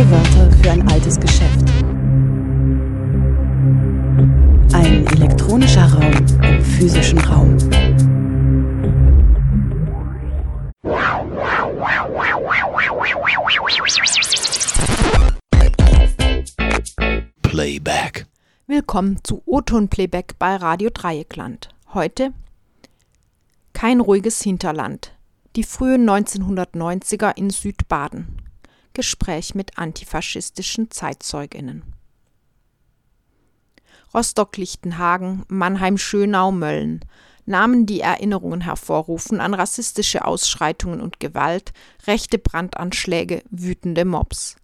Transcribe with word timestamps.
Neue 0.00 0.10
Wörter 0.12 0.50
für 0.62 0.70
ein 0.70 0.88
altes 0.88 1.20
Geschäft. 1.20 1.60
Ein 4.72 5.06
elektronischer 5.08 5.92
Raum 5.92 6.10
im 6.42 6.64
physischen 6.64 7.18
Raum. 7.18 7.58
Playback. 17.42 18.26
Willkommen 18.66 19.18
zu 19.22 19.42
O-Ton 19.44 19.88
Playback 19.88 20.38
bei 20.38 20.56
Radio 20.56 20.88
Dreieckland. 20.88 21.68
Heute 21.92 22.32
kein 23.74 24.00
ruhiges 24.00 24.40
Hinterland. 24.40 25.12
Die 25.56 25.64
frühen 25.64 26.08
1990er 26.08 27.36
in 27.36 27.50
Südbaden. 27.50 28.49
Gespräch 28.94 29.54
mit 29.54 29.78
antifaschistischen 29.78 30.90
Zeitzeuginnen. 30.90 31.94
Rostock-Lichtenhagen, 34.12 35.44
Mannheim-Schönau, 35.48 36.50
Mölln. 36.50 37.00
Namen, 37.46 37.86
die 37.86 38.00
Erinnerungen 38.00 38.60
hervorrufen 38.60 39.40
an 39.40 39.54
rassistische 39.54 40.24
Ausschreitungen 40.24 41.00
und 41.00 41.20
Gewalt, 41.20 41.72
rechte 42.06 42.38
Brandanschläge, 42.38 43.42
wütende 43.50 44.04
Mobs. 44.04 44.56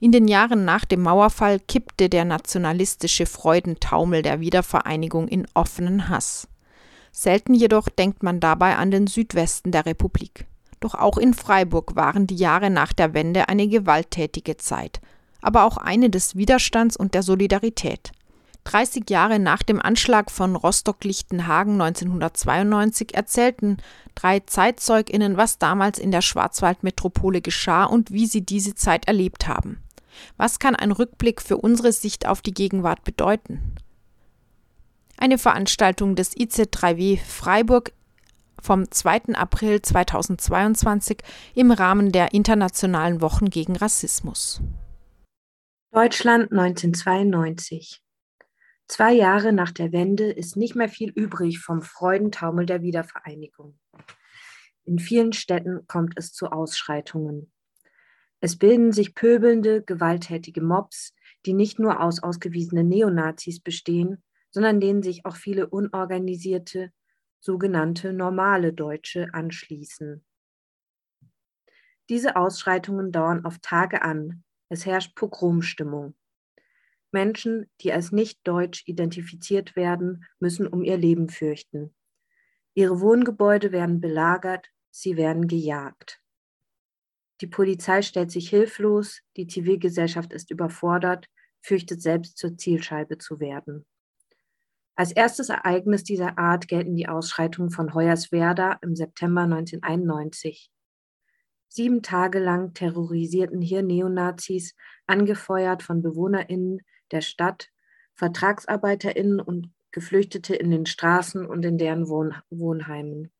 In 0.00 0.12
den 0.12 0.28
Jahren 0.28 0.64
nach 0.64 0.84
dem 0.84 1.02
Mauerfall 1.02 1.58
kippte 1.60 2.08
der 2.08 2.24
nationalistische 2.24 3.26
Freudentaumel 3.26 4.22
der 4.22 4.40
Wiedervereinigung 4.40 5.28
in 5.28 5.46
offenen 5.54 6.08
Hass. 6.08 6.48
Selten 7.10 7.54
jedoch 7.54 7.88
denkt 7.88 8.22
man 8.22 8.40
dabei 8.40 8.76
an 8.76 8.90
den 8.90 9.06
Südwesten 9.06 9.70
der 9.70 9.86
Republik. 9.86 10.46
Doch 10.82 10.96
auch 10.96 11.16
in 11.16 11.32
Freiburg 11.32 11.94
waren 11.94 12.26
die 12.26 12.34
Jahre 12.34 12.68
nach 12.68 12.92
der 12.92 13.14
Wende 13.14 13.48
eine 13.48 13.68
gewalttätige 13.68 14.56
Zeit, 14.56 15.00
aber 15.40 15.62
auch 15.62 15.76
eine 15.76 16.10
des 16.10 16.34
Widerstands 16.34 16.96
und 16.96 17.14
der 17.14 17.22
Solidarität. 17.22 18.10
30 18.64 19.08
Jahre 19.08 19.38
nach 19.38 19.62
dem 19.62 19.80
Anschlag 19.80 20.32
von 20.32 20.56
Rostock-Lichtenhagen 20.56 21.80
1992 21.80 23.14
erzählten 23.14 23.76
drei 24.16 24.40
ZeitzeugInnen, 24.40 25.36
was 25.36 25.58
damals 25.58 26.00
in 26.00 26.10
der 26.10 26.20
Schwarzwaldmetropole 26.20 27.42
geschah 27.42 27.84
und 27.84 28.10
wie 28.10 28.26
sie 28.26 28.44
diese 28.44 28.74
Zeit 28.74 29.06
erlebt 29.06 29.46
haben. 29.46 29.80
Was 30.36 30.58
kann 30.58 30.74
ein 30.74 30.90
Rückblick 30.90 31.40
für 31.40 31.58
unsere 31.58 31.92
Sicht 31.92 32.26
auf 32.26 32.42
die 32.42 32.54
Gegenwart 32.54 33.04
bedeuten? 33.04 33.76
Eine 35.16 35.38
Veranstaltung 35.38 36.16
des 36.16 36.36
IC3W 36.36 37.20
Freiburg 37.24 37.92
vom 38.62 38.90
2. 38.90 39.34
April 39.34 39.82
2022 39.82 41.18
im 41.54 41.70
Rahmen 41.70 42.12
der 42.12 42.32
Internationalen 42.32 43.20
Wochen 43.20 43.50
gegen 43.50 43.76
Rassismus. 43.76 44.62
Deutschland 45.90 46.52
1992. 46.52 48.00
Zwei 48.88 49.12
Jahre 49.12 49.52
nach 49.52 49.72
der 49.72 49.92
Wende 49.92 50.30
ist 50.30 50.56
nicht 50.56 50.74
mehr 50.74 50.88
viel 50.88 51.10
übrig 51.10 51.58
vom 51.58 51.82
Freudentaumel 51.82 52.66
der 52.66 52.82
Wiedervereinigung. 52.82 53.78
In 54.84 54.98
vielen 54.98 55.32
Städten 55.32 55.86
kommt 55.86 56.14
es 56.16 56.32
zu 56.32 56.46
Ausschreitungen. 56.46 57.52
Es 58.40 58.56
bilden 58.56 58.92
sich 58.92 59.14
pöbelnde, 59.14 59.82
gewalttätige 59.82 60.62
Mobs, 60.62 61.14
die 61.46 61.52
nicht 61.52 61.78
nur 61.78 62.00
aus 62.00 62.22
ausgewiesenen 62.22 62.88
Neonazis 62.88 63.60
bestehen, 63.60 64.22
sondern 64.50 64.80
denen 64.80 65.02
sich 65.02 65.24
auch 65.24 65.36
viele 65.36 65.68
unorganisierte, 65.68 66.92
sogenannte 67.42 68.12
normale 68.12 68.72
Deutsche 68.72 69.26
anschließen. 69.34 70.24
Diese 72.08 72.36
Ausschreitungen 72.36 73.10
dauern 73.10 73.44
oft 73.44 73.62
Tage 73.62 74.02
an. 74.02 74.44
Es 74.68 74.86
herrscht 74.86 75.16
Pogromstimmung. 75.16 76.14
Menschen, 77.10 77.68
die 77.80 77.92
als 77.92 78.12
nicht 78.12 78.40
deutsch 78.44 78.84
identifiziert 78.86 79.76
werden, 79.76 80.24
müssen 80.38 80.66
um 80.66 80.82
ihr 80.82 80.96
Leben 80.96 81.28
fürchten. 81.28 81.94
Ihre 82.74 83.00
Wohngebäude 83.00 83.72
werden 83.72 84.00
belagert, 84.00 84.68
sie 84.90 85.16
werden 85.16 85.46
gejagt. 85.48 86.22
Die 87.40 87.48
Polizei 87.48 88.02
stellt 88.02 88.30
sich 88.30 88.48
hilflos, 88.50 89.20
die 89.36 89.48
Zivilgesellschaft 89.48 90.32
ist 90.32 90.50
überfordert, 90.50 91.26
fürchtet 91.60 92.00
selbst 92.00 92.38
zur 92.38 92.56
Zielscheibe 92.56 93.18
zu 93.18 93.40
werden. 93.40 93.84
Als 94.94 95.12
erstes 95.12 95.48
Ereignis 95.48 96.04
dieser 96.04 96.38
Art 96.38 96.68
gelten 96.68 96.94
die 96.96 97.08
Ausschreitungen 97.08 97.70
von 97.70 97.94
Hoyerswerda 97.94 98.78
im 98.82 98.94
September 98.94 99.42
1991. 99.42 100.70
Sieben 101.68 102.02
Tage 102.02 102.38
lang 102.38 102.74
terrorisierten 102.74 103.62
hier 103.62 103.82
Neonazis, 103.82 104.74
angefeuert 105.06 105.82
von 105.82 106.02
BewohnerInnen 106.02 106.82
der 107.10 107.22
Stadt, 107.22 107.70
VertragsarbeiterInnen 108.14 109.40
und 109.40 109.70
Geflüchtete 109.90 110.54
in 110.54 110.70
den 110.70 110.84
Straßen 110.84 111.46
und 111.46 111.64
in 111.64 111.78
deren 111.78 112.08
Wohn 112.08 112.34
Wohnheimen. 112.50 113.30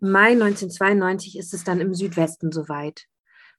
Im 0.00 0.10
Mai 0.10 0.32
1992 0.32 1.38
ist 1.38 1.52
es 1.52 1.64
dann 1.64 1.80
im 1.80 1.94
Südwesten 1.94 2.52
soweit. 2.52 3.06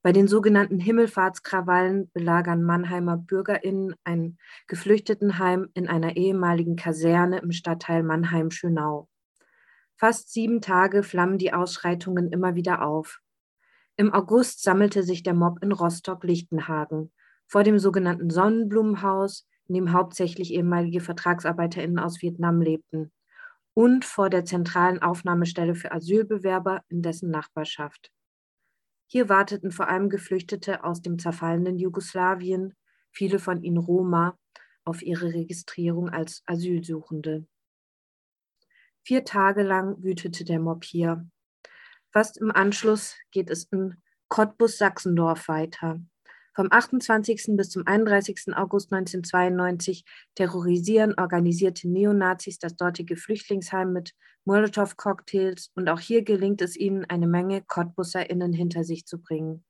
Bei 0.06 0.12
den 0.12 0.28
sogenannten 0.28 0.78
Himmelfahrtskrawallen 0.78 2.12
belagern 2.12 2.62
Mannheimer 2.62 3.18
BürgerInnen 3.18 3.96
ein 4.04 4.38
Geflüchtetenheim 4.68 5.70
in 5.74 5.88
einer 5.88 6.16
ehemaligen 6.16 6.76
Kaserne 6.76 7.40
im 7.40 7.52
Stadtteil 7.52 8.04
Mannheim-Schönau. 8.04 9.10
Fast 9.96 10.32
sieben 10.32 10.62
Tage 10.62 11.02
flammen 11.02 11.40
die 11.40 11.54
Ausschreitungen 11.54 12.32
immer 12.32 12.54
wieder 12.54 12.86
auf. 12.86 13.20
Im 13.98 14.14
August 14.14 14.62
sammelte 14.62 15.02
sich 15.02 15.24
der 15.24 15.34
Mob 15.34 15.58
in 15.64 15.72
Rostock-Lichtenhagen 15.72 17.12
vor 17.48 17.64
dem 17.64 17.80
sogenannten 17.80 18.30
Sonnenblumenhaus, 18.30 19.48
in 19.68 19.74
dem 19.74 19.92
hauptsächlich 19.92 20.54
ehemalige 20.54 21.02
VertragsarbeiterInnen 21.02 21.98
aus 21.98 22.22
Vietnam 22.22 22.62
lebten, 22.62 23.12
und 23.74 24.06
vor 24.06 24.30
der 24.30 24.46
zentralen 24.46 25.02
Aufnahmestelle 25.02 25.74
für 25.74 25.92
Asylbewerber 25.92 26.84
in 26.90 27.02
dessen 27.02 27.32
Nachbarschaft. 27.32 28.12
Hier 29.08 29.30
warteten 29.30 29.72
vor 29.72 29.88
allem 29.88 30.10
Geflüchtete 30.10 30.84
aus 30.84 31.02
dem 31.02 31.20
zerfallenen 31.20 31.78
Jugoslawien, 31.78 32.74
viele 33.12 33.40
von 33.40 33.62
ihnen 33.64 33.78
Roma, 33.78 34.38
auf 34.84 35.02
ihre 35.02 35.34
Registrierung 35.34 36.10
als 36.10 36.44
Asylsuchende. 36.46 37.48
Vier 39.04 39.24
Tage 39.24 39.64
lang 39.64 40.04
wütete 40.04 40.46
der 40.46 40.60
Mob 40.60 40.84
hier. 40.84 41.28
Fast 42.12 42.38
im 42.38 42.52
Anschluss 42.52 43.16
geht 43.32 43.50
es 43.50 43.66
in 43.66 44.02
Cottbus-Sachsendorf 44.30 45.48
weiter. 45.48 46.00
Vom 46.56 46.70
28. 46.72 47.58
bis 47.58 47.70
zum 47.70 47.86
31. 47.86 48.56
August 48.56 48.94
1992 48.94 50.06
terrorisieren 50.36 51.14
organisierte 51.18 51.90
Neonazis 51.90 52.60
das 52.60 52.78
dortige 52.78 53.18
Flüchtlingsheim 53.18 53.92
mit 53.92 54.14
Molotow-Cocktails 54.46 55.72
und 55.76 55.90
auch 55.90 56.00
hier 56.00 56.24
gelingt 56.24 56.62
es 56.62 56.78
ihnen, 56.78 57.04
eine 57.04 57.28
Menge 57.28 57.62
KottbusserInnen 57.62 58.54
hinter 58.54 58.86
sich 58.86 59.06
zu 59.06 59.22
bringen. 59.22 59.66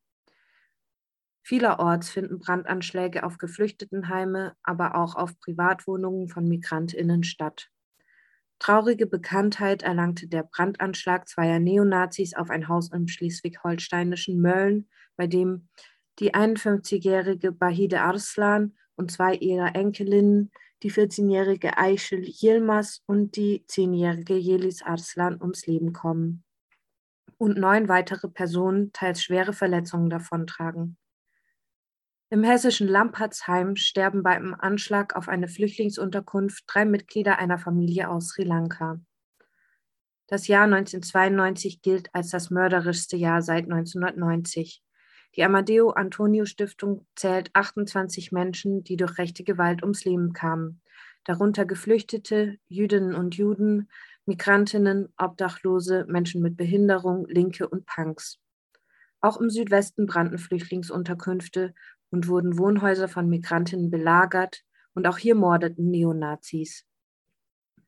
Vielerorts 1.42 2.12
finden 2.12 2.38
Brandanschläge 2.38 3.24
auf 3.24 3.40
Geflüchtetenheime, 3.40 4.54
aber 4.62 4.94
auch 4.94 5.16
auf 5.16 5.40
Privatwohnungen 5.40 6.30
von 6.30 6.48
MigrantInnen 6.48 7.24
statt. 7.24 7.72
Traurige 8.60 9.08
Bekanntheit 9.08 9.82
erlangte 9.82 10.28
der 10.28 10.44
Brandanschlag 10.44 11.28
zweier 11.28 11.60
Neonazis 11.60 12.36
auf 12.36 12.52
ein 12.52 12.68
Haus 12.68 12.92
im 12.92 13.08
schleswig-holsteinischen 13.08 14.40
Mölln, 14.40 14.88
bei 15.18 15.26
dem 15.26 15.68
die 16.20 16.34
51-jährige 16.34 17.52
Bahide 17.52 18.02
Arslan 18.02 18.76
und 18.96 19.12
zwei 19.12 19.36
ihrer 19.36 19.76
Enkelinnen, 19.76 20.52
die 20.84 20.92
14-jährige 20.92 21.78
Ayşe 21.78 22.18
Yilmaz 22.18 23.04
und 23.06 23.36
die 23.36 23.66
10-jährige 23.68 24.36
Yelis 24.36 24.82
Arslan 24.84 25.42
ums 25.42 25.66
Leben 25.68 25.94
kommen 25.94 26.46
und 27.38 27.58
neun 27.58 27.88
weitere 27.90 28.28
Personen 28.28 28.92
teils 28.94 29.24
schwere 29.24 29.54
Verletzungen 29.54 30.10
davontragen. 30.10 30.98
Im 32.30 32.44
hessischen 32.44 32.88
Lampertsheim 32.88 33.76
sterben 33.76 34.24
beim 34.24 34.56
Anschlag 34.56 35.16
auf 35.16 35.30
eine 35.30 35.48
Flüchtlingsunterkunft 35.48 36.64
drei 36.68 36.86
Mitglieder 36.86 37.38
einer 37.38 37.60
Familie 37.60 38.10
aus 38.10 38.30
Sri 38.30 38.44
Lanka. 38.44 39.00
Das 40.28 40.48
Jahr 40.48 40.64
1992 40.64 41.82
gilt 41.82 42.14
als 42.14 42.30
das 42.30 42.50
mörderischste 42.50 43.16
Jahr 43.16 43.44
seit 43.44 43.66
1990. 43.66 44.82
Die 45.36 45.44
Amadeo 45.44 45.90
Antonio 45.90 46.46
Stiftung 46.46 47.06
zählt 47.16 47.50
28 47.54 48.32
Menschen, 48.32 48.84
die 48.84 48.98
durch 48.98 49.18
rechte 49.18 49.44
Gewalt 49.44 49.82
ums 49.84 50.06
Leben 50.06 50.34
kamen, 50.34 50.82
darunter 51.24 51.66
Geflüchtete, 51.66 52.58
Jüdinnen 52.68 53.16
und 53.16 53.36
Juden, 53.36 53.90
Migrantinnen, 54.26 55.14
Obdachlose, 55.18 56.06
Menschen 56.08 56.42
mit 56.42 56.58
Behinderung, 56.58 57.28
Linke 57.28 57.68
und 57.68 57.86
Punks. 57.86 58.40
Auch 59.22 59.40
im 59.40 59.50
Südwesten 59.50 60.06
brannten 60.06 60.38
Flüchtlingsunterkünfte 60.38 61.74
und 62.12 62.28
wurden 62.28 62.58
Wohnhäuser 62.58 63.08
von 63.08 63.28
Migrantinnen 63.28 63.90
belagert 63.90 64.64
und 64.94 65.08
auch 65.08 65.18
hier 65.18 65.36
mordeten 65.36 65.90
Neonazis. 65.90 66.86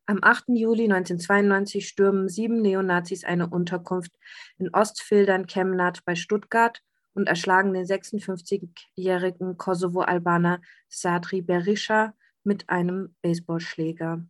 Am 0.06 0.20
8. 0.22 0.44
Juli 0.48 0.84
1992 0.84 1.86
stürmen 1.86 2.28
sieben 2.28 2.62
Neonazis 2.62 3.24
eine 3.24 3.48
Unterkunft 3.48 4.12
in 4.58 4.72
Ostfildern-Chemnat 4.72 6.04
bei 6.04 6.14
Stuttgart 6.14 6.82
und 7.14 7.28
erschlagen 7.28 7.72
den 7.72 7.84
56-jährigen 7.84 9.56
Kosovo-Albaner 9.56 10.60
Sadri 10.88 11.42
Berisha 11.42 12.14
mit 12.44 12.68
einem 12.68 13.14
Baseballschläger. 13.22 14.24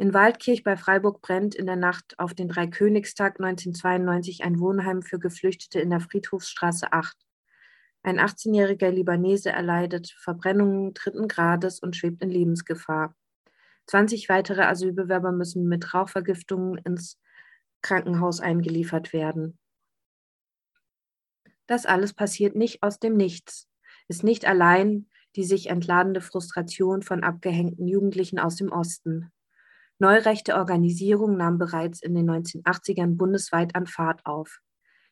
In 0.00 0.14
Waldkirch 0.14 0.62
bei 0.62 0.76
Freiburg 0.76 1.20
brennt 1.22 1.56
in 1.56 1.66
der 1.66 1.76
Nacht 1.76 2.18
auf 2.18 2.32
den 2.32 2.48
Dreikönigstag 2.48 3.40
1992 3.40 4.44
ein 4.44 4.60
Wohnheim 4.60 5.02
für 5.02 5.18
Geflüchtete 5.18 5.80
in 5.80 5.90
der 5.90 6.00
Friedhofsstraße 6.00 6.92
8. 6.92 7.16
Ein 8.04 8.20
18-jähriger 8.20 8.90
Libanese 8.90 9.50
erleidet 9.50 10.14
Verbrennungen 10.16 10.94
dritten 10.94 11.26
Grades 11.26 11.80
und 11.80 11.96
schwebt 11.96 12.22
in 12.22 12.30
Lebensgefahr. 12.30 13.16
20 13.86 14.28
weitere 14.28 14.62
Asylbewerber 14.62 15.32
müssen 15.32 15.66
mit 15.66 15.92
Rauchvergiftungen 15.92 16.78
ins 16.84 17.18
Krankenhaus 17.82 18.40
eingeliefert 18.40 19.12
werden. 19.12 19.57
Das 21.68 21.86
alles 21.86 22.14
passiert 22.14 22.56
nicht 22.56 22.82
aus 22.82 22.98
dem 22.98 23.16
Nichts, 23.16 23.68
ist 24.08 24.24
nicht 24.24 24.44
allein 24.44 25.06
die 25.36 25.44
sich 25.44 25.68
entladende 25.68 26.20
Frustration 26.20 27.02
von 27.02 27.22
abgehängten 27.22 27.86
Jugendlichen 27.86 28.40
aus 28.40 28.56
dem 28.56 28.72
Osten. 28.72 29.30
Neurechte 30.00 30.56
Organisierung 30.56 31.36
nahm 31.36 31.58
bereits 31.58 32.02
in 32.02 32.14
den 32.14 32.28
1980ern 32.28 33.16
bundesweit 33.16 33.76
an 33.76 33.86
Fahrt 33.86 34.26
auf. 34.26 34.58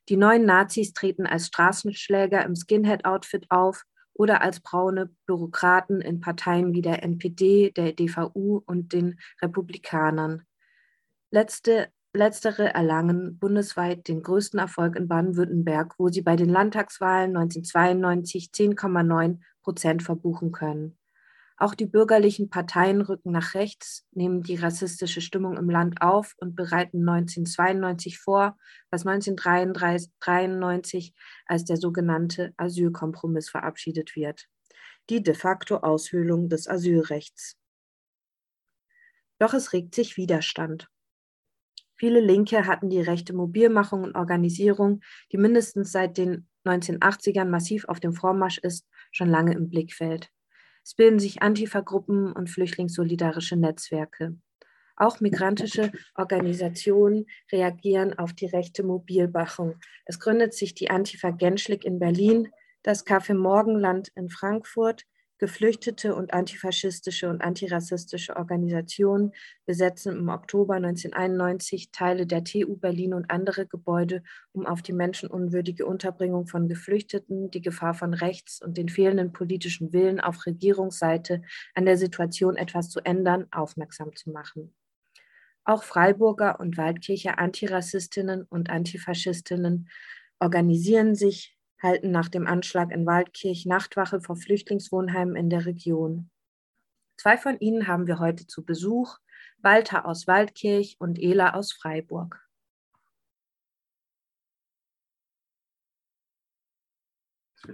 Die 0.09 0.17
neuen 0.17 0.45
Nazis 0.45 0.93
treten 0.93 1.27
als 1.27 1.49
Straßenschläger 1.49 2.45
im 2.45 2.57
Skinhead-Outfit 2.57 3.47
auf 3.51 3.85
oder 4.15 4.41
als 4.41 4.61
braune 4.61 5.11
Bürokraten 5.27 6.01
in 6.01 6.21
Parteien 6.21 6.73
wie 6.73 6.83
der 6.83 7.03
NPD, 7.03 7.71
der 7.71 7.93
DVU 7.93 8.63
und 8.67 8.93
den 8.93 9.21
Republikanern. 9.43 10.45
Letzte, 11.31 11.89
letztere 12.17 12.75
erlangen 12.75 13.39
bundesweit 13.39 14.09
den 14.09 14.23
größten 14.23 14.59
Erfolg 14.59 14.97
in 14.97 15.07
Baden-Württemberg, 15.07 15.95
wo 15.99 16.09
sie 16.09 16.23
bei 16.23 16.35
den 16.35 16.49
Landtagswahlen 16.49 17.37
1992 17.37 18.51
10,9 18.53 19.39
Prozent 19.63 20.03
verbuchen 20.03 20.53
können. 20.53 20.99
Auch 21.59 21.75
die 21.75 21.87
bürgerlichen 21.87 22.51
Parteien 22.51 23.01
rücken 23.01 23.33
nach 23.33 23.55
rechts, 23.55 24.07
nehmen 24.13 24.43
die 24.43 24.57
rassistische 24.57 25.23
Stimmung 25.23 25.57
im 25.57 25.71
Land 25.71 26.03
auf 26.03 26.35
und 26.39 26.55
bereiten 26.55 27.09
1992 27.09 28.19
vor, 28.19 28.59
was 28.91 29.07
1993 29.07 31.15
als 31.47 31.65
der 31.65 31.79
sogenannte 31.79 32.53
Asylkompromiss 32.59 33.49
verabschiedet 33.49 34.17
wird. 34.17 34.49
Die 35.09 35.23
de 35.23 35.35
facto 35.35 35.79
Aushöhlung 35.79 36.51
des 36.51 36.69
Asylrechts. 36.69 37.57
Doch 39.39 39.55
es 39.55 39.73
regt 39.73 39.95
sich 39.95 40.17
Widerstand. 40.17 40.91
Viele 41.97 42.21
Linke 42.21 42.67
hatten 42.67 42.91
die 42.91 43.01
rechte 43.01 43.33
Mobilmachung 43.33 44.05
und 44.05 44.17
Organisierung, 44.17 45.01
die 45.33 45.39
mindestens 45.39 45.93
seit 45.93 46.19
den 46.19 46.47
1980ern 46.67 47.47
massiv 47.47 47.87
auf 47.87 48.01
dem 48.01 48.13
Vormarsch 48.13 48.59
ist, 48.59 48.87
schon 49.13 49.29
lange 49.29 49.55
im 49.55 49.69
Blickfeld. 49.69 50.31
Es 50.85 50.95
bilden 50.95 51.19
sich 51.19 51.43
Antifa-Gruppen 51.43 52.33
und 52.33 52.51
flüchtlingssolidarische 52.51 53.57
Netzwerke. 53.57 54.37
Auch 54.97 55.21
migrantische 55.21 55.93
Organisationen 56.15 57.27
reagieren 57.53 58.19
auf 58.19 58.33
die 58.33 58.47
rechte 58.47 58.83
Mobilmachung. 58.83 59.77
Es 60.05 60.19
gründet 60.21 60.55
sich 60.55 60.75
die 60.75 60.91
Antifa 60.91 61.31
Genschlik 61.31 61.85
in 61.85 61.99
Berlin, 61.99 62.49
das 62.83 63.07
Café 63.07 63.35
Morgenland 63.35 64.09
in 64.15 64.31
Frankfurt, 64.31 65.05
Geflüchtete 65.39 66.15
und 66.15 66.33
antifaschistische 66.33 67.29
und 67.29 67.43
antirassistische 67.43 68.37
Organisationen 68.37 69.33
besetzen 69.67 70.17
im 70.17 70.29
Oktober 70.31 70.75
1991 70.75 71.91
Teile 71.91 72.27
der 72.27 72.43
TU 72.43 72.77
Berlin 72.77 73.13
und 73.13 73.31
andere 73.31 73.67
Gebäude, 73.67 74.23
um 74.53 74.65
auf 74.65 74.81
die 74.81 74.95
menschenunwürdige 74.95 75.85
Unterbringung 75.85 76.47
von 76.47 76.69
Geflüchteten, 76.69 77.51
die 77.51 77.61
Gefahr 77.61 77.93
von 77.93 78.15
rechts 78.15 78.63
und 78.63 78.79
den 78.79 78.89
fehlenden 78.89 79.33
politischen 79.33 79.93
Willen 79.93 80.21
auf 80.21 80.47
Regierungsseite 80.47 81.43
an 81.75 81.85
der 81.85 81.99
Situation 81.99 82.57
etwas 82.57 82.89
zu 82.89 83.01
ändern, 83.01 83.47
aufmerksam 83.51 84.17
zu 84.17 84.31
machen. 84.31 84.75
Auch 85.65 85.83
Freiburger 85.83 86.61
und 86.61 86.77
Waldkircher 86.77 87.39
Antirassistinnen 87.39 88.45
und 88.45 88.71
Antifaschistinnen 88.71 89.89
organisieren 90.39 91.15
sich 91.15 91.56
halten 91.83 92.11
nach 92.11 92.29
dem 92.29 92.47
Anschlag 92.47 92.91
in 92.93 93.07
Waldkirch 93.07 93.67
Nachtwache 93.67 94.21
vor 94.21 94.37
Flüchtlingswohnheimen 94.37 95.37
in 95.37 95.51
der 95.51 95.67
Region. 95.67 96.31
Zwei 97.17 97.37
von 97.37 97.59
ihnen 97.59 97.87
haben 97.87 98.07
wir 98.07 98.19
heute 98.19 98.47
zu 98.47 98.65
Besuch, 98.65 99.19
Walter 99.63 100.07
aus 100.07 100.27
Waldkirch 100.27 100.97
und 100.99 101.19
Ela 101.19 101.55
aus 101.55 101.73
Freiburg. 101.73 102.47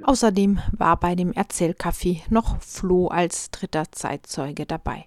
Außerdem 0.03 0.61
war 0.73 0.99
bei 0.99 1.15
dem 1.15 1.33
Erzählcafé 1.33 2.23
noch 2.31 2.63
Flo 2.63 3.09
als 3.09 3.51
dritter 3.51 3.91
Zeitzeuge 3.93 4.65
dabei. 4.65 5.07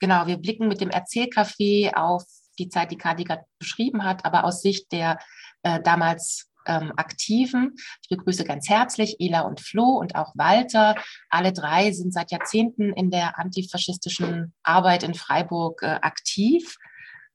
Genau, 0.00 0.26
wir 0.26 0.38
blicken 0.38 0.68
mit 0.68 0.80
dem 0.80 0.90
Erzählcafé 0.90 1.94
auf 1.94 2.24
die 2.58 2.68
Zeit, 2.68 2.90
die 2.90 2.96
Kadi 2.96 3.24
gerade 3.24 3.44
beschrieben 3.58 4.04
hat, 4.04 4.24
aber 4.24 4.44
aus 4.44 4.62
Sicht 4.62 4.92
der 4.92 5.18
äh, 5.62 5.80
damals 5.82 6.50
ähm, 6.66 6.92
Aktiven. 6.96 7.74
Ich 8.02 8.08
begrüße 8.08 8.44
ganz 8.44 8.68
herzlich 8.68 9.16
Ela 9.18 9.42
und 9.42 9.60
Flo 9.60 9.84
und 9.98 10.14
auch 10.16 10.32
Walter. 10.34 10.94
Alle 11.30 11.52
drei 11.52 11.92
sind 11.92 12.12
seit 12.12 12.30
Jahrzehnten 12.30 12.92
in 12.92 13.10
der 13.10 13.38
antifaschistischen 13.38 14.54
Arbeit 14.62 15.02
in 15.02 15.14
Freiburg 15.14 15.82
äh, 15.82 15.98
aktiv. 16.02 16.76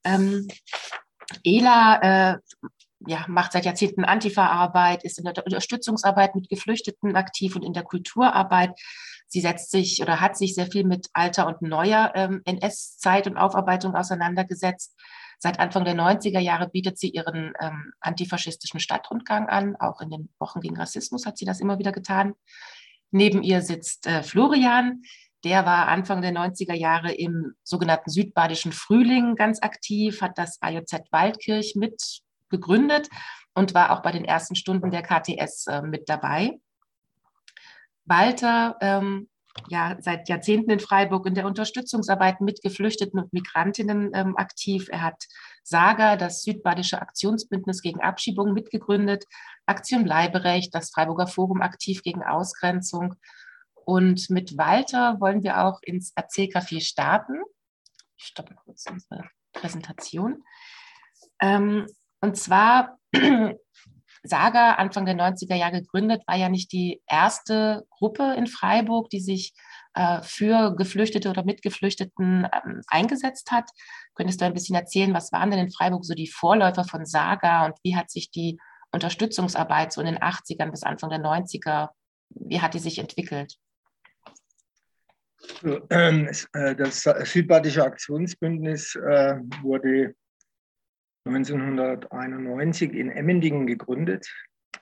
Ähm, 0.04 0.48
Ela 1.44 2.34
äh, 2.34 2.38
ja, 3.08 3.26
macht 3.28 3.54
seit 3.54 3.66
Jahrzehnten 3.66 4.04
Antifa-Arbeit, 4.04 5.04
ist 5.04 5.20
in 5.20 5.26
der 5.26 5.46
Unterstützungsarbeit 5.46 6.36
mit 6.36 6.50
Geflüchteten 6.50 7.16
aktiv 7.16 7.56
und 7.56 7.64
in 7.64 7.74
der 7.74 7.84
Kulturarbeit. 7.84 8.72
Sie 9.28 9.42
setzt 9.42 9.72
sich 9.72 10.02
oder 10.02 10.20
hat 10.20 10.36
sich 10.36 10.56
sehr 10.56 10.66
viel 10.66 10.84
mit 10.84 11.08
alter 11.14 11.48
und 11.48 11.62
neuer 11.62 12.12
ähm, 12.16 12.42
NS-Zeit 12.46 13.28
und 13.28 13.38
Aufarbeitung 13.38 13.96
auseinandergesetzt. 13.96 14.99
Seit 15.42 15.60
Anfang 15.60 15.86
der 15.86 15.96
90er 15.96 16.40
Jahre 16.40 16.70
bietet 16.70 17.00
sie 17.00 17.10
ihren 17.10 17.54
ähm, 17.62 17.94
antifaschistischen 18.02 18.82
Stadtrundgang 18.82 19.48
an. 19.48 19.78
Auch 19.78 20.02
in 20.02 20.10
den 20.10 20.30
Wochen 20.38 20.60
gegen 20.60 20.78
Rassismus 20.78 21.26
hat 21.26 21.38
sie 21.38 21.46
das 21.46 21.62
immer 21.62 21.80
wieder 21.80 21.94
getan. 21.94 22.34
Neben 23.12 23.42
ihr 23.42 23.62
sitzt 23.62 24.06
äh, 24.06 24.22
Florian. 24.22 25.02
Der 25.46 25.66
war 25.66 25.88
Anfang 25.88 26.22
der 26.22 26.34
90er 26.34 26.74
Jahre 26.74 27.14
im 27.14 27.54
sogenannten 27.64 28.10
südbadischen 28.10 28.74
Frühling 28.74 29.36
ganz 29.36 29.62
aktiv, 29.62 30.22
hat 30.22 30.38
das 30.38 30.62
AJZ 30.62 31.10
Waldkirch 31.12 31.76
mit 31.76 32.22
gegründet 32.50 33.08
und 33.54 33.74
war 33.74 33.92
auch 33.92 34.02
bei 34.02 34.12
den 34.12 34.26
ersten 34.26 34.56
Stunden 34.56 34.92
der 34.92 35.04
KTS 35.04 35.68
äh, 35.68 35.82
mit 35.82 36.10
dabei. 36.10 36.60
Walter 38.04 38.76
ähm, 38.82 39.30
ja 39.68 39.98
seit 40.00 40.30
Jahrzehnten 40.30 40.72
in 40.72 40.80
Freiburg 40.80 41.26
in 41.26 41.34
der 41.34 41.46
Unterstützungsarbeit 41.46 42.42
mit 42.42 42.62
Geflüchteten 42.62 43.20
und 43.20 43.34
Migrantinnen 43.34 44.12
ähm, 44.14 44.38
aktiv. 44.38 44.88
Er 44.92 45.02
hat 45.02 45.26
Saga, 45.64 46.16
das 46.16 46.44
Südbadische 46.44 47.02
Aktionsbündnis 47.02 47.82
gegen 47.82 48.02
Abschiebung, 48.02 48.54
mitgegründet, 48.54 49.26
Aktion 49.66 50.04
Bleiberecht, 50.04 50.74
das 50.74 50.92
Freiburger 50.92 51.28
Forum 51.28 51.62
aktiv 51.62 52.02
gegen 52.04 52.24
Ausgrenzung. 52.24 53.16
Und 53.86 54.30
mit 54.30 54.58
Walter 54.58 55.20
wollen 55.20 55.44
wir 55.44 55.64
auch 55.64 55.80
ins 55.82 56.14
Erzählcafé 56.16 56.82
starten. 56.82 57.42
Ich 58.18 58.26
stoppe 58.26 58.56
kurz 58.64 58.86
unsere 58.90 59.30
Präsentation. 59.54 60.44
Ähm, 61.42 61.88
und 62.22 62.38
zwar 62.38 62.98
Saga 64.24 64.74
Anfang 64.74 65.06
der 65.06 65.16
90er 65.16 65.56
Jahre 65.56 65.82
gegründet, 65.82 66.24
war 66.28 66.36
ja 66.36 66.50
nicht 66.50 66.72
die 66.72 67.02
erste 67.08 67.86
Gruppe 67.90 68.34
in 68.38 68.48
Freiburg, 68.48 69.10
die 69.10 69.20
sich 69.20 69.54
äh, 69.94 70.22
für 70.22 70.76
Geflüchtete 70.76 71.30
oder 71.30 71.44
Mitgeflüchteten 71.44 72.48
ähm, 72.52 72.82
eingesetzt 72.88 73.52
hat. 73.52 73.70
Könntest 74.16 74.42
du 74.42 74.46
ein 74.46 74.54
bisschen 74.54 74.76
erzählen, 74.76 75.14
was 75.14 75.32
waren 75.32 75.52
denn 75.52 75.60
in 75.60 75.72
Freiburg 75.72 76.06
so 76.06 76.14
die 76.14 76.28
Vorläufer 76.28 76.84
von 76.84 77.06
Saga 77.06 77.66
und 77.66 77.76
wie 77.84 77.96
hat 77.96 78.10
sich 78.10 78.32
die 78.32 78.58
Unterstützungsarbeit 78.92 79.94
so 79.94 80.02
in 80.02 80.08
den 80.08 80.20
80ern 80.20 80.72
bis 80.72 80.84
Anfang 80.84 81.10
der 81.10 81.20
90er, 81.20 81.90
wie 82.30 82.62
hat 82.62 82.74
die 82.74 82.80
sich 82.80 83.00
entwickelt? 83.00 83.56
Ähm, 85.90 86.30
äh, 86.54 86.76
das 86.76 87.04
Südbadische 87.04 87.84
Aktionsbündnis 87.84 88.96
äh, 88.96 89.36
wurde 89.62 90.16
1991 91.30 92.94
in 92.94 93.10
Emmendingen 93.10 93.68
gegründet. 93.68 94.28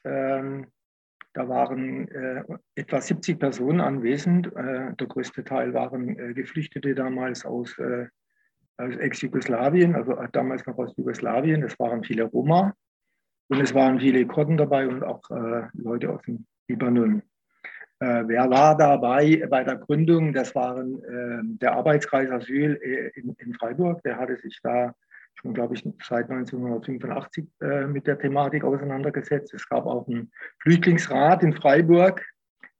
Ähm, 0.04 0.68
da 1.38 1.48
waren 1.48 2.08
äh, 2.08 2.44
etwa 2.74 3.00
70 3.00 3.40
Personen 3.40 3.80
anwesend. 3.80 4.48
Äh, 4.56 4.96
der 4.96 5.08
größte 5.08 5.44
Teil 5.44 5.72
waren 5.76 6.18
äh, 6.18 6.34
Geflüchtete 6.34 6.96
damals 6.96 7.46
aus, 7.46 7.78
äh, 7.78 8.08
aus 8.78 8.96
Ex-Jugoslawien, 8.96 9.94
also 9.94 10.14
äh, 10.14 10.28
damals 10.32 10.66
noch 10.66 10.80
aus 10.80 10.98
Jugoslawien. 10.98 11.62
Es 11.62 11.78
waren 11.78 12.04
viele 12.04 12.24
Roma 12.24 12.74
und 13.50 13.62
es 13.62 13.76
waren 13.76 14.00
viele 14.00 14.26
Kurden 14.26 14.58
dabei 14.58 14.88
und 14.88 15.04
auch 15.04 15.30
äh, 15.30 15.68
Leute 15.74 16.10
aus 16.12 16.24
dem 16.24 16.48
Libanon. 16.68 17.22
wer 18.00 18.50
war 18.50 18.76
dabei 18.76 19.46
bei 19.50 19.64
der 19.64 19.78
Gründung? 19.78 20.34
Das 20.34 20.54
waren 20.54 21.02
der 21.60 21.72
Arbeitskreis 21.72 22.30
Asyl 22.30 22.74
in, 23.16 23.34
in 23.40 23.54
Freiburg. 23.54 24.04
Der 24.04 24.18
hatte 24.18 24.38
sich 24.38 24.60
da 24.62 24.94
schon, 25.40 25.54
glaube 25.54 25.76
ich, 25.76 25.84
seit 26.04 26.30
1985 26.30 27.48
äh, 27.62 27.86
mit 27.86 28.08
der 28.08 28.20
Thematik 28.20 28.64
auseinandergesetzt. 28.64 29.54
Es 29.54 29.68
gab 29.68 29.86
auch 29.86 30.08
einen 30.08 30.32
Flüchtlingsrat 30.60 31.44
in 31.44 31.54
Freiburg, 31.54 32.24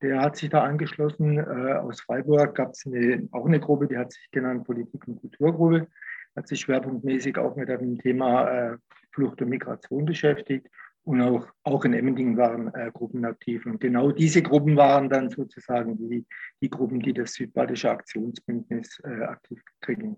der 0.02 0.22
hat 0.22 0.38
sich 0.38 0.50
da 0.50 0.64
angeschlossen. 0.64 1.38
Äh, 1.38 1.74
aus 1.74 2.02
Freiburg 2.02 2.56
gab 2.56 2.72
es 2.72 2.86
auch 3.32 3.46
eine 3.46 3.60
Gruppe, 3.60 3.88
die 3.88 3.98
hat 3.98 4.12
sich 4.12 4.30
genannt 4.32 4.66
Politik- 4.66 5.08
und 5.08 5.20
Kulturgruppe, 5.20 5.88
hat 6.36 6.48
sich 6.48 6.62
schwerpunktmäßig 6.62 7.38
auch 7.38 7.56
mit 7.56 7.70
dem 7.70 7.98
Thema 7.98 8.48
äh, 8.50 8.78
Flucht 9.12 9.42
und 9.42 9.50
Migration 9.50 10.06
beschäftigt. 10.06 10.68
Und 11.04 11.22
auch, 11.22 11.48
auch 11.64 11.86
in 11.86 11.94
Emmendingen 11.94 12.36
waren 12.36 12.74
äh, 12.74 12.92
Gruppen 12.92 13.24
aktiv. 13.24 13.66
Und 13.66 13.80
genau 13.80 14.12
diese 14.12 14.42
Gruppen 14.42 14.76
waren 14.76 15.10
dann 15.10 15.30
sozusagen 15.30 15.98
die, 15.98 16.26
die 16.62 16.70
Gruppen, 16.70 17.00
die 17.00 17.14
das 17.14 17.34
Südbadische 17.34 17.90
Aktionsbündnis 17.90 19.00
äh, 19.06 19.24
aktiv 19.24 19.62
gegen 19.82 20.18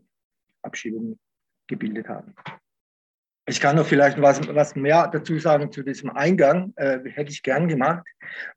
Abschiebungen 0.63 1.19
gebildet 1.69 2.09
haben. 2.09 2.33
Ich 3.49 3.59
kann 3.59 3.77
noch 3.77 3.87
vielleicht 3.87 4.21
was, 4.21 4.47
was 4.53 4.75
mehr 4.75 5.07
dazu 5.07 5.39
sagen 5.39 5.71
zu 5.71 5.81
diesem 5.81 6.11
Eingang, 6.11 6.71
äh, 6.75 6.99
hätte 7.05 7.31
ich 7.31 7.41
gern 7.41 7.67
gemacht. 7.67 8.05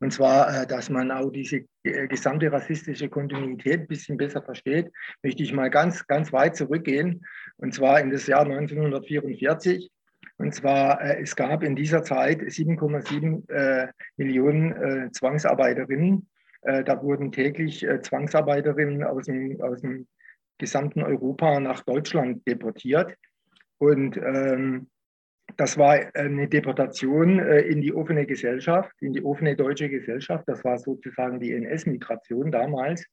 Und 0.00 0.12
zwar, 0.12 0.64
äh, 0.64 0.66
dass 0.66 0.90
man 0.90 1.10
auch 1.10 1.30
diese 1.30 1.64
äh, 1.82 2.06
gesamte 2.08 2.52
rassistische 2.52 3.08
Kontinuität 3.08 3.80
ein 3.80 3.86
bisschen 3.86 4.18
besser 4.18 4.42
versteht, 4.42 4.92
möchte 5.22 5.42
ich 5.44 5.54
mal 5.54 5.70
ganz, 5.70 6.06
ganz 6.06 6.30
weit 6.30 6.56
zurückgehen. 6.56 7.24
Und 7.56 7.72
zwar 7.72 8.00
in 8.00 8.10
das 8.10 8.26
Jahr 8.26 8.42
1944. 8.42 9.90
Und 10.36 10.54
zwar, 10.54 11.00
äh, 11.00 11.22
es 11.22 11.36
gab 11.36 11.62
in 11.62 11.74
dieser 11.74 12.02
Zeit 12.02 12.42
7,7 12.42 13.48
äh, 13.50 13.88
Millionen 14.18 15.10
Zwangsarbeiterinnen. 15.14 16.28
da 16.62 17.02
wurden 17.02 17.32
täglich 17.32 17.84
Zwangsarbeiterinnen 18.02 19.02
aus 19.02 19.24
dem, 19.24 19.60
aus 19.62 19.80
dem 19.80 20.06
gesamten 20.62 21.02
Europa 21.02 21.60
nach 21.60 21.82
Deutschland 21.82 22.46
deportiert. 22.46 23.14
Und 23.78 24.16
ähm, 24.16 24.86
das 25.56 25.76
war 25.76 25.98
eine 26.14 26.48
Deportation 26.48 27.40
äh, 27.40 27.62
in 27.62 27.80
die 27.80 27.92
offene 27.92 28.24
Gesellschaft, 28.26 28.92
in 29.00 29.12
die 29.12 29.24
offene 29.24 29.56
deutsche 29.56 29.88
Gesellschaft. 29.88 30.44
Das 30.46 30.64
war 30.64 30.78
sozusagen 30.78 31.40
die 31.40 31.52
NS-Migration 31.52 32.52
damals. 32.52 33.04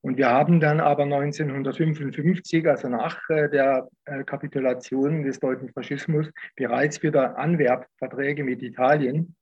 Und 0.00 0.16
wir 0.16 0.30
haben 0.30 0.60
dann 0.60 0.80
aber 0.80 1.02
1955, 1.02 2.66
also 2.66 2.88
nach 2.88 3.18
äh, 3.28 3.50
der 3.50 3.88
äh, 4.06 4.24
Kapitulation 4.24 5.24
des 5.24 5.38
deutschen 5.40 5.68
Faschismus, 5.68 6.30
bereits 6.56 7.02
wieder 7.02 7.36
Anwerbverträge 7.36 8.44
mit 8.44 8.62
Italien 8.62 9.36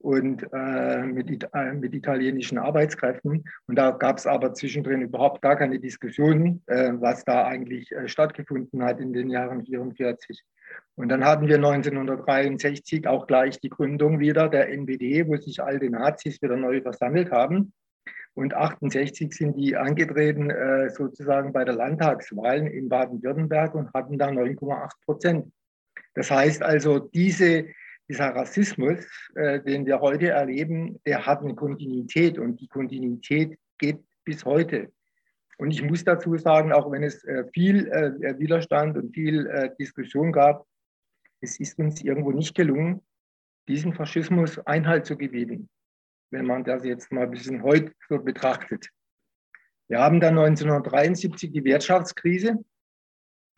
und 0.00 0.46
äh, 0.52 1.02
mit, 1.02 1.48
äh, 1.52 1.72
mit, 1.72 1.94
italienischen 1.94 2.58
Arbeitskräften. 2.58 3.44
Und 3.66 3.76
da 3.76 3.90
gab 3.90 4.18
es 4.18 4.26
aber 4.26 4.54
zwischendrin 4.54 5.02
überhaupt 5.02 5.42
gar 5.42 5.56
keine 5.56 5.80
Diskussion, 5.80 6.62
äh, 6.66 6.92
was 6.94 7.24
da 7.24 7.46
eigentlich 7.46 7.90
äh, 7.92 8.08
stattgefunden 8.08 8.82
hat 8.84 9.00
in 9.00 9.12
den 9.12 9.28
Jahren 9.28 9.64
44. 9.64 10.44
Und 10.94 11.08
dann 11.08 11.24
hatten 11.24 11.48
wir 11.48 11.56
1963 11.56 13.08
auch 13.08 13.26
gleich 13.26 13.60
die 13.60 13.70
Gründung 13.70 14.20
wieder 14.20 14.48
der 14.48 14.70
NPD, 14.70 15.26
wo 15.26 15.36
sich 15.36 15.62
alte 15.62 15.90
Nazis 15.90 16.40
wieder 16.42 16.56
neu 16.56 16.80
versammelt 16.80 17.32
haben. 17.32 17.72
Und 18.34 18.54
68 18.54 19.32
sind 19.32 19.56
die 19.56 19.76
angetreten 19.76 20.50
äh, 20.50 20.90
sozusagen 20.90 21.52
bei 21.52 21.64
der 21.64 21.74
Landtagswahl 21.74 22.68
in 22.68 22.88
Baden-Württemberg 22.88 23.74
und 23.74 23.92
hatten 23.92 24.16
da 24.16 24.28
9,8 24.28 24.90
Prozent. 25.04 25.52
Das 26.14 26.30
heißt 26.30 26.62
also, 26.62 27.00
diese 27.00 27.66
dieser 28.08 28.34
Rassismus, 28.34 29.06
äh, 29.34 29.60
den 29.60 29.86
wir 29.86 30.00
heute 30.00 30.28
erleben, 30.30 30.98
der 31.06 31.26
hat 31.26 31.42
eine 31.42 31.54
Kontinuität 31.54 32.38
und 32.38 32.60
die 32.60 32.68
Kontinuität 32.68 33.58
geht 33.78 33.98
bis 34.24 34.44
heute. 34.44 34.90
Und 35.58 35.72
ich 35.72 35.82
muss 35.82 36.04
dazu 36.04 36.36
sagen, 36.36 36.72
auch 36.72 36.90
wenn 36.90 37.02
es 37.02 37.24
äh, 37.24 37.44
viel 37.52 37.88
äh, 37.88 38.38
Widerstand 38.38 38.96
und 38.96 39.12
viel 39.12 39.46
äh, 39.46 39.70
Diskussion 39.78 40.32
gab, 40.32 40.66
es 41.40 41.58
ist 41.60 41.78
uns 41.78 42.02
irgendwo 42.02 42.32
nicht 42.32 42.54
gelungen, 42.54 43.02
diesem 43.68 43.92
Faschismus 43.92 44.58
Einhalt 44.60 45.06
zu 45.06 45.16
gebieten, 45.16 45.68
wenn 46.30 46.46
man 46.46 46.64
das 46.64 46.84
jetzt 46.84 47.12
mal 47.12 47.24
ein 47.24 47.30
bisschen 47.30 47.62
heute 47.62 47.92
so 48.08 48.18
betrachtet. 48.18 48.88
Wir 49.88 49.98
haben 50.00 50.20
dann 50.20 50.38
1973 50.38 51.50
die 51.50 51.64
Wirtschaftskrise 51.64 52.64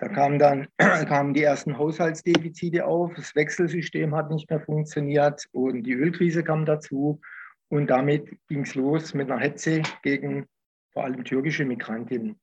da 0.00 0.08
kamen 0.08 0.38
dann 0.38 0.66
kamen 0.78 1.34
die 1.34 1.42
ersten 1.42 1.76
Haushaltsdefizite 1.76 2.86
auf, 2.86 3.12
das 3.14 3.34
Wechselsystem 3.34 4.16
hat 4.16 4.30
nicht 4.30 4.48
mehr 4.48 4.60
funktioniert 4.60 5.44
und 5.52 5.82
die 5.82 5.92
Ölkrise 5.92 6.42
kam 6.42 6.64
dazu. 6.64 7.20
Und 7.68 7.88
damit 7.90 8.26
ging 8.48 8.62
es 8.62 8.74
los 8.74 9.12
mit 9.12 9.30
einer 9.30 9.38
Hetze 9.38 9.82
gegen 10.02 10.46
vor 10.94 11.04
allem 11.04 11.22
türkische 11.22 11.66
Migrantinnen. 11.66 12.40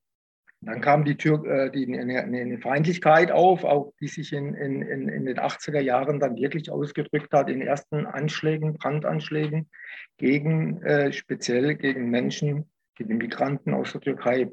Dann 0.60 0.80
kam 0.80 1.04
die, 1.04 1.16
Tür, 1.16 1.44
äh, 1.46 1.70
die 1.70 1.98
eine, 1.98 2.22
eine, 2.22 2.58
Feindlichkeit 2.58 3.32
auf, 3.32 3.64
auch 3.64 3.92
die 4.00 4.08
sich 4.08 4.32
in, 4.32 4.54
in, 4.54 4.82
in 5.08 5.26
den 5.26 5.38
80er 5.38 5.80
Jahren 5.80 6.20
dann 6.20 6.36
wirklich 6.36 6.70
ausgedrückt 6.70 7.32
hat 7.32 7.50
in 7.50 7.60
ersten 7.60 8.06
Anschlägen, 8.06 8.74
Brandanschlägen 8.74 9.68
gegen 10.16 10.80
äh, 10.82 11.12
speziell 11.12 11.74
gegen 11.74 12.08
Menschen, 12.08 12.70
gegen 12.94 13.18
Migranten 13.18 13.74
aus 13.74 13.92
der 13.92 14.00
Türkei. 14.00 14.48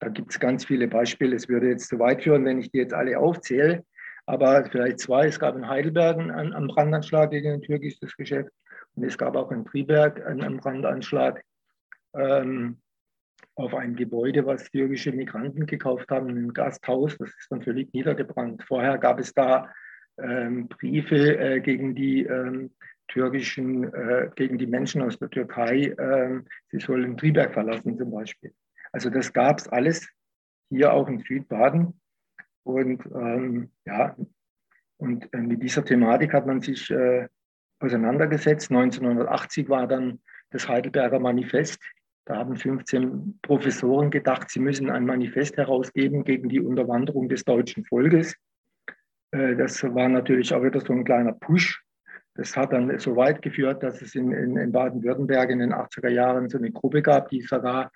Da 0.00 0.08
gibt 0.08 0.30
es 0.30 0.38
ganz 0.38 0.64
viele 0.64 0.88
Beispiele. 0.88 1.34
Es 1.34 1.48
würde 1.48 1.68
jetzt 1.68 1.88
zu 1.88 1.98
weit 1.98 2.22
führen, 2.22 2.44
wenn 2.44 2.60
ich 2.60 2.70
die 2.70 2.78
jetzt 2.78 2.94
alle 2.94 3.18
aufzähle. 3.18 3.84
Aber 4.26 4.64
vielleicht 4.70 5.00
zwei. 5.00 5.26
Es 5.26 5.40
gab 5.40 5.56
in 5.56 5.68
Heidelberg 5.68 6.18
einen, 6.18 6.30
einen 6.52 6.68
Brandanschlag 6.68 7.30
gegen 7.30 7.52
ein 7.52 7.62
türkisches 7.62 8.16
Geschäft. 8.16 8.50
Und 8.94 9.04
es 9.04 9.16
gab 9.16 9.36
auch 9.36 9.50
in 9.50 9.64
Triberg 9.64 10.24
einen 10.26 10.58
Brandanschlag 10.58 11.42
ähm, 12.14 12.78
auf 13.54 13.74
ein 13.74 13.96
Gebäude, 13.96 14.46
was 14.46 14.70
türkische 14.70 15.12
Migranten 15.12 15.66
gekauft 15.66 16.10
haben, 16.10 16.28
ein 16.28 16.52
Gasthaus. 16.52 17.16
Das 17.18 17.30
ist 17.30 17.48
dann 17.50 17.62
völlig 17.62 17.92
niedergebrannt. 17.92 18.62
Vorher 18.64 18.98
gab 18.98 19.18
es 19.18 19.34
da 19.34 19.72
ähm, 20.18 20.68
Briefe 20.68 21.38
äh, 21.38 21.60
gegen 21.60 21.94
die 21.94 22.24
ähm, 22.24 22.70
türkischen, 23.08 23.92
äh, 23.92 24.30
gegen 24.36 24.58
die 24.58 24.66
Menschen 24.66 25.02
aus 25.02 25.18
der 25.18 25.30
Türkei. 25.30 25.94
Äh, 25.96 26.40
sie 26.70 26.80
sollen 26.80 27.16
Triberg 27.16 27.52
verlassen 27.52 27.96
zum 27.96 28.10
Beispiel. 28.10 28.52
Also 28.92 29.10
das 29.10 29.32
gab 29.32 29.58
es 29.58 29.68
alles 29.68 30.08
hier 30.70 30.92
auch 30.92 31.08
in 31.08 31.20
Südbaden. 31.20 32.00
Und 32.64 33.04
ähm, 33.06 33.70
ja, 33.86 34.16
und 34.98 35.32
äh, 35.32 35.38
mit 35.38 35.62
dieser 35.62 35.84
Thematik 35.84 36.32
hat 36.32 36.46
man 36.46 36.60
sich 36.60 36.90
äh, 36.90 37.28
auseinandergesetzt. 37.80 38.70
1980 38.70 39.68
war 39.68 39.86
dann 39.86 40.20
das 40.50 40.68
Heidelberger 40.68 41.20
Manifest. 41.20 41.80
Da 42.24 42.36
haben 42.36 42.56
15 42.56 43.38
Professoren 43.40 44.10
gedacht, 44.10 44.50
sie 44.50 44.60
müssen 44.60 44.90
ein 44.90 45.06
Manifest 45.06 45.56
herausgeben 45.56 46.24
gegen 46.24 46.48
die 46.48 46.60
Unterwanderung 46.60 47.28
des 47.28 47.44
deutschen 47.44 47.84
Volkes. 47.84 48.34
Äh, 49.30 49.56
das 49.56 49.82
war 49.82 50.08
natürlich 50.08 50.52
auch 50.52 50.62
wieder 50.62 50.80
so 50.80 50.92
ein 50.92 51.04
kleiner 51.04 51.32
Push. 51.32 51.82
Das 52.34 52.56
hat 52.56 52.72
dann 52.72 52.98
so 52.98 53.16
weit 53.16 53.42
geführt, 53.42 53.82
dass 53.82 54.02
es 54.02 54.14
in, 54.14 54.30
in, 54.32 54.56
in 54.56 54.72
Baden-Württemberg 54.72 55.50
in 55.50 55.58
den 55.58 55.72
80er 55.72 56.10
Jahren 56.10 56.48
so 56.48 56.58
eine 56.58 56.70
Gruppe 56.70 57.02
gab, 57.02 57.30
die 57.30 57.40
sogar 57.40 57.90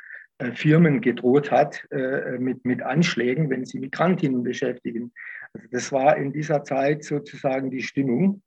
Firmen 0.54 1.00
gedroht 1.00 1.50
hat 1.50 1.86
äh, 1.90 2.38
mit, 2.38 2.64
mit 2.64 2.82
Anschlägen, 2.82 3.50
wenn 3.50 3.64
sie 3.64 3.78
Migrantinnen 3.78 4.42
beschäftigen. 4.42 5.12
Also 5.52 5.68
das 5.70 5.92
war 5.92 6.16
in 6.16 6.32
dieser 6.32 6.64
Zeit 6.64 7.04
sozusagen 7.04 7.70
die 7.70 7.82
Stimmung 7.82 8.42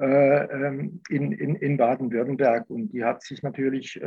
äh, 0.00 0.04
ähm, 0.04 1.00
in, 1.08 1.32
in, 1.32 1.54
in 1.56 1.76
Baden-Württemberg. 1.76 2.68
Und 2.68 2.92
die 2.92 3.04
hat 3.04 3.22
sich 3.22 3.42
natürlich 3.42 4.00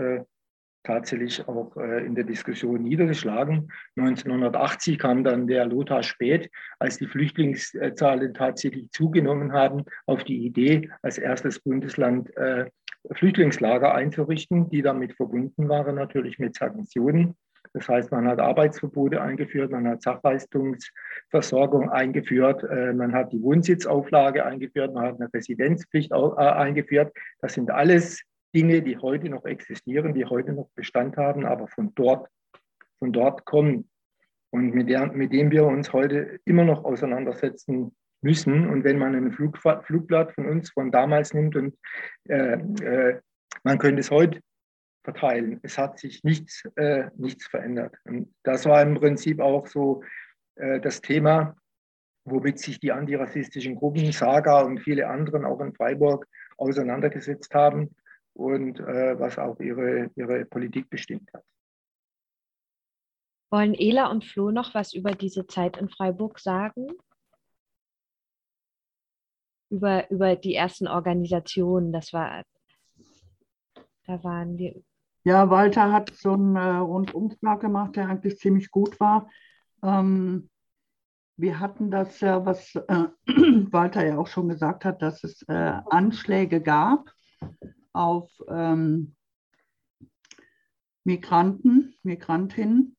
tatsächlich 0.84 1.48
auch 1.48 1.76
in 1.78 2.14
der 2.14 2.26
Diskussion 2.26 2.84
niedergeschlagen. 2.84 3.72
1980 3.96 5.00
kam 5.00 5.24
dann 5.24 5.48
der 5.48 5.66
Lothar 5.66 6.04
Späth, 6.04 6.48
als 6.78 7.00
die 7.00 7.08
Flüchtlingszahlen 7.08 8.36
tatsächlich 8.36 8.92
zugenommen 8.92 9.52
haben, 9.52 9.86
auf 10.06 10.24
die 10.24 10.46
Idee, 10.46 10.92
als 11.02 11.18
erstes 11.18 11.60
Bundesland 11.60 12.30
Flüchtlingslager 13.12 13.94
einzurichten, 13.94 14.70
die 14.70 14.82
damit 14.82 15.14
verbunden 15.14 15.70
waren, 15.70 15.96
natürlich 15.96 16.40
mit 16.40 16.56
Sanktionen. 16.56 17.36
Das 17.74 17.90
heißt, 17.90 18.12
man 18.12 18.28
hat 18.28 18.40
Arbeitsverbote 18.40 19.22
eingeführt, 19.22 19.72
man 19.72 19.88
hat 19.88 20.02
Sachleistungsversorgung 20.02 21.90
eingeführt, 21.90 22.64
äh, 22.64 22.94
man 22.94 23.14
hat 23.14 23.34
die 23.34 23.42
Wohnsitzauflage 23.42 24.46
eingeführt, 24.46 24.94
man 24.94 25.06
hat 25.06 25.20
eine 25.20 25.34
Residenzpflicht 25.34 26.12
äh, 26.12 26.16
eingeführt. 26.16 27.14
Das 27.42 27.54
sind 27.54 27.72
alles 27.72 28.22
Dinge, 28.56 28.82
die 28.82 28.98
heute 28.98 29.30
noch 29.30 29.46
existieren, 29.46 30.14
die 30.14 30.26
heute 30.26 30.54
noch 30.54 30.70
Bestand 30.76 31.18
haben, 31.18 31.46
aber 31.46 31.68
von 31.68 31.94
dort, 31.96 32.30
von 33.00 33.12
dort 33.12 33.46
kommen 33.46 33.90
und 34.52 34.74
mit, 34.74 34.88
der, 34.90 35.12
mit 35.12 35.34
dem 35.34 35.52
wir 35.52 35.66
uns 35.66 35.92
heute 35.92 36.40
immer 36.46 36.64
noch 36.64 36.86
auseinandersetzen 36.86 37.94
müssen. 38.22 38.70
Und 38.70 38.84
wenn 38.84 38.98
man 38.98 39.16
ein 39.16 39.32
Flug, 39.32 39.58
Flugblatt 39.58 40.34
von 40.34 40.46
uns 40.48 40.72
von 40.72 40.92
damals 40.92 41.34
nimmt 41.34 41.56
und 41.56 41.78
äh, 42.28 42.54
äh, 42.54 43.20
man 43.64 43.78
könnte 43.78 44.02
es 44.02 44.12
heute 44.12 44.42
verteilen, 45.04 45.60
es 45.64 45.78
hat 45.78 46.00
sich 46.00 46.24
nichts, 46.24 46.64
äh, 46.76 47.10
nichts 47.16 47.48
verändert. 47.48 47.96
Und 48.06 48.34
das 48.44 48.66
war 48.66 48.82
im 48.82 48.96
Prinzip 48.96 49.40
auch 49.40 49.68
so 49.68 50.04
äh, 50.56 50.80
das 50.80 51.02
Thema, 51.02 51.56
womit 52.26 52.60
sich 52.60 52.80
die 52.80 52.92
antirassistischen 52.92 53.76
Gruppen, 53.76 54.12
Saga 54.12 54.62
und 54.62 54.80
viele 54.80 55.08
anderen 55.08 55.46
auch 55.46 55.62
in 55.62 55.74
Freiburg 55.74 56.28
auseinandergesetzt 56.58 57.54
haben 57.54 57.96
und 58.34 58.80
äh, 58.80 59.20
was 59.20 59.38
auch 59.38 59.60
ihre, 59.60 60.10
ihre 60.16 60.46
Politik 60.46 60.90
bestimmt 60.90 61.32
hat. 61.34 61.44
Wollen 63.52 63.76
Ela 63.76 64.08
und 64.08 64.26
Flo 64.26 64.52
noch 64.52 64.74
was 64.74 64.94
über 64.94 65.12
diese 65.12 65.46
Zeit 65.48 65.78
in 65.78 65.88
Freiburg 65.90 66.40
sagen? 66.40 66.88
Über, 69.76 70.10
über 70.10 70.36
die 70.36 70.56
ersten 70.56 70.88
Organisationen. 70.88 71.92
Das 71.92 72.14
war, 72.14 72.44
da 74.08 74.24
waren 74.24 74.58
die. 74.58 74.84
Ja, 75.24 75.50
Walter 75.50 75.92
hat 75.92 76.14
so 76.16 76.34
einen 76.34 76.56
äh, 76.56 76.78
Rundumschlag 76.78 77.60
gemacht, 77.60 77.96
der 77.96 78.08
eigentlich 78.08 78.38
ziemlich 78.38 78.72
gut 78.72 79.00
war. 79.00 79.30
Ähm, 79.84 80.50
wir 81.38 81.60
hatten 81.60 81.92
das 81.92 82.22
ja, 82.22 82.46
was 82.46 82.76
äh, 82.76 83.08
Walter 83.72 84.06
ja 84.06 84.18
auch 84.18 84.28
schon 84.28 84.48
gesagt 84.48 84.86
hat, 84.86 85.02
dass 85.02 85.24
es 85.24 85.42
äh, 85.50 85.74
Anschläge 85.90 86.62
gab 86.62 87.12
auf 87.92 88.30
ähm, 88.48 89.16
Migranten, 91.04 91.96
Migrantinnen. 92.04 92.96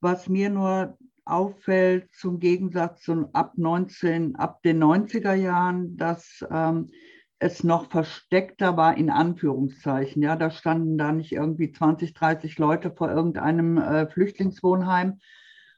Was 0.00 0.28
mir 0.28 0.50
nur 0.50 0.98
auffällt, 1.24 2.12
zum 2.14 2.40
Gegensatz 2.40 3.02
zu 3.02 3.28
ab 3.32 3.52
19, 3.56 4.36
ab 4.36 4.62
den 4.62 4.82
90er 4.82 5.34
Jahren, 5.34 5.96
dass 5.96 6.44
ähm, 6.50 6.90
es 7.38 7.64
noch 7.64 7.90
versteckter 7.90 8.76
war, 8.76 8.96
in 8.96 9.10
Anführungszeichen. 9.10 10.22
Ja, 10.22 10.36
da 10.36 10.50
standen 10.50 10.96
da 10.96 11.12
nicht 11.12 11.32
irgendwie 11.32 11.72
20, 11.72 12.14
30 12.14 12.58
Leute 12.58 12.90
vor 12.90 13.10
irgendeinem 13.10 13.76
äh, 13.78 14.06
Flüchtlingswohnheim, 14.06 15.18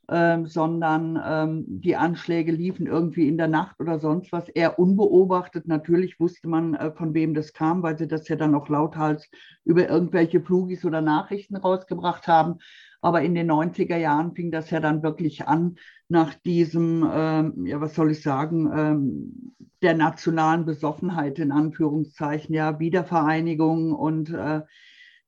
ähm, 0.08 0.46
sondern 0.46 1.20
ähm, 1.24 1.64
die 1.66 1.96
Anschläge 1.96 2.52
liefen 2.52 2.86
irgendwie 2.86 3.26
in 3.26 3.38
der 3.38 3.48
Nacht 3.48 3.80
oder 3.80 3.98
sonst 3.98 4.30
was, 4.30 4.48
eher 4.48 4.78
unbeobachtet. 4.78 5.66
Natürlich 5.66 6.20
wusste 6.20 6.48
man, 6.48 6.74
äh, 6.74 6.92
von 6.92 7.14
wem 7.14 7.34
das 7.34 7.52
kam, 7.52 7.82
weil 7.82 7.98
sie 7.98 8.06
das 8.06 8.28
ja 8.28 8.36
dann 8.36 8.54
auch 8.54 8.68
lauthals 8.68 9.28
über 9.64 9.88
irgendwelche 9.88 10.38
Plugis 10.38 10.84
oder 10.84 11.00
Nachrichten 11.00 11.56
rausgebracht 11.56 12.28
haben. 12.28 12.58
Aber 13.06 13.22
in 13.22 13.36
den 13.36 13.48
90er 13.48 13.98
Jahren 13.98 14.34
fing 14.34 14.50
das 14.50 14.70
ja 14.70 14.80
dann 14.80 15.04
wirklich 15.04 15.46
an, 15.46 15.76
nach 16.08 16.34
diesem, 16.34 17.08
ähm, 17.08 17.64
ja, 17.64 17.80
was 17.80 17.94
soll 17.94 18.10
ich 18.10 18.20
sagen, 18.20 18.68
ähm, 18.76 19.54
der 19.80 19.94
nationalen 19.94 20.64
Besoffenheit 20.64 21.38
in 21.38 21.52
Anführungszeichen, 21.52 22.52
ja, 22.52 22.80
Wiedervereinigung 22.80 23.92
und 23.92 24.30
äh, 24.30 24.62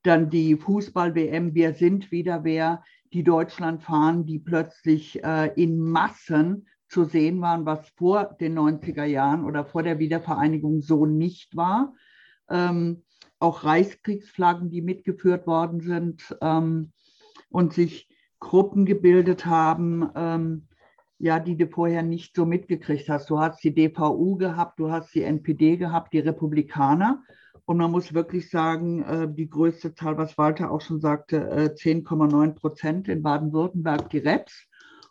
dann 0.03 0.29
die 0.29 0.57
Fußball-WM, 0.57 1.55
wir 1.55 1.73
sind 1.73 2.11
wieder 2.11 2.43
wer, 2.43 2.83
die 3.13 3.23
Deutschland 3.23 3.81
fahren, 3.81 4.25
die 4.25 4.39
plötzlich 4.39 5.23
äh, 5.23 5.53
in 5.55 5.79
Massen 5.79 6.67
zu 6.89 7.05
sehen 7.05 7.39
waren, 7.39 7.65
was 7.65 7.87
vor 7.95 8.35
den 8.41 8.59
90er 8.59 9.05
Jahren 9.05 9.45
oder 9.45 9.63
vor 9.63 9.83
der 9.83 9.99
Wiedervereinigung 9.99 10.81
so 10.81 11.05
nicht 11.05 11.55
war. 11.55 11.93
Ähm, 12.49 13.03
auch 13.39 13.63
Reichskriegsflaggen, 13.63 14.69
die 14.69 14.81
mitgeführt 14.81 15.47
worden 15.47 15.79
sind 15.79 16.35
ähm, 16.41 16.91
und 17.49 17.73
sich 17.73 18.07
Gruppen 18.39 18.85
gebildet 18.85 19.45
haben, 19.45 20.09
ähm, 20.15 20.67
ja, 21.17 21.39
die 21.39 21.57
du 21.57 21.67
vorher 21.67 22.01
nicht 22.01 22.35
so 22.35 22.45
mitgekriegt 22.45 23.09
hast. 23.09 23.29
Du 23.29 23.39
hast 23.39 23.63
die 23.63 23.73
DVU 23.73 24.37
gehabt, 24.37 24.79
du 24.79 24.89
hast 24.89 25.13
die 25.13 25.23
NPD 25.23 25.77
gehabt, 25.77 26.13
die 26.13 26.19
Republikaner. 26.19 27.21
Und 27.65 27.77
man 27.77 27.91
muss 27.91 28.13
wirklich 28.13 28.49
sagen, 28.49 29.03
äh, 29.03 29.27
die 29.31 29.49
größte 29.49 29.93
Zahl, 29.93 30.17
was 30.17 30.37
Walter 30.37 30.71
auch 30.71 30.81
schon 30.81 31.01
sagte, 31.01 31.75
10,9 31.75 32.49
äh, 32.49 32.53
Prozent 32.53 33.09
in 33.09 33.21
Baden-Württemberg 33.21 34.09
die 34.09 34.19
Reps. 34.19 34.65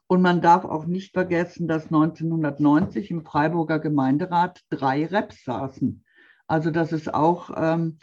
Und 0.08 0.22
man 0.22 0.40
darf 0.40 0.64
auch 0.64 0.86
nicht 0.86 1.12
vergessen, 1.12 1.68
dass 1.68 1.84
1990 1.84 3.10
im 3.10 3.24
Freiburger 3.24 3.78
Gemeinderat 3.78 4.62
drei 4.70 5.04
Reps 5.04 5.44
saßen. 5.44 6.02
Also 6.46 6.70
das 6.70 6.92
ist 6.92 7.12
auch, 7.12 7.50
ähm, 7.54 7.98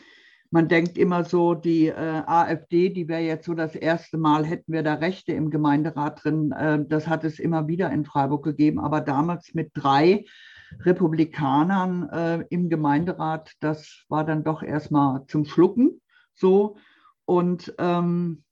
man 0.55 0.69
denkt 0.69 0.97
immer 0.97 1.25
so, 1.25 1.53
die 1.53 1.87
äh, 1.87 2.23
AfD, 2.25 2.87
die 2.87 3.09
wäre 3.09 3.19
jetzt 3.19 3.45
so 3.45 3.53
das 3.53 3.75
erste 3.75 4.17
Mal, 4.17 4.45
hätten 4.45 4.71
wir 4.71 4.83
da 4.83 4.93
Rechte 4.93 5.33
im 5.33 5.49
Gemeinderat 5.49 6.23
drin. 6.23 6.53
Äh, 6.53 6.85
das 6.87 7.09
hat 7.09 7.25
es 7.25 7.39
immer 7.39 7.67
wieder 7.67 7.91
in 7.91 8.05
Freiburg 8.05 8.45
gegeben, 8.45 8.79
aber 8.79 9.01
damals 9.01 9.53
mit 9.53 9.71
drei 9.73 10.23
Republikanern 10.79 12.09
äh, 12.09 12.45
im 12.49 12.69
Gemeinderat, 12.69 13.51
das 13.59 14.05
war 14.07 14.25
dann 14.25 14.45
doch 14.45 14.63
erstmal 14.63 15.25
zum 15.27 15.43
Schlucken 15.43 15.99
so. 16.35 16.77
Und 17.25 17.75
ähm, 17.77 18.45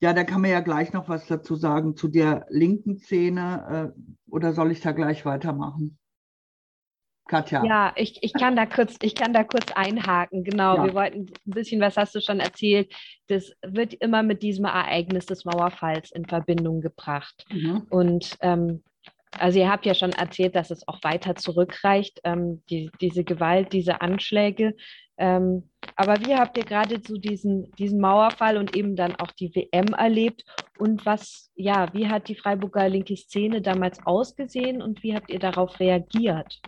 ja, 0.00 0.12
da 0.12 0.24
kann 0.24 0.40
man 0.40 0.50
ja 0.50 0.60
gleich 0.60 0.92
noch 0.92 1.08
was 1.08 1.28
dazu 1.28 1.54
sagen 1.54 1.94
zu 1.94 2.08
der 2.08 2.46
linken 2.48 2.98
Szene. 2.98 3.94
Äh, 3.94 4.00
oder 4.28 4.52
soll 4.52 4.72
ich 4.72 4.80
da 4.80 4.90
gleich 4.90 5.24
weitermachen? 5.24 5.97
Katja. 7.28 7.64
Ja, 7.64 7.92
ich, 7.94 8.18
ich, 8.22 8.32
kann 8.32 8.56
da 8.56 8.66
kurz, 8.66 8.96
ich 9.02 9.14
kann 9.14 9.32
da 9.32 9.44
kurz 9.44 9.70
einhaken. 9.72 10.42
Genau, 10.42 10.76
ja. 10.76 10.84
wir 10.86 10.94
wollten 10.94 11.26
ein 11.46 11.50
bisschen, 11.50 11.80
was 11.80 11.96
hast 11.96 12.14
du 12.14 12.20
schon 12.20 12.40
erzählt? 12.40 12.92
Das 13.28 13.52
wird 13.64 13.94
immer 13.94 14.22
mit 14.22 14.42
diesem 14.42 14.64
Ereignis 14.64 15.26
des 15.26 15.44
Mauerfalls 15.44 16.10
in 16.10 16.24
Verbindung 16.24 16.80
gebracht. 16.80 17.44
Mhm. 17.50 17.86
Und 17.90 18.36
ähm, 18.40 18.82
also 19.38 19.58
ihr 19.58 19.70
habt 19.70 19.86
ja 19.86 19.94
schon 19.94 20.12
erzählt, 20.12 20.56
dass 20.56 20.70
es 20.70 20.88
auch 20.88 20.98
weiter 21.02 21.36
zurückreicht, 21.36 22.20
ähm, 22.24 22.62
die, 22.70 22.90
diese 23.00 23.24
Gewalt, 23.24 23.72
diese 23.72 24.00
Anschläge. 24.00 24.74
Ähm, 25.18 25.68
aber 25.96 26.20
wie 26.24 26.34
habt 26.34 26.56
ihr 26.56 26.64
gerade 26.64 27.00
so 27.06 27.18
diesen, 27.18 27.70
diesen 27.72 28.00
Mauerfall 28.00 28.56
und 28.56 28.74
eben 28.74 28.96
dann 28.96 29.16
auch 29.16 29.32
die 29.32 29.54
WM 29.54 29.92
erlebt? 29.94 30.44
Und 30.78 31.04
was, 31.04 31.50
ja, 31.56 31.92
wie 31.92 32.08
hat 32.08 32.28
die 32.28 32.36
Freiburger 32.36 32.88
linke 32.88 33.16
Szene 33.16 33.60
damals 33.60 33.98
ausgesehen 34.06 34.80
und 34.80 35.02
wie 35.02 35.14
habt 35.14 35.30
ihr 35.30 35.40
darauf 35.40 35.78
reagiert? 35.80 36.60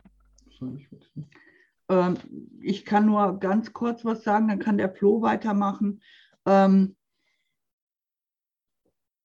Ähm, 1.89 2.17
ich 2.61 2.85
kann 2.85 3.07
nur 3.07 3.39
ganz 3.41 3.73
kurz 3.73 4.05
was 4.05 4.23
sagen, 4.23 4.49
dann 4.49 4.59
kann 4.59 4.79
der 4.79 4.91
Flo 4.91 5.23
weitermachen. 5.23 6.03
Ähm, 6.47 6.97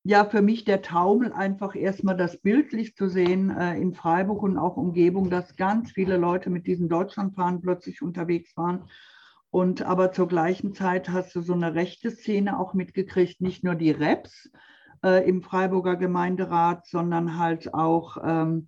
ja, 0.08 0.24
für 0.26 0.44
mich 0.44 0.66
der 0.66 0.84
Taumel 0.84 1.34
einfach 1.34 1.76
erstmal 1.76 2.16
das 2.16 2.38
bildlich 2.38 2.96
zu 2.96 3.10
sehen 3.10 3.50
äh, 3.50 3.76
in 3.78 3.96
Freiburg 3.96 4.44
und 4.44 4.58
auch 4.58 4.78
Umgebung, 4.78 5.32
dass 5.32 5.56
ganz 5.56 5.92
viele 5.92 6.18
Leute 6.18 6.52
mit 6.52 6.68
diesem 6.68 6.90
Deutschlandfahren 6.90 7.62
plötzlich 7.62 8.04
unterwegs 8.04 8.56
waren. 8.56 8.84
Und 9.50 9.82
aber 9.82 10.12
zur 10.12 10.28
gleichen 10.28 10.74
Zeit 10.76 11.10
hast 11.10 11.34
du 11.36 11.42
so 11.42 11.54
eine 11.54 11.74
rechte 11.74 12.12
Szene 12.12 12.60
auch 12.60 12.74
mitgekriegt, 12.76 13.42
nicht 13.42 13.64
nur 13.64 13.74
die 13.74 13.90
Reps 13.90 14.52
äh, 15.04 15.28
im 15.28 15.42
Freiburger 15.42 15.96
Gemeinderat, 15.96 16.86
sondern 16.86 17.40
halt 17.40 17.74
auch, 17.74 18.18
ähm, 18.24 18.68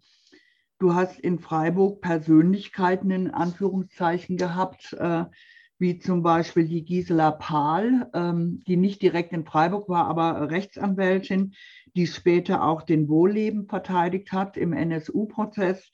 du 0.80 0.94
hast 0.94 1.20
in 1.20 1.40
Freiburg 1.40 2.02
Persönlichkeiten 2.02 3.12
in 3.12 3.32
Anführungszeichen 3.32 4.38
gehabt, 4.38 4.94
äh, 4.94 5.26
wie 5.80 6.00
zum 6.00 6.24
Beispiel 6.24 6.68
die 6.68 6.84
Gisela 6.84 7.32
Pahl, 7.32 8.10
ähm, 8.14 8.64
die 8.68 8.78
nicht 8.78 9.02
direkt 9.02 9.34
in 9.34 9.46
Freiburg 9.46 9.90
war, 9.90 10.06
aber 10.08 10.50
Rechtsanwältin, 10.50 11.54
die 11.96 12.08
später 12.08 12.64
auch 12.64 12.82
den 12.82 13.08
Wohlleben 13.10 13.68
verteidigt 13.68 14.32
hat 14.32 14.58
im 14.58 14.74
NSU-Prozess. 14.74 15.92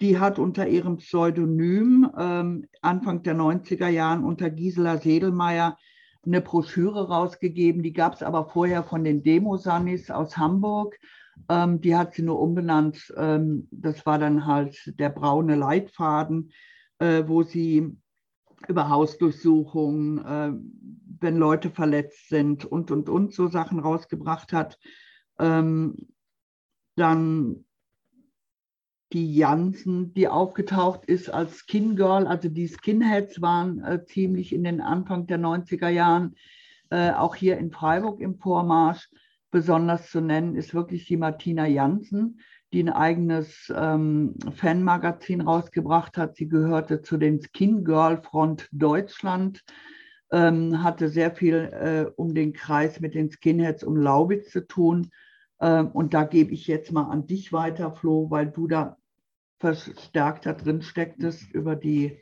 Die 0.00 0.18
hat 0.18 0.38
unter 0.38 0.66
ihrem 0.66 0.98
Pseudonym 0.98 2.10
ähm, 2.18 2.66
Anfang 2.80 3.22
der 3.22 3.36
90er 3.36 3.88
Jahren 3.88 4.24
unter 4.24 4.50
Gisela 4.50 4.98
Sedelmeier 4.98 5.78
eine 6.24 6.40
Broschüre 6.40 7.08
rausgegeben. 7.08 7.82
Die 7.82 7.92
gab 7.92 8.14
es 8.14 8.22
aber 8.22 8.48
vorher 8.48 8.82
von 8.82 9.04
den 9.04 9.22
Demosanis 9.22 10.10
aus 10.10 10.36
Hamburg. 10.36 10.98
Ähm, 11.48 11.80
die 11.80 11.96
hat 11.96 12.14
sie 12.14 12.22
nur 12.22 12.40
umbenannt. 12.40 13.12
Ähm, 13.16 13.68
das 13.70 14.04
war 14.06 14.18
dann 14.18 14.46
halt 14.46 14.92
der 14.98 15.08
braune 15.10 15.54
Leitfaden, 15.54 16.52
äh, 16.98 17.24
wo 17.26 17.42
sie 17.42 17.96
über 18.68 18.88
Hausdurchsuchungen, 18.88 20.18
äh, 20.24 20.52
wenn 21.20 21.36
Leute 21.36 21.70
verletzt 21.70 22.28
sind 22.28 22.64
und, 22.64 22.90
und, 22.90 23.08
und 23.08 23.34
so 23.34 23.48
Sachen 23.48 23.78
rausgebracht 23.78 24.52
hat. 24.52 24.78
Ähm, 25.38 25.96
dann 26.96 27.64
die 29.12 29.34
Jansen, 29.34 30.14
die 30.14 30.28
aufgetaucht 30.28 31.04
ist 31.04 31.28
als 31.28 31.58
Skin 31.58 31.96
Girl, 31.96 32.26
also 32.26 32.48
die 32.48 32.68
Skinheads 32.68 33.42
waren 33.42 33.82
äh, 33.84 34.04
ziemlich 34.04 34.52
in 34.52 34.64
den 34.64 34.80
Anfang 34.80 35.26
der 35.26 35.38
90er 35.38 35.88
Jahren, 35.88 36.34
äh, 36.90 37.12
auch 37.12 37.34
hier 37.34 37.58
in 37.58 37.70
Freiburg 37.70 38.20
im 38.20 38.38
Vormarsch. 38.38 39.10
Besonders 39.52 40.10
zu 40.10 40.22
nennen 40.22 40.56
ist 40.56 40.72
wirklich 40.72 41.04
die 41.04 41.18
Martina 41.18 41.66
Jansen, 41.66 42.40
die 42.72 42.82
ein 42.82 42.88
eigenes 42.88 43.70
ähm, 43.76 44.34
Fanmagazin 44.54 45.42
rausgebracht 45.42 46.16
hat. 46.16 46.36
Sie 46.36 46.48
gehörte 46.48 47.02
zu 47.02 47.18
den 47.18 47.42
Skin 47.42 47.84
Girl 47.84 48.22
Front 48.22 48.66
Deutschland, 48.72 49.62
ähm, 50.32 50.82
hatte 50.82 51.10
sehr 51.10 51.32
viel 51.32 51.54
äh, 51.54 52.10
um 52.16 52.34
den 52.34 52.54
Kreis 52.54 52.98
mit 53.00 53.14
den 53.14 53.30
Skinheads 53.30 53.84
um 53.84 53.96
Laubitz 53.96 54.50
zu 54.50 54.66
tun. 54.66 55.10
Ähm, 55.60 55.88
und 55.88 56.14
da 56.14 56.24
gebe 56.24 56.54
ich 56.54 56.66
jetzt 56.66 56.90
mal 56.90 57.10
an 57.10 57.26
dich 57.26 57.52
weiter, 57.52 57.92
Flo, 57.92 58.30
weil 58.30 58.46
du 58.46 58.66
da 58.66 58.96
verstärkter 59.58 60.54
drin 60.54 60.80
stecktest 60.80 61.52
über 61.52 61.76
die 61.76 62.18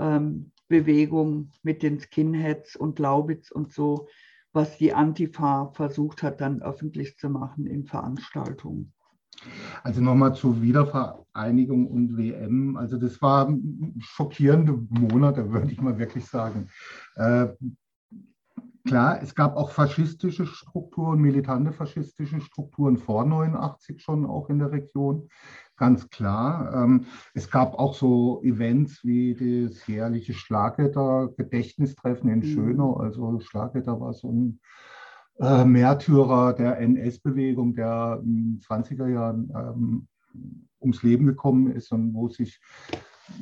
ähm, 0.00 0.50
Bewegung 0.66 1.52
mit 1.62 1.84
den 1.84 2.00
Skinheads 2.00 2.74
und 2.74 2.98
Laubitz 2.98 3.52
und 3.52 3.72
so, 3.72 4.08
was 4.52 4.78
die 4.78 4.92
Antifa 4.92 5.70
versucht 5.72 6.22
hat, 6.22 6.40
dann 6.40 6.62
öffentlich 6.62 7.16
zu 7.16 7.28
machen 7.28 7.66
in 7.66 7.84
Veranstaltungen. 7.84 8.92
Also 9.84 10.00
nochmal 10.00 10.34
zur 10.34 10.60
Wiedervereinigung 10.60 11.86
und 11.86 12.16
WM. 12.16 12.76
Also 12.76 12.96
das 12.96 13.22
war 13.22 13.52
schockierende 14.00 14.72
Monate, 14.90 15.52
würde 15.52 15.70
ich 15.70 15.80
mal 15.80 15.98
wirklich 15.98 16.26
sagen. 16.26 16.68
Äh, 17.14 17.48
Klar, 18.88 19.22
es 19.22 19.34
gab 19.34 19.54
auch 19.56 19.70
faschistische 19.70 20.46
Strukturen, 20.46 21.20
militante 21.20 21.72
faschistische 21.72 22.40
Strukturen 22.40 22.96
vor 22.96 23.26
89 23.26 24.00
schon 24.00 24.24
auch 24.24 24.48
in 24.48 24.60
der 24.60 24.72
Region, 24.72 25.28
ganz 25.78 26.10
klar. 26.10 26.74
Ähm, 26.74 27.06
es 27.34 27.50
gab 27.50 27.74
auch 27.74 27.94
so 27.94 28.42
Events 28.42 29.02
wie 29.04 29.68
das 29.68 29.86
jährliche 29.86 30.34
Schlageter-Gedächtnistreffen 30.34 32.28
in 32.28 32.40
mhm. 32.40 32.44
Schönau. 32.44 32.94
Also 32.98 33.40
Schlageter 33.40 33.98
war 34.00 34.12
so 34.12 34.30
ein 34.30 34.60
äh, 35.40 35.64
Märtyrer 35.64 36.52
der 36.52 36.78
NS-Bewegung, 36.78 37.74
der 37.74 38.20
in 38.22 38.58
den 38.58 38.60
20er 38.60 39.08
Jahren 39.08 39.50
ähm, 39.56 40.08
ums 40.80 41.02
Leben 41.02 41.26
gekommen 41.26 41.72
ist 41.72 41.92
und 41.92 42.12
wo 42.14 42.28
sich 42.28 42.60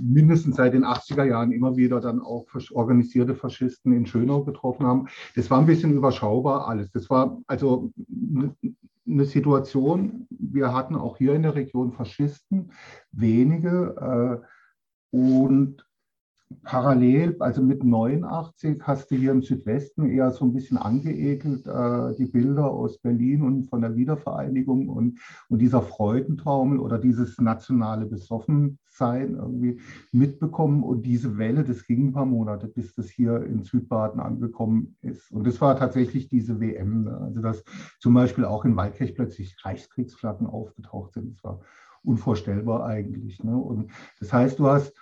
mindestens 0.00 0.56
seit 0.56 0.74
den 0.74 0.84
80er 0.84 1.24
Jahren 1.24 1.52
immer 1.52 1.76
wieder 1.76 2.00
dann 2.00 2.20
auch 2.20 2.46
organisierte 2.72 3.34
Faschisten 3.34 3.92
in 3.92 4.06
Schönau 4.06 4.42
getroffen 4.44 4.86
haben. 4.86 5.08
Das 5.34 5.50
war 5.50 5.58
ein 5.58 5.66
bisschen 5.66 5.92
überschaubar 5.92 6.68
alles. 6.68 6.90
Das 6.90 7.08
war 7.10 7.38
also 7.46 7.92
eine 9.06 9.24
Situation, 9.24 10.26
wir 10.30 10.72
hatten 10.72 10.96
auch 10.96 11.16
hier 11.16 11.34
in 11.34 11.42
der 11.42 11.54
Region 11.54 11.92
Faschisten, 11.92 12.72
wenige. 13.12 14.42
Äh, 14.42 15.16
und 15.16 15.86
parallel, 16.62 17.36
also 17.40 17.62
mit 17.62 17.82
89, 17.82 18.82
hast 18.82 19.10
du 19.10 19.16
hier 19.16 19.32
im 19.32 19.42
Südwesten 19.42 20.06
eher 20.06 20.30
so 20.30 20.44
ein 20.44 20.52
bisschen 20.52 20.78
angeekelt 20.78 21.66
äh, 21.66 22.14
die 22.16 22.26
Bilder 22.26 22.70
aus 22.70 22.98
Berlin 22.98 23.42
und 23.42 23.64
von 23.64 23.80
der 23.80 23.96
Wiedervereinigung 23.96 24.88
und, 24.88 25.18
und 25.48 25.58
dieser 25.58 25.82
Freudentaumel 25.82 26.78
oder 26.78 26.98
dieses 26.98 27.38
nationale 27.38 28.06
Besoffensein 28.06 29.36
irgendwie 29.36 29.80
mitbekommen. 30.12 30.84
Und 30.84 31.02
diese 31.02 31.36
Welle, 31.36 31.64
das 31.64 31.84
ging 31.84 32.08
ein 32.08 32.12
paar 32.12 32.26
Monate, 32.26 32.68
bis 32.68 32.94
das 32.94 33.08
hier 33.08 33.42
in 33.44 33.64
Südbaden 33.64 34.20
angekommen 34.20 34.96
ist. 35.02 35.32
Und 35.32 35.46
das 35.46 35.60
war 35.60 35.76
tatsächlich 35.76 36.28
diese 36.28 36.60
WM. 36.60 37.04
Ne? 37.04 37.18
Also, 37.18 37.40
dass 37.40 37.64
zum 37.98 38.14
Beispiel 38.14 38.44
auch 38.44 38.64
in 38.64 38.76
Waldkirch 38.76 39.14
plötzlich 39.14 39.56
Reichskriegsflaggen 39.64 40.46
aufgetaucht 40.46 41.14
sind. 41.14 41.34
Das 41.34 41.44
war 41.44 41.60
unvorstellbar 42.04 42.86
eigentlich. 42.86 43.42
Ne? 43.42 43.56
Und 43.56 43.90
das 44.20 44.32
heißt, 44.32 44.58
du 44.58 44.68
hast 44.68 44.94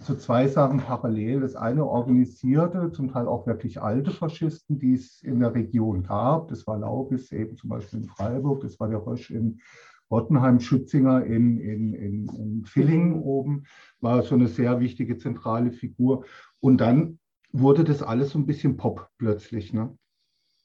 so 0.00 0.14
zwei 0.14 0.48
Sachen 0.48 0.80
parallel. 0.80 1.40
Das 1.40 1.56
eine 1.56 1.84
organisierte, 1.84 2.92
zum 2.92 3.12
Teil 3.12 3.26
auch 3.26 3.46
wirklich 3.46 3.80
alte 3.80 4.10
Faschisten, 4.10 4.78
die 4.78 4.94
es 4.94 5.22
in 5.22 5.40
der 5.40 5.54
Region 5.54 6.02
gab. 6.02 6.48
Das 6.48 6.66
war 6.66 6.78
Laubis 6.78 7.32
eben 7.32 7.56
zum 7.56 7.70
Beispiel 7.70 8.00
in 8.00 8.06
Freiburg, 8.06 8.60
das 8.62 8.78
war 8.80 8.88
der 8.88 9.04
Rösch 9.06 9.30
in 9.30 9.60
Rottenheim, 10.10 10.60
Schützinger 10.60 11.24
in, 11.24 11.58
in, 11.58 11.92
in, 11.94 12.28
in 12.28 12.64
Villingen 12.64 13.22
oben, 13.22 13.64
war 14.00 14.22
so 14.22 14.34
eine 14.34 14.48
sehr 14.48 14.80
wichtige 14.80 15.18
zentrale 15.18 15.70
Figur. 15.70 16.24
Und 16.60 16.80
dann 16.80 17.18
wurde 17.52 17.84
das 17.84 18.02
alles 18.02 18.30
so 18.30 18.38
ein 18.38 18.46
bisschen 18.46 18.76
Pop 18.76 19.08
plötzlich. 19.18 19.72
Ne? 19.72 19.96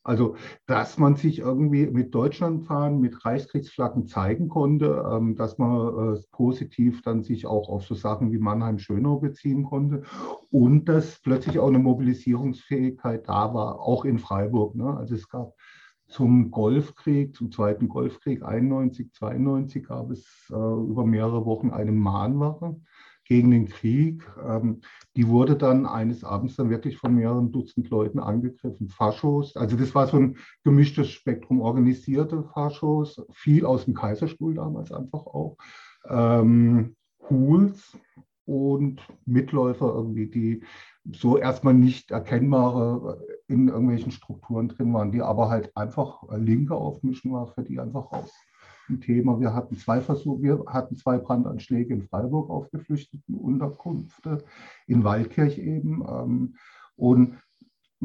Also, 0.04 0.36
dass 0.66 0.98
man 0.98 1.16
sich 1.16 1.40
irgendwie 1.40 1.88
mit 1.88 2.14
Deutschland 2.14 2.66
fahren, 2.66 3.00
mit 3.00 3.24
Reichskriegsflaggen 3.24 4.06
zeigen 4.06 4.50
konnte, 4.50 5.04
ähm, 5.10 5.36
dass 5.36 5.58
man 5.58 6.16
äh, 6.16 6.20
positiv 6.32 7.02
dann 7.04 7.24
sich 7.24 7.46
auch 7.46 7.70
auf 7.70 7.86
so 7.86 7.96
Sachen 7.96 8.32
wie 8.32 8.38
Mannheim-Schönau 8.38 9.20
beziehen 9.20 9.64
konnte 9.64 10.04
und 10.52 10.90
dass 10.90 11.22
plötzlich 11.22 11.58
auch 11.60 11.70
eine 11.70 11.80
Mobilisierungsfähigkeit 11.80 13.30
da 13.30 13.54
war, 13.54 13.80
auch 13.80 14.04
in 14.04 14.20
Freiburg. 14.20 14.76
Ne? 14.76 14.96
Also 14.98 15.16
es 15.16 15.30
gab 15.30 15.54
zum 16.08 16.52
Golfkrieg, 16.52 17.34
zum 17.34 17.52
Zweiten 17.52 17.88
Golfkrieg 17.88 18.44
91, 18.44 19.14
92 19.14 19.88
gab 19.88 20.12
es 20.12 20.26
äh, 20.50 20.54
über 20.54 21.06
mehrere 21.06 21.46
Wochen 21.46 21.72
eine 21.72 21.94
Mahnwache 21.94 22.76
gegen 23.26 23.52
den 23.52 23.68
Krieg. 23.68 24.24
Ähm, 24.46 24.82
die 25.16 25.28
wurde 25.28 25.56
dann 25.56 25.86
eines 25.86 26.24
Abends 26.24 26.56
dann 26.56 26.70
wirklich 26.70 26.98
von 26.98 27.16
mehreren 27.16 27.52
Dutzend 27.52 27.90
Leuten 27.90 28.20
angegriffen. 28.20 28.90
Faschos, 28.90 29.56
also 29.56 29.76
das 29.78 29.94
war 29.96 30.08
so 30.08 30.18
ein 30.18 30.38
gemischtes 30.64 31.10
Spektrum, 31.10 31.62
organisierte 31.62 32.44
Faschos, 32.54 33.26
viel 33.32 33.66
aus 33.66 33.86
dem 33.86 33.94
Kaiserstuhl 33.94 34.56
damals 34.56 34.92
einfach 34.92 35.26
auch, 35.26 35.58
ähm, 36.10 36.96
Hools 37.30 37.98
und 38.46 39.02
Mitläufer 39.26 39.94
irgendwie, 39.94 40.28
die 40.28 40.64
so 41.12 41.38
erstmal 41.38 41.74
nicht 41.74 42.12
erkennbare 42.12 43.22
in 43.48 43.68
irgendwelchen 43.70 44.12
Strukturen 44.12 44.70
drin 44.70 44.94
waren, 44.94 45.12
die 45.12 45.22
aber 45.22 45.50
halt 45.50 45.76
einfach 45.76 46.24
Linke 46.38 46.76
aufmischen 46.76 47.32
war, 47.34 47.48
für 47.48 47.64
die 47.64 47.80
einfach 47.80 48.12
raus 48.12 48.32
ein 48.90 49.02
Thema. 49.02 49.40
Wir 49.40 49.54
hatten 49.54 49.78
zwei 49.78 50.02
Versuche, 50.02 50.42
wir 50.42 50.64
hatten 50.68 50.96
zwei 50.96 51.18
Brandanschläge 51.18 51.94
in 51.94 52.04
Freiburg 52.04 52.50
auf 52.50 52.70
geflüchteten 52.72 53.36
Unterkünfte, 53.36 54.44
in 54.88 55.04
Waldkirch 55.04 55.58
eben. 55.58 56.04
Ähm, 56.08 56.56
und 56.96 57.38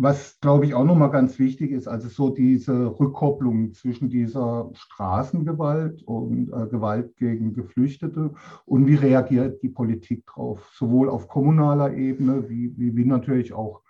was, 0.01 0.39
glaube 0.41 0.65
ich, 0.65 0.75
auch 0.75 0.85
nochmal 0.85 1.11
ganz 1.11 1.41
wichtig 1.41 1.73
ist, 1.73 1.89
also 1.89 2.09
so 2.09 2.31
diese 2.31 2.99
Rückkopplung 3.01 3.73
zwischen 3.73 4.09
dieser 4.09 4.71
Straßengewalt 4.75 6.05
und 6.05 6.53
äh, 6.53 6.67
Gewalt 6.69 7.17
gegen 7.17 7.53
Geflüchtete 7.53 8.33
und 8.65 8.87
wie 8.87 8.95
reagiert 8.95 9.61
die 9.63 9.69
Politik 9.69 10.25
drauf, 10.27 10.71
sowohl 10.73 11.11
auf 11.11 11.27
kommunaler 11.27 11.95
Ebene 11.95 12.49
wie, 12.49 12.73
wie, 12.77 12.95
wie 12.95 13.05
natürlich 13.05 13.53
auch 13.53 13.83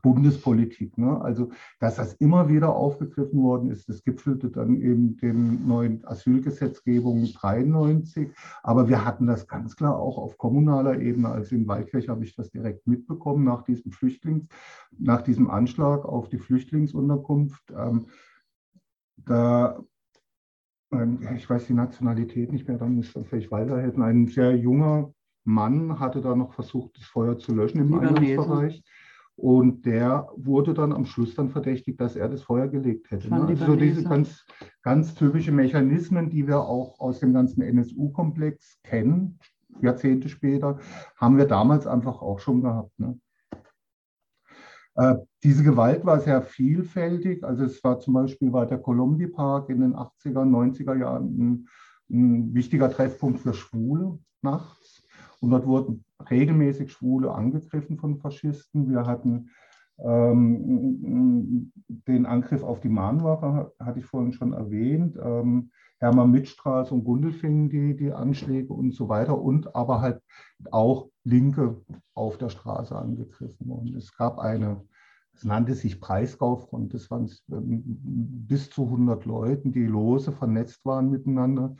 Bundespolitik. 0.00 0.96
Ne? 0.98 1.20
Also, 1.20 1.50
dass 1.80 1.96
das 1.96 2.14
immer 2.14 2.48
wieder 2.48 2.74
aufgegriffen 2.74 3.42
worden 3.42 3.70
ist, 3.70 3.88
das 3.88 4.02
gipfelte 4.02 4.50
dann 4.50 4.76
in 4.76 5.16
den 5.16 5.66
neuen 5.66 6.04
Asylgesetzgebungen 6.04 7.32
93. 7.32 8.30
Aber 8.62 8.88
wir 8.88 9.04
hatten 9.04 9.26
das 9.26 9.46
ganz 9.46 9.76
klar 9.76 9.98
auch 9.98 10.18
auf 10.18 10.38
kommunaler 10.38 11.00
Ebene. 11.00 11.28
Also 11.28 11.54
in 11.54 11.66
Waldkirch 11.68 12.08
habe 12.08 12.24
ich 12.24 12.34
das 12.34 12.50
direkt 12.50 12.86
mitbekommen 12.86 13.44
nach 13.44 13.62
diesem 13.62 13.92
Flüchtlings, 13.92 14.46
nach 14.98 15.22
diesem 15.22 15.50
Anschlag 15.50 16.04
auf 16.04 16.28
die 16.28 16.38
Flüchtlingsunterkunft. 16.38 17.72
Ähm, 17.76 18.06
da 19.16 19.82
ähm, 20.92 21.18
ich 21.36 21.48
weiß 21.48 21.66
die 21.66 21.74
Nationalität 21.74 22.52
nicht 22.52 22.68
mehr, 22.68 22.78
dann 22.78 22.96
müsste 22.96 23.20
das 23.20 23.28
vielleicht 23.28 23.50
weiterhelfen. 23.50 24.02
Ein 24.02 24.26
sehr 24.28 24.56
junger 24.56 25.12
Mann 25.44 25.98
hatte 25.98 26.20
da 26.20 26.36
noch 26.36 26.52
versucht, 26.52 26.98
das 26.98 27.04
Feuer 27.04 27.38
zu 27.38 27.54
löschen 27.54 27.80
im 27.80 27.94
Eingangsbereich. 27.94 28.82
Und 29.36 29.86
der 29.86 30.28
wurde 30.36 30.74
dann 30.74 30.92
am 30.92 31.06
Schluss 31.06 31.34
dann 31.34 31.48
verdächtigt, 31.48 32.00
dass 32.00 32.16
er 32.16 32.28
das 32.28 32.42
Feuer 32.42 32.68
gelegt 32.68 33.10
hätte. 33.10 33.28
Ne? 33.28 33.42
Also 33.42 33.66
so 33.66 33.76
diese 33.76 34.04
ganz, 34.04 34.44
ganz 34.82 35.14
typische 35.14 35.52
Mechanismen, 35.52 36.28
die 36.28 36.46
wir 36.46 36.60
auch 36.60 37.00
aus 37.00 37.20
dem 37.20 37.32
ganzen 37.32 37.62
NSU-Komplex 37.62 38.78
kennen, 38.82 39.38
Jahrzehnte 39.80 40.28
später, 40.28 40.78
haben 41.16 41.38
wir 41.38 41.46
damals 41.46 41.86
einfach 41.86 42.20
auch 42.20 42.40
schon 42.40 42.60
gehabt. 42.60 42.92
Ne? 42.98 43.18
Äh, 44.94 45.16
diese 45.42 45.64
Gewalt 45.64 46.04
war 46.04 46.20
sehr 46.20 46.42
vielfältig. 46.42 47.42
Also 47.42 47.64
es 47.64 47.82
war 47.82 47.98
zum 47.98 48.14
Beispiel 48.14 48.52
war 48.52 48.66
der 48.66 48.78
Colombi 48.78 49.26
Park 49.26 49.70
in 49.70 49.80
den 49.80 49.94
80er, 49.94 50.44
90er 50.44 50.98
Jahren 50.98 51.38
ein, 51.38 51.68
ein 52.10 52.54
wichtiger 52.54 52.90
Treffpunkt 52.90 53.40
für 53.40 53.54
Schwule 53.54 54.18
nachts. 54.42 55.02
Und 55.40 55.50
dort 55.50 55.66
wurden 55.66 56.04
regelmäßig 56.30 56.92
Schwule 56.92 57.32
angegriffen 57.32 57.98
von 57.98 58.18
Faschisten. 58.18 58.90
Wir 58.90 59.06
hatten 59.06 59.50
ähm, 59.98 61.72
den 61.88 62.26
Angriff 62.26 62.62
auf 62.62 62.80
die 62.80 62.88
Mahnwache, 62.88 63.72
hatte 63.78 64.00
ich 64.00 64.06
vorhin 64.06 64.32
schon 64.32 64.52
erwähnt. 64.52 65.16
Ähm, 65.22 65.70
Hermann 65.98 66.32
Mittstraße 66.32 66.92
und 66.92 67.04
Gundelfingen, 67.04 67.68
die, 67.68 67.96
die 67.96 68.12
Anschläge 68.12 68.72
und 68.72 68.92
so 68.92 69.08
weiter. 69.08 69.40
Und 69.40 69.76
aber 69.76 70.00
halt 70.00 70.20
auch 70.70 71.08
Linke 71.22 71.80
auf 72.14 72.38
der 72.38 72.48
Straße 72.48 72.96
angegriffen. 72.96 73.70
Und 73.70 73.94
es 73.94 74.16
gab 74.16 74.38
eine, 74.38 74.82
es 75.32 75.44
nannte 75.44 75.74
sich 75.74 76.00
Preisgaufront. 76.00 76.92
Das 76.92 77.10
waren 77.10 77.30
ähm, 77.52 77.82
bis 78.48 78.70
zu 78.70 78.84
100 78.84 79.24
Leuten, 79.26 79.72
die 79.72 79.86
lose 79.86 80.32
vernetzt 80.32 80.84
waren 80.84 81.10
miteinander 81.10 81.76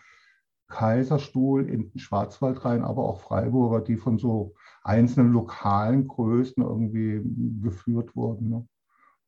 Kaiserstuhl, 0.72 1.68
in 1.68 1.92
Schwarzwald 1.98 2.64
rein, 2.64 2.82
aber 2.82 3.04
auch 3.04 3.20
Freiburger, 3.20 3.82
die 3.82 3.96
von 3.96 4.18
so 4.18 4.54
einzelnen 4.82 5.32
lokalen 5.32 6.08
Größen 6.08 6.62
irgendwie 6.62 7.22
geführt 7.60 8.16
wurden. 8.16 8.48
Ne? 8.48 8.68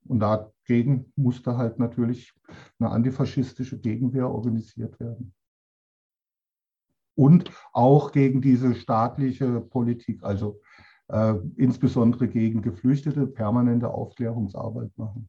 Und 0.07 0.21
dagegen 0.21 1.13
musste 1.17 1.57
halt 1.59 1.79
natürlich 1.79 2.33
eine 2.79 2.91
antifaschistische 2.91 3.79
Gegenwehr 3.79 4.31
organisiert 4.31 4.99
werden. 4.99 5.35
Und 7.15 7.51
auch 7.73 8.11
gegen 8.11 8.41
diese 8.41 8.75
staatliche 8.75 9.61
Politik, 9.61 10.25
also 10.25 10.61
äh, 11.09 11.35
insbesondere 11.57 12.27
gegen 12.27 12.63
Geflüchtete, 12.63 13.27
permanente 13.27 13.91
Aufklärungsarbeit 13.91 14.91
machen. 14.97 15.29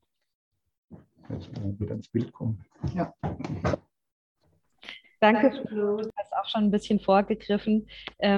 Jetzt 1.29 1.49
wieder 1.79 1.95
ins 1.95 2.07
Bild 2.07 2.31
kommen. 2.31 2.63
Ja. 2.93 3.13
Danke, 5.19 5.51
Flo. 5.67 5.97
Du 5.97 6.09
hast 6.17 6.33
auch 6.33 6.47
schon 6.49 6.65
ein 6.65 6.71
bisschen 6.71 6.99
vorgegriffen. 6.99 7.87
Ähm, 8.19 8.37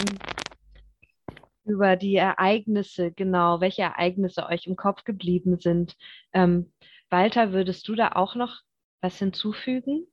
über 1.66 1.98
die 1.98 2.16
Ereignisse, 2.16 3.12
genau, 3.12 3.60
welche 3.60 3.82
Ereignisse 3.82 4.46
euch 4.48 4.68
im 4.68 4.76
Kopf 4.76 5.04
geblieben 5.04 5.60
sind. 5.60 5.98
Ähm, 6.34 6.72
Walter, 7.10 7.52
würdest 7.52 7.88
du 7.88 7.96
da 7.96 8.14
auch 8.14 8.36
noch 8.36 8.62
was 9.02 9.20
hinzufügen? 9.20 10.08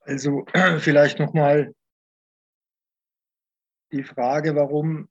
Also 0.00 0.44
vielleicht 0.78 1.18
nochmal 1.18 1.74
die 3.92 4.04
Frage, 4.04 4.54
warum 4.54 5.08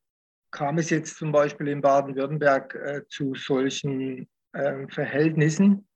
kam 0.52 0.78
es 0.78 0.90
jetzt 0.90 1.18
zum 1.18 1.32
Beispiel 1.32 1.68
in 1.68 1.82
Baden-Württemberg 1.82 2.76
äh, 2.76 3.02
zu 3.08 3.36
solchen 3.36 4.28
äh, 4.54 4.88
Verhältnissen, 4.90 5.88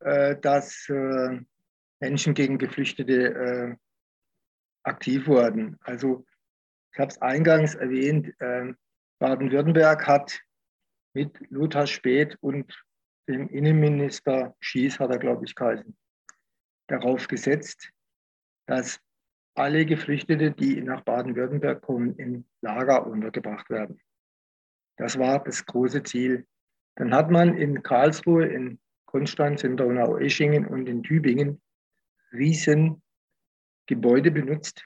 äh, 0.00 0.36
dass 0.40 0.88
äh, 0.88 1.40
Menschen 2.00 2.34
gegen 2.34 2.58
Geflüchtete 2.58 3.34
äh, 3.34 3.76
aktiv 4.84 5.26
wurden. 5.26 5.76
Also 5.80 6.24
ich 6.92 6.98
habe 6.98 7.10
es 7.10 7.20
eingangs 7.20 7.74
erwähnt, 7.74 8.34
äh, 8.40 8.72
Baden-Württemberg 9.18 10.06
hat 10.06 10.40
mit 11.14 11.38
Lothar 11.50 11.86
Späth 11.86 12.36
und 12.40 12.72
dem 13.28 13.48
Innenminister 13.48 14.56
Schies, 14.60 14.98
hat 14.98 15.10
er 15.10 15.18
glaube 15.18 15.44
ich 15.44 15.54
geheißen, 15.54 15.96
darauf 16.86 17.26
gesetzt, 17.28 17.90
dass 18.66 19.00
alle 19.54 19.84
Geflüchtete, 19.84 20.52
die 20.52 20.80
nach 20.80 21.02
Baden-Württemberg 21.02 21.82
kommen, 21.82 22.16
in 22.16 22.46
Lager 22.60 23.06
untergebracht 23.06 23.68
werden. 23.70 24.00
Das 24.96 25.18
war 25.18 25.42
das 25.42 25.66
große 25.66 26.02
Ziel. 26.04 26.46
Dann 26.96 27.12
hat 27.14 27.30
man 27.30 27.56
in 27.56 27.82
Karlsruhe, 27.82 28.46
in 28.46 28.78
Konstanz, 29.06 29.64
in 29.64 29.76
Donau-Eschingen 29.76 30.66
und 30.66 30.88
in 30.88 31.02
Tübingen 31.02 31.60
riesen 32.32 33.02
Gebäude 33.86 34.30
benutzt, 34.30 34.84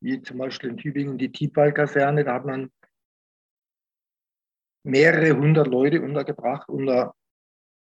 wie 0.00 0.20
zum 0.22 0.38
Beispiel 0.38 0.70
in 0.70 0.76
Tübingen 0.76 1.18
die 1.18 1.32
Tiefwald-Kaserne. 1.32 2.24
Da 2.24 2.34
hat 2.34 2.44
man 2.44 2.70
mehrere 4.84 5.36
hundert 5.36 5.68
Leute 5.68 6.02
untergebracht 6.02 6.68
unter 6.68 7.14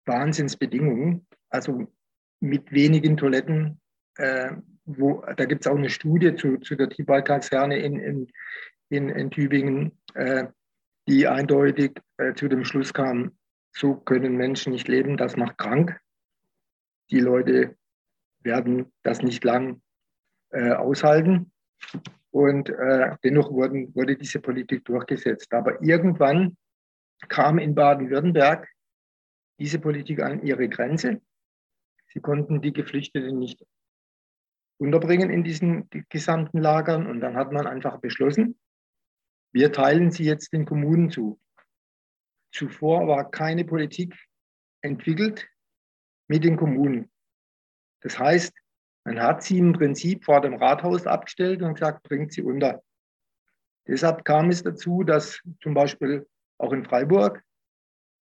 Wahnsinnsbedingungen, 0.07 1.27
also 1.49 1.87
mit 2.41 2.71
wenigen 2.73 3.17
Toiletten, 3.17 3.81
äh, 4.17 4.53
wo, 4.85 5.25
da 5.37 5.45
gibt 5.47 5.65
es 5.65 5.71
auch 5.71 5.77
eine 5.77 5.91
Studie 5.91 6.37
zu, 6.37 6.59
zu 6.59 6.77
der 6.77 6.91
Tiefwaldkaserne 6.91 7.79
in, 7.79 7.99
in, 7.99 8.33
in, 8.91 9.09
in 9.09 9.31
Tübingen, 9.31 9.99
äh, 10.15 10.47
die 11.09 11.27
eindeutig 11.27 11.99
äh, 12.19 12.35
zu 12.35 12.49
dem 12.49 12.65
Schluss 12.65 12.93
kam, 12.93 13.37
so 13.73 13.95
können 13.97 14.37
Menschen 14.37 14.73
nicht 14.73 14.89
leben, 14.89 15.17
das 15.17 15.37
macht 15.37 15.59
krank. 15.59 15.99
Die 17.11 17.21
Leute 17.21 17.77
werden 18.45 18.93
das 19.03 19.23
nicht 19.23 19.43
lang 19.45 19.83
äh, 20.51 20.73
aushalten. 20.73 21.53
Und 22.31 22.69
äh, 22.69 23.17
dennoch 23.23 23.51
wurden, 23.51 23.95
wurde 23.95 24.17
diese 24.17 24.41
Politik 24.41 24.85
durchgesetzt. 24.85 25.53
Aber 25.53 25.83
irgendwann 25.83 26.57
kam 27.29 27.59
in 27.59 27.75
Baden-Württemberg 27.75 28.69
diese 29.59 29.79
Politik 29.79 30.21
an 30.21 30.43
ihre 30.43 30.69
Grenze. 30.69 31.21
Sie 32.13 32.21
konnten 32.21 32.61
die 32.61 32.73
Geflüchteten 32.73 33.39
nicht 33.39 33.65
unterbringen 34.79 35.31
in 35.31 35.45
diesen 35.45 35.89
gesamten 36.09 36.59
Lagern. 36.59 37.07
Und 37.07 37.21
dann 37.21 37.37
hat 37.37 37.53
man 37.53 37.67
einfach 37.67 37.99
beschlossen, 37.99 38.59
wir 39.53 39.73
teilen 39.73 40.11
sie 40.11 40.25
jetzt 40.25 40.53
den 40.53 40.65
Kommunen 40.65 41.11
zu. 41.11 41.41
Zuvor 42.53 43.07
war 43.07 43.31
keine 43.31 43.65
Politik 43.65 44.15
entwickelt 44.83 45.49
mit 46.29 46.45
den 46.45 46.57
Kommunen. 46.57 47.11
Das 48.05 48.19
heißt, 48.19 48.53
man 49.05 49.21
hat 49.21 49.43
sie 49.43 49.59
im 49.59 49.73
Prinzip 49.73 50.25
vor 50.25 50.41
dem 50.41 50.55
Rathaus 50.55 51.07
abgestellt 51.07 51.63
und 51.63 51.75
gesagt, 51.75 52.03
bringt 52.05 52.33
sie 52.33 52.43
unter. 52.43 52.83
Deshalb 53.89 54.25
kam 54.25 54.51
es 54.51 54.63
dazu, 54.63 55.03
dass 55.03 55.41
zum 55.63 55.75
Beispiel 55.75 56.27
auch 56.59 56.73
in 56.73 56.85
Freiburg 56.85 57.43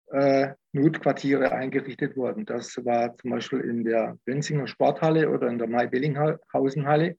äh, 0.08 0.54
Notquartiere 0.74 1.52
eingerichtet 1.52 2.16
wurden. 2.16 2.46
Das 2.46 2.78
war 2.86 3.16
zum 3.18 3.32
Beispiel 3.32 3.60
in 3.62 3.84
der 3.84 4.18
Benzinger 4.26 4.68
Sporthalle 4.68 5.30
oder 5.30 5.48
in 5.48 5.58
der 5.58 5.68
Mai-Bellinghausen-Halle. 5.68 7.18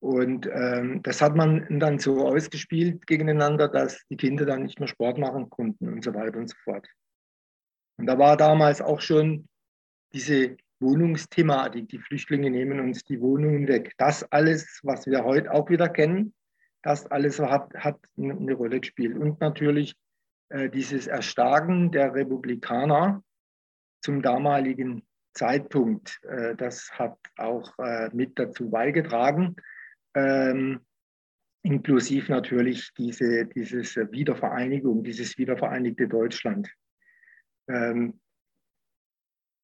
Und 0.00 0.46
ähm, 0.52 1.02
das 1.02 1.22
hat 1.22 1.34
man 1.34 1.80
dann 1.80 1.98
so 1.98 2.26
ausgespielt 2.28 3.06
gegeneinander, 3.06 3.68
dass 3.68 4.06
die 4.10 4.16
Kinder 4.16 4.44
dann 4.44 4.64
nicht 4.64 4.78
mehr 4.78 4.88
Sport 4.88 5.16
machen 5.16 5.48
konnten 5.48 5.88
und 5.88 6.04
so 6.04 6.12
weiter 6.12 6.38
und 6.38 6.48
so 6.48 6.56
fort. 6.62 6.86
Und 7.96 8.06
da 8.06 8.18
war 8.18 8.36
damals 8.36 8.82
auch 8.82 9.00
schon 9.00 9.48
diese 10.12 10.56
Wohnungsthematik. 10.80 11.88
Die 11.88 11.98
Flüchtlinge 11.98 12.50
nehmen 12.50 12.80
uns 12.80 13.04
die 13.04 13.20
Wohnungen 13.20 13.68
weg. 13.68 13.92
Das 13.98 14.24
alles, 14.32 14.80
was 14.82 15.06
wir 15.06 15.24
heute 15.24 15.52
auch 15.52 15.68
wieder 15.70 15.88
kennen, 15.88 16.34
das 16.82 17.06
alles 17.06 17.38
hat, 17.38 17.74
hat 17.74 17.98
eine 18.18 18.52
Rolle 18.54 18.80
gespielt. 18.80 19.16
Und 19.16 19.40
natürlich 19.40 19.96
äh, 20.50 20.68
dieses 20.68 21.06
Erstarken 21.06 21.90
der 21.90 22.14
Republikaner 22.14 23.22
zum 24.02 24.20
damaligen 24.20 25.02
Zeitpunkt, 25.32 26.20
äh, 26.24 26.54
das 26.54 26.90
hat 26.92 27.16
auch 27.36 27.72
äh, 27.78 28.10
mit 28.12 28.38
dazu 28.38 28.70
beigetragen, 28.70 29.56
ähm, 30.14 30.80
inklusive 31.62 32.30
natürlich 32.30 32.92
diese 32.98 33.46
dieses 33.46 33.96
Wiedervereinigung, 33.96 35.02
dieses 35.02 35.38
wiedervereinigte 35.38 36.06
Deutschland. 36.06 36.70
Ähm, 37.68 38.20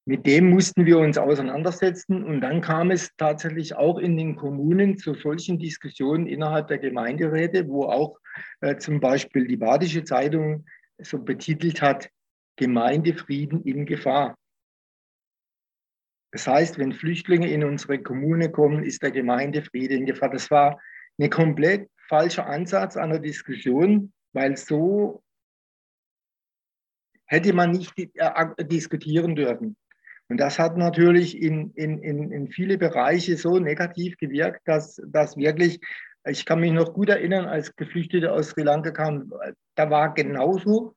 mit 0.06 0.26
dem 0.26 0.50
mussten 0.50 0.86
wir 0.86 0.98
uns 0.98 1.18
auseinandersetzen 1.18 2.24
und 2.24 2.40
dann 2.40 2.60
kam 2.60 2.90
es 2.90 3.10
tatsächlich 3.16 3.74
auch 3.74 3.98
in 3.98 4.16
den 4.16 4.34
Kommunen 4.34 4.96
zu 4.96 5.14
solchen 5.14 5.58
Diskussionen 5.58 6.26
innerhalb 6.26 6.68
der 6.68 6.78
Gemeinderäte, 6.78 7.68
wo 7.68 7.84
auch 7.84 8.18
äh, 8.60 8.76
zum 8.76 9.00
Beispiel 9.00 9.46
die 9.46 9.58
Badische 9.58 10.04
Zeitung 10.04 10.64
so 10.98 11.18
betitelt 11.18 11.82
hat, 11.82 12.10
Gemeindefrieden 12.56 13.62
in 13.64 13.86
Gefahr. 13.86 14.36
Das 16.32 16.46
heißt, 16.46 16.78
wenn 16.78 16.92
Flüchtlinge 16.92 17.50
in 17.50 17.64
unsere 17.64 18.02
Kommune 18.02 18.50
kommen, 18.50 18.84
ist 18.84 19.02
der 19.02 19.10
Gemeindefriede 19.10 19.94
in 19.94 20.06
Gefahr. 20.06 20.30
Das 20.30 20.50
war 20.50 20.80
ein 21.18 21.30
komplett 21.30 21.90
falscher 22.08 22.46
Ansatz 22.46 22.96
einer 22.96 23.18
Diskussion, 23.18 24.12
weil 24.32 24.56
so 24.56 25.22
hätte 27.26 27.52
man 27.52 27.70
nicht 27.70 27.92
äh, 27.98 28.64
diskutieren 28.64 29.34
dürfen. 29.34 29.76
Und 30.30 30.36
das 30.36 30.60
hat 30.60 30.76
natürlich 30.76 31.42
in, 31.42 31.72
in, 31.72 31.98
in, 31.98 32.30
in 32.30 32.48
viele 32.48 32.78
Bereiche 32.78 33.36
so 33.36 33.58
negativ 33.58 34.16
gewirkt, 34.16 34.60
dass, 34.64 35.02
dass 35.08 35.36
wirklich, 35.36 35.80
ich 36.24 36.46
kann 36.46 36.60
mich 36.60 36.70
noch 36.70 36.94
gut 36.94 37.08
erinnern, 37.08 37.46
als 37.46 37.74
Geflüchtete 37.74 38.32
aus 38.32 38.50
Sri 38.50 38.62
Lanka 38.62 38.92
kamen, 38.92 39.32
da 39.74 39.90
war 39.90 40.14
genauso 40.14 40.94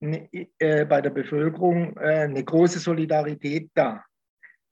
eine, 0.00 0.28
äh, 0.58 0.84
bei 0.84 1.00
der 1.00 1.10
Bevölkerung 1.10 1.96
äh, 1.98 2.24
eine 2.24 2.42
große 2.42 2.80
Solidarität 2.80 3.70
da. 3.74 4.04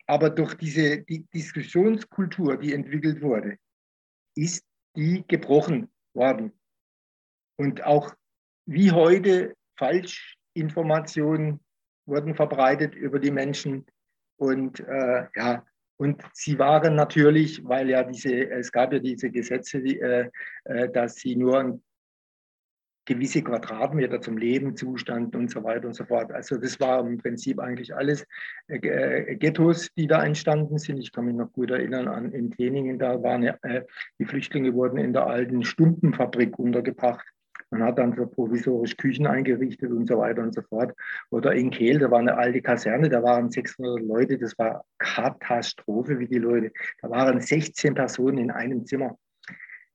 Aber 0.06 0.30
durch 0.30 0.54
diese 0.54 1.02
die 1.02 1.24
Diskussionskultur, 1.32 2.56
die 2.56 2.74
entwickelt 2.74 3.22
wurde, 3.22 3.56
ist 4.34 4.64
die 4.96 5.24
gebrochen 5.28 5.88
worden. 6.12 6.52
Und 7.56 7.84
auch 7.84 8.12
wie 8.66 8.90
heute 8.90 9.54
Falschinformationen 9.76 11.60
wurden 12.10 12.34
verbreitet 12.34 12.94
über 12.94 13.18
die 13.18 13.30
Menschen. 13.30 13.86
Und 14.36 14.80
äh, 14.80 15.26
ja, 15.34 15.64
und 15.96 16.22
sie 16.32 16.58
waren 16.58 16.94
natürlich, 16.94 17.62
weil 17.64 17.90
ja 17.90 18.02
diese, 18.02 18.50
es 18.50 18.72
gab 18.72 18.92
ja 18.92 18.98
diese 18.98 19.30
Gesetze, 19.30 19.80
die, 19.80 20.00
äh, 20.00 20.28
äh 20.64 20.90
dass 20.90 21.16
sie 21.16 21.36
nur 21.36 21.80
gewisse 23.06 23.42
Quadratmeter 23.42 24.20
zum 24.20 24.38
Leben 24.38 24.76
zustanden 24.76 25.40
und 25.40 25.50
so 25.50 25.64
weiter 25.64 25.88
und 25.88 25.94
so 25.94 26.04
fort. 26.04 26.30
Also 26.32 26.56
das 26.58 26.78
war 26.80 27.00
im 27.06 27.18
Prinzip 27.18 27.58
eigentlich 27.58 27.94
alles 27.94 28.24
äh, 28.68 28.76
äh 28.76 29.36
Ghettos, 29.36 29.88
die 29.96 30.06
da 30.06 30.24
entstanden 30.24 30.78
sind. 30.78 30.98
Ich 30.98 31.12
kann 31.12 31.24
mich 31.24 31.34
noch 31.34 31.52
gut 31.52 31.70
erinnern 31.70 32.08
an 32.08 32.32
in 32.32 32.50
Teningen, 32.50 32.98
da 32.98 33.22
waren 33.22 33.42
äh, 33.42 33.84
die 34.18 34.24
Flüchtlinge 34.24 34.72
wurden 34.74 34.98
in 34.98 35.12
der 35.12 35.26
alten 35.26 35.64
Stumpenfabrik 35.64 36.58
untergebracht. 36.58 37.26
Man 37.70 37.84
hat 37.84 37.98
dann 37.98 38.14
so 38.16 38.26
provisorisch 38.26 38.96
Küchen 38.96 39.28
eingerichtet 39.28 39.90
und 39.92 40.08
so 40.08 40.18
weiter 40.18 40.42
und 40.42 40.54
so 40.54 40.62
fort. 40.62 40.92
Oder 41.30 41.54
in 41.54 41.70
Kehl, 41.70 42.00
da 42.00 42.10
war 42.10 42.18
eine 42.18 42.36
alte 42.36 42.60
Kaserne, 42.60 43.08
da 43.08 43.22
waren 43.22 43.50
600 43.50 44.00
Leute, 44.00 44.38
das 44.38 44.58
war 44.58 44.84
Katastrophe, 44.98 46.18
wie 46.18 46.26
die 46.26 46.38
Leute. 46.38 46.72
Da 47.00 47.10
waren 47.10 47.40
16 47.40 47.94
Personen 47.94 48.38
in 48.38 48.50
einem 48.50 48.86
Zimmer. 48.86 49.16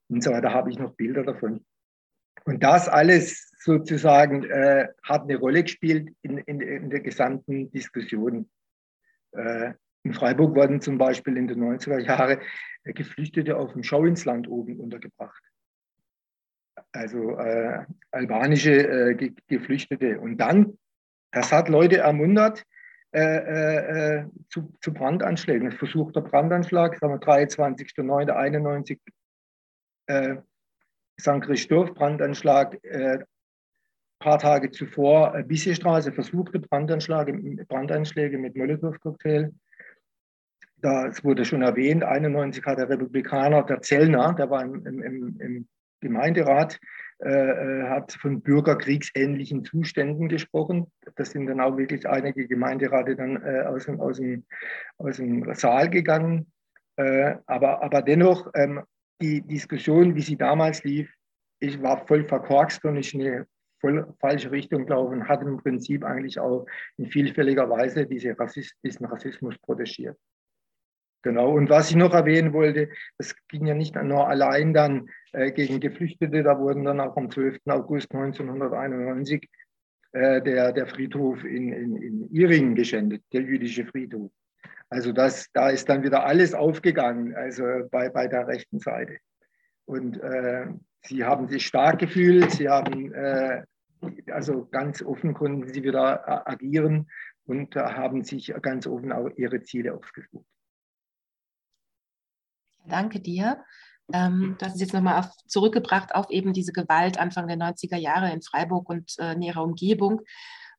Und 0.07 0.23
so 0.23 0.31
weiter 0.31 0.53
habe 0.53 0.69
ich 0.69 0.79
noch 0.79 0.95
Bilder 0.95 1.23
davon. 1.23 1.65
Und 2.45 2.63
das 2.63 2.88
alles 2.88 3.51
sozusagen 3.59 4.43
äh, 4.45 4.88
hat 5.03 5.23
eine 5.23 5.38
Rolle 5.38 5.63
gespielt 5.63 6.15
in, 6.21 6.38
in, 6.38 6.61
in 6.61 6.89
der 6.89 7.01
gesamten 7.01 7.71
Diskussion. 7.71 8.49
Äh, 9.31 9.73
in 10.03 10.13
Freiburg 10.13 10.55
wurden 10.55 10.79
zum 10.79 10.97
Beispiel 10.97 11.35
in 11.35 11.47
den 11.47 11.61
90er 11.61 11.99
Jahren 11.99 12.39
Geflüchtete 12.83 13.57
auf 13.57 13.73
dem 13.73 13.83
Schauinsland 13.83 14.47
oben 14.47 14.79
untergebracht 14.79 15.41
also 16.95 17.38
äh, 17.38 17.86
albanische 18.12 18.71
äh, 18.71 19.15
Ge 19.15 19.34
Geflüchtete. 19.47 20.19
Und 20.19 20.38
dann, 20.38 20.77
das 21.31 21.51
hat 21.51 21.69
Leute 21.69 21.97
ermuntert 21.97 22.63
äh, 23.12 23.19
äh, 23.21 24.19
äh 24.19 24.25
zu, 24.49 24.73
zu, 24.81 24.93
Brandanschlägen. 24.93 25.71
Versuchter 25.71 26.21
Brandanschlag, 26.21 26.97
sagen 26.97 27.13
wir 27.13 27.19
23.09.91, 27.19 28.99
äh, 30.08 30.36
St. 31.19 31.41
Christoph, 31.41 31.93
Brandanschlag, 31.93 32.77
ein 32.91 33.23
paar 34.19 34.38
Tage 34.38 34.69
zuvor 34.71 35.31
Bissiestraße, 35.43 36.12
versuchte 36.12 36.60
Brandanschläge, 36.60 37.34
Brandanschläge 37.67 38.38
mit 38.38 38.58
Molotow-Cocktail. 38.58 39.53
Das 40.77 41.23
wurde 41.23 41.45
schon 41.45 41.62
erwähnt, 41.62 42.03
91 42.03 42.65
hat 42.65 42.79
der 42.79 42.89
Republikaner, 42.89 43.63
der 43.63 43.81
Zellner, 43.81 44.34
der 44.34 44.49
war 44.49 44.62
im, 44.62 44.86
im, 44.86 45.39
im 45.39 45.67
Gemeinderat 46.01 46.79
äh, 47.23 47.29
äh, 47.29 47.84
hat 47.88 48.12
von 48.12 48.41
bürgerkriegsähnlichen 48.41 49.63
Zuständen 49.63 50.27
gesprochen. 50.27 50.91
Das 51.15 51.31
sind 51.31 51.47
dann 51.47 51.62
auch 51.62 51.77
wirklich 51.77 52.08
einige 52.08 52.47
Gemeinderäte 52.47 53.15
dann 53.15 53.41
äh, 53.41 53.62
aus, 53.62 53.86
dem, 53.86 54.01
aus, 54.01 54.17
dem, 54.17 54.43
aus 54.97 55.17
dem 55.17 55.53
Saal 55.53 55.89
gegangen. 55.89 56.51
Äh, 56.97 57.36
aber, 57.45 57.81
aber 57.81 58.01
dennoch, 58.01 58.51
ähm, 58.53 58.81
die 59.21 59.41
Diskussion, 59.41 60.15
wie 60.15 60.21
sie 60.21 60.36
damals 60.36 60.84
lief, 60.84 61.10
ich 61.60 61.81
war 61.81 62.05
voll 62.05 62.25
verkorkst 62.25 62.84
und 62.84 62.97
ich 62.97 63.13
eine 63.13 63.47
voll 63.79 64.13
falsche 64.19 64.51
Richtung 64.51 64.86
gelaufen 64.86 65.21
und 65.21 65.29
hat 65.29 65.41
im 65.41 65.58
Prinzip 65.58 66.03
eigentlich 66.03 66.38
auch 66.39 66.65
in 66.97 67.05
vielfältiger 67.05 67.69
Weise 67.69 68.05
diese 68.05 68.38
Rassist, 68.38 68.75
diesen 68.84 69.05
Rassismus 69.05 69.58
protegiert. 69.60 70.17
Genau, 71.25 71.53
und 71.53 71.71
was 71.71 71.89
ich 71.89 71.95
noch 71.95 72.13
erwähnen 72.13 72.53
wollte, 72.53 72.88
das 73.17 73.35
ging 73.47 73.65
ja 73.65 73.73
nicht 73.73 73.95
nur 73.95 74.27
allein 74.27 74.75
dann 74.75 75.09
äh, 75.31 75.51
gegen 75.51 75.79
Geflüchtete, 75.79 76.43
da 76.43 76.59
wurden 76.59 76.83
dann 76.83 76.99
auch 76.99 77.17
am 77.17 77.31
12. 77.31 77.61
August 77.65 78.13
1991 78.13 79.49
äh, 80.11 80.39
der, 80.43 80.71
der 80.71 80.85
Friedhof 80.85 81.43
in, 81.43 81.73
in, 81.73 81.95
in 81.95 82.29
Iringen 82.29 82.75
geschändet, 82.75 83.23
der 83.33 83.41
jüdische 83.41 83.88
Friedhof. 83.88 84.29
Also 84.89 85.13
das, 85.13 85.47
da 85.51 85.71
ist 85.71 85.89
dann 85.89 86.03
wieder 86.03 86.27
alles 86.27 86.53
aufgegangen, 86.53 87.33
also 87.33 87.63
bei, 87.89 88.09
bei 88.09 88.27
der 88.27 88.47
rechten 88.47 88.77
Seite. 88.77 89.17
Und 89.85 90.21
äh, 90.21 90.67
sie 91.07 91.23
haben 91.23 91.47
sich 91.47 91.65
stark 91.65 91.97
gefühlt, 91.97 92.51
sie 92.51 92.69
haben, 92.69 93.11
äh, 93.15 93.63
also 94.29 94.67
ganz 94.67 95.01
offen 95.01 95.33
konnten 95.33 95.73
sie 95.73 95.81
wieder 95.81 96.23
äh, 96.27 96.51
agieren 96.51 97.07
und 97.47 97.75
haben 97.75 98.23
sich 98.23 98.53
ganz 98.61 98.85
offen 98.85 99.11
auch 99.11 99.31
ihre 99.38 99.63
Ziele 99.63 99.95
ausgesucht. 99.95 100.45
Danke 102.87 103.19
dir. 103.19 103.63
Ähm, 104.13 104.55
du 104.59 104.65
hast 104.65 104.79
jetzt 104.79 104.93
nochmal 104.93 105.19
auf, 105.19 105.31
zurückgebracht 105.47 106.13
auf 106.13 106.29
eben 106.29 106.53
diese 106.53 106.71
Gewalt 106.71 107.17
Anfang 107.17 107.47
der 107.47 107.57
90er 107.57 107.97
Jahre 107.97 108.31
in 108.31 108.41
Freiburg 108.41 108.89
und 108.89 109.13
äh, 109.17 109.35
näherer 109.35 109.63
Umgebung. 109.63 110.21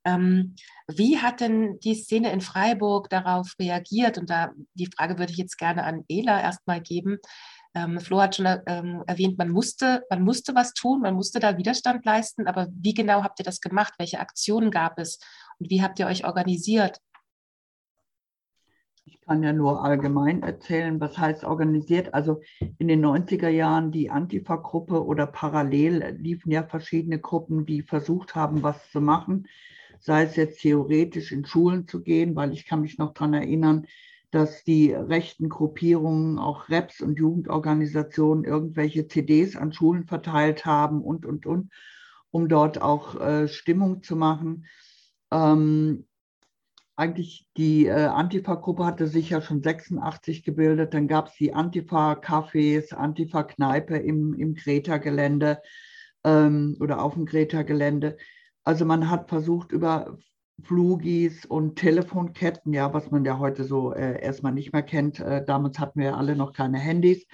Ähm, 0.05 0.55
wie 0.87 1.19
hat 1.19 1.41
denn 1.41 1.81
die 1.81 1.97
Szene 1.97 2.31
in 2.31 2.41
Freiburg 2.41 3.11
darauf 3.11 3.55
reagiert? 3.59 4.19
Und 4.19 4.31
da 4.31 4.53
die 4.75 4.89
Frage 4.97 5.19
würde 5.19 5.33
ich 5.33 5.39
jetzt 5.39 5.59
gerne 5.59 5.83
an 5.83 6.05
Ela 6.09 6.41
erstmal 6.41 6.81
geben. 6.81 7.19
Ähm, 7.75 7.99
Flo 8.01 8.21
hat 8.21 8.37
schon 8.37 8.47
ähm, 8.67 9.03
erwähnt, 9.09 9.37
man 9.37 9.51
musste, 9.51 10.05
man 10.09 10.23
musste 10.23 10.55
was 10.55 10.73
tun, 10.75 11.01
man 11.01 11.15
musste 11.15 11.41
da 11.41 11.59
Widerstand 11.59 12.05
leisten. 12.05 12.47
Aber 12.47 12.69
wie 12.71 12.95
genau 12.95 13.25
habt 13.25 13.41
ihr 13.41 13.45
das 13.45 13.61
gemacht? 13.61 13.95
Welche 13.99 14.21
Aktionen 14.21 14.71
gab 14.71 15.01
es? 15.01 15.19
Und 15.59 15.71
wie 15.71 15.83
habt 15.83 15.99
ihr 15.99 16.07
euch 16.07 16.25
organisiert? 16.25 17.01
Ich 19.09 19.21
kann 19.21 19.45
ja 19.45 19.53
nur 19.53 19.85
allgemein 19.85 20.43
erzählen, 20.43 21.01
was 21.01 21.17
heißt 21.17 21.45
organisiert. 21.45 22.13
Also 22.13 22.41
in 22.79 22.89
den 22.89 23.05
90er 23.05 23.49
Jahren 23.49 23.93
die 23.93 24.11
Antifa-Gruppe 24.11 25.05
oder 25.05 25.29
parallel 25.29 26.17
liefen 26.19 26.51
ja 26.51 26.65
verschiedene 26.65 27.21
Gruppen, 27.21 27.67
die 27.67 27.83
versucht 27.83 28.35
haben, 28.35 28.65
was 28.65 28.91
zu 28.91 29.01
machen, 29.01 29.47
sei 30.01 30.25
es 30.25 30.35
jetzt 30.35 30.61
theoretisch 30.61 31.31
in 31.31 31.45
Schulen 31.45 31.87
zu 31.87 32.03
gehen, 32.03 32.35
weil 32.35 32.53
ich 32.53 32.67
kann 32.67 32.81
mich 32.81 32.99
noch 32.99 33.15
daran 33.15 33.35
erinnern, 33.35 33.87
dass 34.33 34.65
die 34.65 34.93
rechten 34.93 35.49
Gruppierungen, 35.49 36.41
auch 36.41 36.69
Reps 36.69 37.01
und 37.01 37.17
Jugendorganisationen 37.17 38.45
irgendwelche 38.45 39.07
CDs 39.07 39.55
an 39.55 39.73
Schulen 39.73 40.05
verteilt 40.05 40.67
haben 40.67 41.01
und, 41.01 41.25
und, 41.25 41.47
und, 41.47 41.71
um 42.33 42.49
dort 42.49 42.83
auch 42.83 43.21
äh, 43.21 43.47
Stimmung 43.47 44.03
zu 44.03 44.17
machen. 44.17 44.67
Ähm, 45.31 46.07
eigentlich 46.97 47.47
die 47.57 47.87
äh, 47.87 48.07
Antifa-Gruppe 48.07 48.85
hatte 48.85 49.07
sich 49.07 49.31
ja 49.31 49.43
schon 49.43 49.63
86 49.63 50.43
gebildet. 50.43 50.95
Dann 50.95 51.09
gab 51.09 51.29
es 51.29 51.35
die 51.35 51.55
Antifa-Cafés, 51.55 52.95
Antifa-Kneipe 52.95 53.97
im, 53.97 54.35
im 54.35 54.55
Greta-Gelände 54.55 55.61
ähm, 56.25 56.77
oder 56.81 57.03
auf 57.03 57.15
dem 57.15 57.27
Greta-Gelände. 57.27 58.17
Also 58.65 58.85
man 58.87 59.11
hat 59.11 59.29
versucht, 59.29 59.73
über 59.73 60.19
Flugis 60.63 61.45
und 61.45 61.77
Telefonketten, 61.77 62.73
ja, 62.73 62.93
was 62.95 63.11
man 63.11 63.25
ja 63.25 63.39
heute 63.39 63.65
so 63.65 63.93
äh, 63.93 64.23
erstmal 64.23 64.53
nicht 64.53 64.73
mehr 64.73 64.83
kennt. 64.83 65.21
Äh, 65.21 65.45
damals 65.45 65.79
hatten 65.79 66.01
wir 66.01 66.17
alle 66.17 66.35
noch 66.35 66.55
keine 66.55 66.79
Handys. 66.79 67.27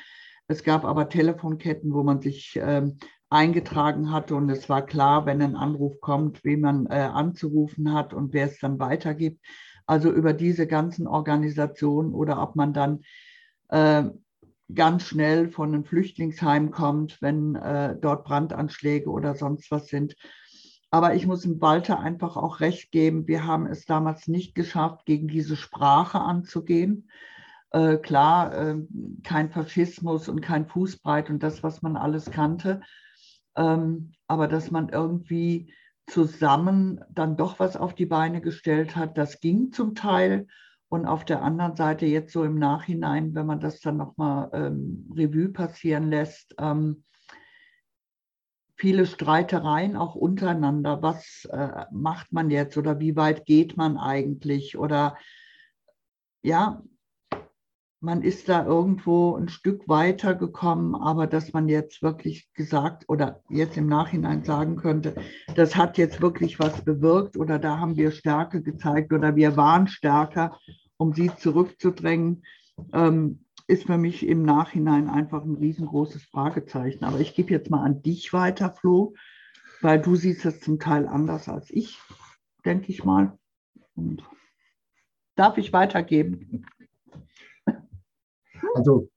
Es 0.48 0.64
gab 0.64 0.84
aber 0.84 1.08
Telefonketten, 1.08 1.94
wo 1.94 2.02
man 2.02 2.20
sich 2.20 2.58
ähm, 2.60 2.98
eingetragen 3.32 4.12
hatte 4.12 4.36
und 4.36 4.50
es 4.50 4.68
war 4.68 4.84
klar, 4.84 5.24
wenn 5.26 5.40
ein 5.40 5.56
Anruf 5.56 6.00
kommt, 6.00 6.44
wen 6.44 6.60
man 6.60 6.86
äh, 6.86 7.08
anzurufen 7.12 7.92
hat 7.92 8.12
und 8.12 8.32
wer 8.34 8.46
es 8.46 8.58
dann 8.58 8.78
weitergibt. 8.78 9.44
Also 9.86 10.12
über 10.12 10.32
diese 10.34 10.66
ganzen 10.66 11.06
Organisationen 11.06 12.12
oder 12.12 12.42
ob 12.42 12.56
man 12.56 12.72
dann 12.72 13.00
äh, 13.68 14.04
ganz 14.74 15.04
schnell 15.04 15.48
von 15.48 15.68
einem 15.68 15.84
Flüchtlingsheim 15.84 16.70
kommt, 16.70 17.20
wenn 17.22 17.56
äh, 17.56 17.96
dort 17.98 18.24
Brandanschläge 18.24 19.10
oder 19.10 19.34
sonst 19.34 19.70
was 19.70 19.88
sind. 19.88 20.14
Aber 20.90 21.14
ich 21.14 21.26
muss 21.26 21.40
dem 21.40 21.60
Walter 21.60 22.00
einfach 22.00 22.36
auch 22.36 22.60
recht 22.60 22.92
geben, 22.92 23.26
wir 23.26 23.46
haben 23.46 23.66
es 23.66 23.86
damals 23.86 24.28
nicht 24.28 24.54
geschafft, 24.54 25.06
gegen 25.06 25.26
diese 25.26 25.56
Sprache 25.56 26.20
anzugehen. 26.20 27.08
Äh, 27.70 27.96
klar, 27.96 28.54
äh, 28.54 28.76
kein 29.24 29.50
Faschismus 29.50 30.28
und 30.28 30.42
kein 30.42 30.66
Fußbreit 30.66 31.30
und 31.30 31.42
das, 31.42 31.62
was 31.62 31.80
man 31.80 31.96
alles 31.96 32.30
kannte 32.30 32.82
ähm, 33.56 34.12
aber 34.26 34.48
dass 34.48 34.70
man 34.70 34.88
irgendwie 34.88 35.72
zusammen 36.06 37.04
dann 37.10 37.36
doch 37.36 37.58
was 37.58 37.76
auf 37.76 37.94
die 37.94 38.06
Beine 38.06 38.40
gestellt 38.40 38.96
hat, 38.96 39.16
das 39.16 39.40
ging 39.40 39.72
zum 39.72 39.94
Teil. 39.94 40.46
Und 40.88 41.06
auf 41.06 41.24
der 41.24 41.42
anderen 41.42 41.74
Seite 41.74 42.04
jetzt 42.04 42.34
so 42.34 42.44
im 42.44 42.58
Nachhinein, 42.58 43.34
wenn 43.34 43.46
man 43.46 43.60
das 43.60 43.80
dann 43.80 43.96
nochmal 43.96 44.50
ähm, 44.52 45.10
Revue 45.16 45.48
passieren 45.48 46.10
lässt, 46.10 46.54
ähm, 46.58 47.04
viele 48.76 49.06
Streitereien 49.06 49.96
auch 49.96 50.16
untereinander. 50.16 51.00
Was 51.00 51.46
äh, 51.46 51.86
macht 51.92 52.32
man 52.32 52.50
jetzt 52.50 52.76
oder 52.76 53.00
wie 53.00 53.16
weit 53.16 53.46
geht 53.46 53.76
man 53.78 53.96
eigentlich? 53.96 54.76
Oder 54.76 55.16
ja, 56.42 56.82
man 58.02 58.22
ist 58.22 58.48
da 58.48 58.66
irgendwo 58.66 59.36
ein 59.36 59.48
Stück 59.48 59.88
weiter 59.88 60.34
gekommen, 60.34 60.96
aber 60.96 61.28
dass 61.28 61.52
man 61.52 61.68
jetzt 61.68 62.02
wirklich 62.02 62.52
gesagt 62.52 63.04
oder 63.08 63.42
jetzt 63.48 63.76
im 63.76 63.86
Nachhinein 63.86 64.42
sagen 64.42 64.74
könnte, 64.74 65.14
das 65.54 65.76
hat 65.76 65.98
jetzt 65.98 66.20
wirklich 66.20 66.58
was 66.58 66.84
bewirkt 66.84 67.36
oder 67.36 67.60
da 67.60 67.78
haben 67.78 67.96
wir 67.96 68.10
Stärke 68.10 68.60
gezeigt 68.60 69.12
oder 69.12 69.36
wir 69.36 69.56
waren 69.56 69.86
stärker, 69.86 70.58
um 70.96 71.12
sie 71.12 71.30
zurückzudrängen, 71.36 72.42
ähm, 72.92 73.44
ist 73.68 73.86
für 73.86 73.98
mich 73.98 74.26
im 74.26 74.42
Nachhinein 74.42 75.08
einfach 75.08 75.44
ein 75.44 75.54
riesengroßes 75.54 76.24
Fragezeichen. 76.24 77.04
Aber 77.04 77.20
ich 77.20 77.36
gebe 77.36 77.52
jetzt 77.52 77.70
mal 77.70 77.84
an 77.84 78.02
dich 78.02 78.32
weiter, 78.32 78.70
Flo, 78.70 79.14
weil 79.80 80.02
du 80.02 80.16
siehst 80.16 80.44
es 80.44 80.60
zum 80.60 80.80
Teil 80.80 81.06
anders 81.06 81.48
als 81.48 81.70
ich, 81.70 82.00
denke 82.64 82.90
ich 82.90 83.04
mal. 83.04 83.38
Und 83.94 84.24
darf 85.36 85.56
ich 85.56 85.72
weitergeben? 85.72 86.66
Also 88.74 89.08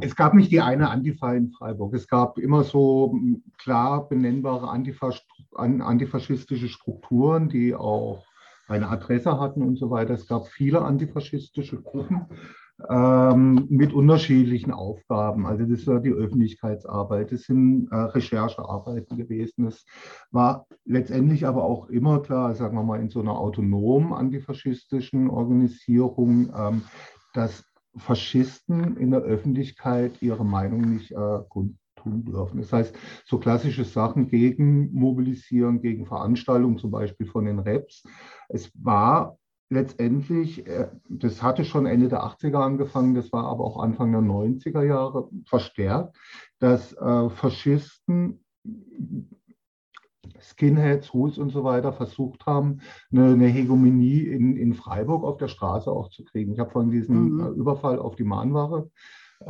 es 0.00 0.16
gab 0.16 0.34
nicht 0.34 0.50
die 0.50 0.60
eine 0.60 0.90
Antifa 0.90 1.34
in 1.34 1.50
Freiburg. 1.50 1.94
Es 1.94 2.08
gab 2.08 2.38
immer 2.38 2.64
so 2.64 3.16
klar 3.58 4.08
benennbare 4.08 4.68
antifaschistische 4.68 6.68
Strukturen, 6.68 7.48
die 7.48 7.74
auch 7.74 8.26
eine 8.66 8.88
Adresse 8.88 9.38
hatten 9.38 9.62
und 9.62 9.76
so 9.76 9.90
weiter. 9.90 10.14
Es 10.14 10.26
gab 10.26 10.48
viele 10.48 10.82
antifaschistische 10.82 11.82
Gruppen 11.82 12.26
ähm, 12.88 13.66
mit 13.68 13.92
unterschiedlichen 13.92 14.72
Aufgaben. 14.72 15.46
Also 15.46 15.64
das 15.64 15.86
war 15.86 16.00
die 16.00 16.10
Öffentlichkeitsarbeit, 16.10 17.32
das 17.32 17.42
sind 17.42 17.88
äh, 17.90 17.96
Recherchearbeiten 17.96 19.16
gewesen. 19.16 19.66
Es 19.66 19.84
war 20.30 20.66
letztendlich 20.84 21.46
aber 21.46 21.64
auch 21.64 21.88
immer 21.88 22.20
klar, 22.20 22.54
sagen 22.54 22.76
wir 22.76 22.82
mal, 22.82 23.00
in 23.00 23.10
so 23.10 23.20
einer 23.20 23.38
autonomen 23.38 24.12
antifaschistischen 24.12 25.30
Organisation, 25.30 26.52
ähm, 26.56 26.82
dass 27.32 27.64
Faschisten 27.96 28.96
in 28.96 29.10
der 29.12 29.20
Öffentlichkeit 29.20 30.20
ihre 30.20 30.44
Meinung 30.44 30.80
nicht 30.80 31.12
äh, 31.12 31.38
tun 32.04 32.24
dürfen. 32.24 32.60
Das 32.60 32.72
heißt, 32.72 32.94
so 33.24 33.38
klassische 33.38 33.84
Sachen 33.84 34.28
gegen 34.28 34.92
Mobilisieren, 34.92 35.80
gegen 35.80 36.06
Veranstaltungen, 36.06 36.78
zum 36.78 36.90
Beispiel 36.90 37.26
von 37.26 37.44
den 37.44 37.60
Reps. 37.60 38.04
Es 38.48 38.70
war 38.74 39.38
letztendlich, 39.68 40.66
äh, 40.66 40.88
das 41.08 41.42
hatte 41.42 41.64
schon 41.64 41.86
Ende 41.86 42.08
der 42.08 42.22
80er 42.22 42.58
angefangen, 42.58 43.14
das 43.14 43.32
war 43.32 43.44
aber 43.44 43.64
auch 43.64 43.82
Anfang 43.82 44.12
der 44.12 44.20
90er 44.20 44.82
Jahre 44.82 45.28
verstärkt, 45.46 46.16
dass 46.58 46.92
äh, 46.92 47.30
Faschisten, 47.30 48.44
Skinheads, 50.40 51.12
Hus 51.12 51.38
und 51.38 51.50
so 51.50 51.64
weiter 51.64 51.92
versucht 51.92 52.46
haben, 52.46 52.80
eine, 53.12 53.32
eine 53.32 53.46
Hegemonie 53.46 54.20
in, 54.20 54.56
in, 54.56 54.74
Freiburg 54.74 55.24
auf 55.24 55.36
der 55.36 55.48
Straße 55.48 55.90
auch 55.90 56.10
zu 56.10 56.24
kriegen. 56.24 56.52
Ich 56.52 56.58
habe 56.58 56.70
vorhin 56.70 56.90
diesen 56.90 57.34
mhm. 57.34 57.40
Äh, 57.40 57.48
Überfall 57.50 57.98
auf 57.98 58.16
die 58.16 58.24
Mahnware 58.24 58.90
äh, 59.40 59.48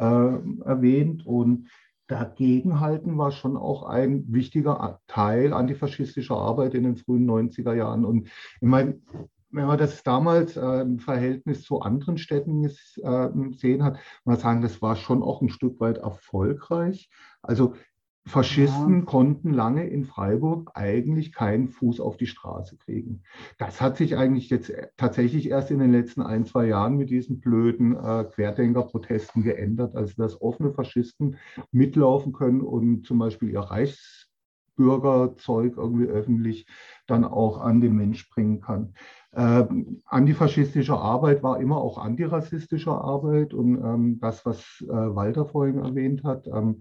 erwähnt 0.65 1.27
und 1.27 1.69
Dagegenhalten 2.07 3.17
war 3.17 3.33
schon 3.33 3.57
auch 3.57 3.85
ein 3.85 4.25
wichtiger 4.29 5.01
Teil 5.07 5.55
antifaschistischer 5.55 6.37
Arbeit 6.37 6.75
in 6.75 6.83
den 6.83 6.97
frühen 6.97 7.29
90er 7.29 7.73
Jahren. 7.73 8.05
Und 8.05 8.27
ich 8.27 8.69
meine, 8.69 9.01
wenn 9.55 9.67
man 9.67 9.79
das 9.79 10.03
damals 10.03 10.57
äh, 10.57 10.81
im 10.81 10.99
Verhältnis 10.99 11.63
zu 11.63 11.81
anderen 11.81 12.19
Städten 12.19 12.65
äh, 12.65 13.29
gesehen 13.51 13.85
hat, 13.85 13.99
man 14.25 14.37
sagen, 14.37 14.63
das 14.63 14.83
war 14.83 14.97
schon 14.97 15.23
auch 15.23 15.41
ein 15.43 15.49
Stück 15.49 15.81
weit 15.81 15.99
erfolgreich. 15.99 17.09
Also 17.43 17.75
Faschisten 18.27 19.01
ja. 19.01 19.05
konnten 19.05 19.53
lange 19.53 19.87
in 19.87 20.05
Freiburg 20.05 20.71
eigentlich 20.75 21.33
keinen 21.33 21.69
Fuß 21.69 22.01
auf 22.01 22.17
die 22.17 22.27
Straße 22.27 22.79
kriegen. 22.79 23.23
Das 23.59 23.83
hat 23.83 23.99
sich 23.99 24.17
eigentlich 24.17 24.49
jetzt 24.49 24.73
tatsächlich 24.97 25.51
erst 25.51 25.71
in 25.71 25.79
den 25.79 25.93
letzten 25.93 26.23
ein, 26.23 26.47
zwei 26.47 26.67
Jahren 26.67 26.97
mit 26.97 27.11
diesen 27.11 27.41
blöden 27.41 27.95
äh, 27.95 28.25
Querdenkerprotesten 28.25 29.43
geändert, 29.43 29.95
also 29.95 30.15
dass 30.17 30.41
offene 30.41 30.73
Faschisten 30.73 31.37
mitlaufen 31.71 32.33
können 32.33 32.63
und 32.63 33.07
zum 33.07 33.19
Beispiel 33.19 33.51
ihr 33.51 33.71
Reichsbürgerzeug 34.75 35.77
irgendwie 35.77 36.07
öffentlich 36.07 36.66
dann 37.07 37.25
auch 37.25 37.61
an 37.61 37.81
den 37.81 37.97
Mensch 37.97 38.29
bringen 38.31 38.61
kann. 38.61 38.95
Äh, 39.33 39.64
antifaschistische 40.05 40.97
Arbeit 40.97 41.43
war 41.43 41.61
immer 41.61 41.79
auch 41.79 41.99
antirassistische 41.99 42.93
Arbeit 42.93 43.53
und 43.53 43.77
ähm, 43.83 44.18
das, 44.20 44.47
was 44.47 44.61
äh, 44.83 44.87
Walter 44.87 45.47
vorhin 45.47 45.79
erwähnt 45.79 46.25
hat, 46.25 46.47
ähm, 46.47 46.81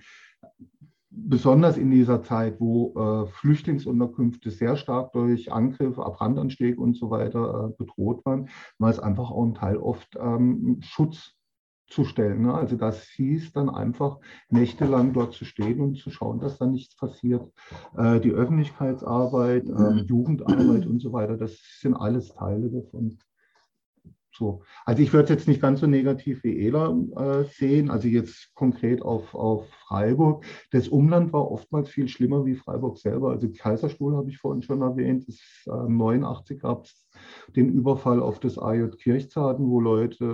besonders 1.10 1.78
in 1.78 1.91
dieser 1.91 2.24
Zeit, 2.24 2.60
wo 2.60 2.94
äh, 2.96 3.28
Flüchtlingsunterkünfte 3.28 4.50
sehr 4.50 4.76
stark 4.78 5.14
durch 5.14 5.52
Angriffe, 5.52 6.02
Brandanschläge 6.02 6.80
und 6.80 6.98
so 6.98 7.10
weiter 7.10 7.70
äh, 7.70 7.76
bedroht 7.78 8.26
waren, 8.26 8.50
war 8.80 8.89
es 8.89 9.00
einfach 9.00 9.30
auch 9.30 9.46
ein 9.46 9.56
Teil 9.56 9.78
oft 9.78 10.16
ähm, 10.20 10.80
Schutz 10.82 11.36
zu 11.88 12.06
stellen. 12.06 12.44
Ne? 12.44 12.54
Also 12.54 12.76
das 12.76 13.04
hieß 13.10 13.54
dann 13.54 13.70
einfach 13.70 14.20
nächtelang 14.50 15.14
dort 15.14 15.34
zu 15.34 15.46
stehen 15.46 15.82
und 15.82 15.98
zu 15.98 16.10
schauen, 16.10 16.40
dass 16.40 16.58
da 16.58 16.66
nichts 16.66 16.96
passiert. 16.96 17.52
Äh, 17.98 18.20
die 18.20 18.32
Öffentlichkeitsarbeit, 18.32 19.68
äh, 19.68 20.02
Jugendarbeit 20.04 20.86
und 20.86 21.00
so 21.00 21.14
weiter, 21.14 21.38
das 21.38 21.60
sind 21.80 21.96
alles 21.96 22.34
Teile 22.34 22.70
davon. 22.70 23.20
So. 24.36 24.64
Also 24.86 25.04
ich 25.04 25.14
würde 25.14 25.26
es 25.26 25.30
jetzt 25.30 25.48
nicht 25.48 25.62
ganz 25.62 25.80
so 25.80 25.88
negativ 25.88 26.44
wie 26.44 26.66
Ela 26.66 26.90
äh, 27.16 27.44
sehen, 27.44 27.92
also 27.92 28.08
jetzt 28.08 28.54
konkret 28.56 29.02
auf, 29.02 29.36
auf 29.36 29.68
Freiburg. 29.88 30.44
Das 30.72 30.88
Umland 30.88 31.32
war 31.34 31.52
oftmals 31.52 31.90
viel 31.90 32.08
schlimmer 32.08 32.44
wie 32.46 32.56
Freiburg 32.56 32.98
selber. 32.98 33.32
Also 33.32 33.48
Kaiserstuhl 33.52 34.16
habe 34.16 34.30
ich 34.30 34.40
vorhin 34.40 34.64
schon 34.64 34.82
erwähnt. 34.82 35.28
Das, 35.28 35.40
äh, 35.68 35.88
89 35.88 36.62
gab 36.62 36.86
es 36.86 37.08
den 37.56 37.70
Überfall 37.70 38.22
auf 38.22 38.40
das 38.40 38.58
AJ 38.58 38.98
Kirchzarten, 38.98 39.70
wo 39.70 39.80
Leute 39.80 40.26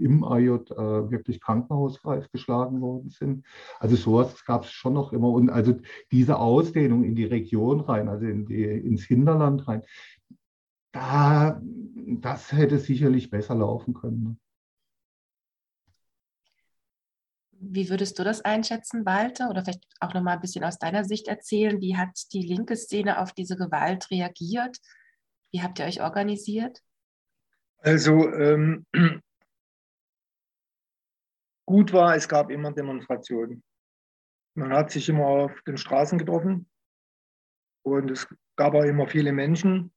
äh, 0.00 0.02
im 0.02 0.24
AJ 0.24 0.48
äh, 0.48 1.10
wirklich 1.10 1.40
krankenhausreif 1.40 2.28
geschlagen 2.32 2.80
worden 2.80 3.10
sind. 3.10 3.44
Also 3.78 3.94
sowas 3.94 4.44
gab 4.44 4.64
es 4.64 4.72
schon 4.72 4.94
noch 4.94 5.12
immer. 5.12 5.28
Und 5.28 5.48
also 5.48 5.74
diese 6.10 6.38
Ausdehnung 6.38 7.04
in 7.04 7.14
die 7.14 7.24
Region 7.24 7.80
rein, 7.80 8.08
also 8.08 8.26
in 8.26 8.46
die, 8.46 8.64
ins 8.64 9.04
Hinterland 9.04 9.68
rein, 9.68 9.82
da, 10.92 11.60
das 11.62 12.52
hätte 12.52 12.78
sicherlich 12.78 13.30
besser 13.30 13.54
laufen 13.54 13.94
können. 13.94 14.22
Ne? 14.22 14.36
Wie 17.64 17.88
würdest 17.88 18.18
du 18.18 18.24
das 18.24 18.40
einschätzen, 18.40 19.06
Walter? 19.06 19.48
Oder 19.48 19.64
vielleicht 19.64 19.86
auch 20.00 20.12
noch 20.14 20.22
mal 20.22 20.34
ein 20.34 20.40
bisschen 20.40 20.64
aus 20.64 20.78
deiner 20.78 21.04
Sicht 21.04 21.28
erzählen. 21.28 21.80
Wie 21.80 21.96
hat 21.96 22.10
die 22.32 22.42
linke 22.42 22.76
Szene 22.76 23.20
auf 23.20 23.32
diese 23.32 23.56
Gewalt 23.56 24.10
reagiert? 24.10 24.78
Wie 25.52 25.62
habt 25.62 25.78
ihr 25.78 25.84
euch 25.84 26.02
organisiert? 26.02 26.82
Also 27.78 28.28
ähm, 28.32 28.84
gut 31.66 31.92
war, 31.92 32.16
es 32.16 32.28
gab 32.28 32.50
immer 32.50 32.72
Demonstrationen. 32.72 33.62
Man 34.54 34.72
hat 34.72 34.90
sich 34.90 35.08
immer 35.08 35.26
auf 35.26 35.62
den 35.62 35.76
Straßen 35.76 36.18
getroffen 36.18 36.68
und 37.84 38.10
es 38.10 38.26
gab 38.56 38.74
auch 38.74 38.84
immer 38.84 39.06
viele 39.06 39.32
Menschen, 39.32 39.92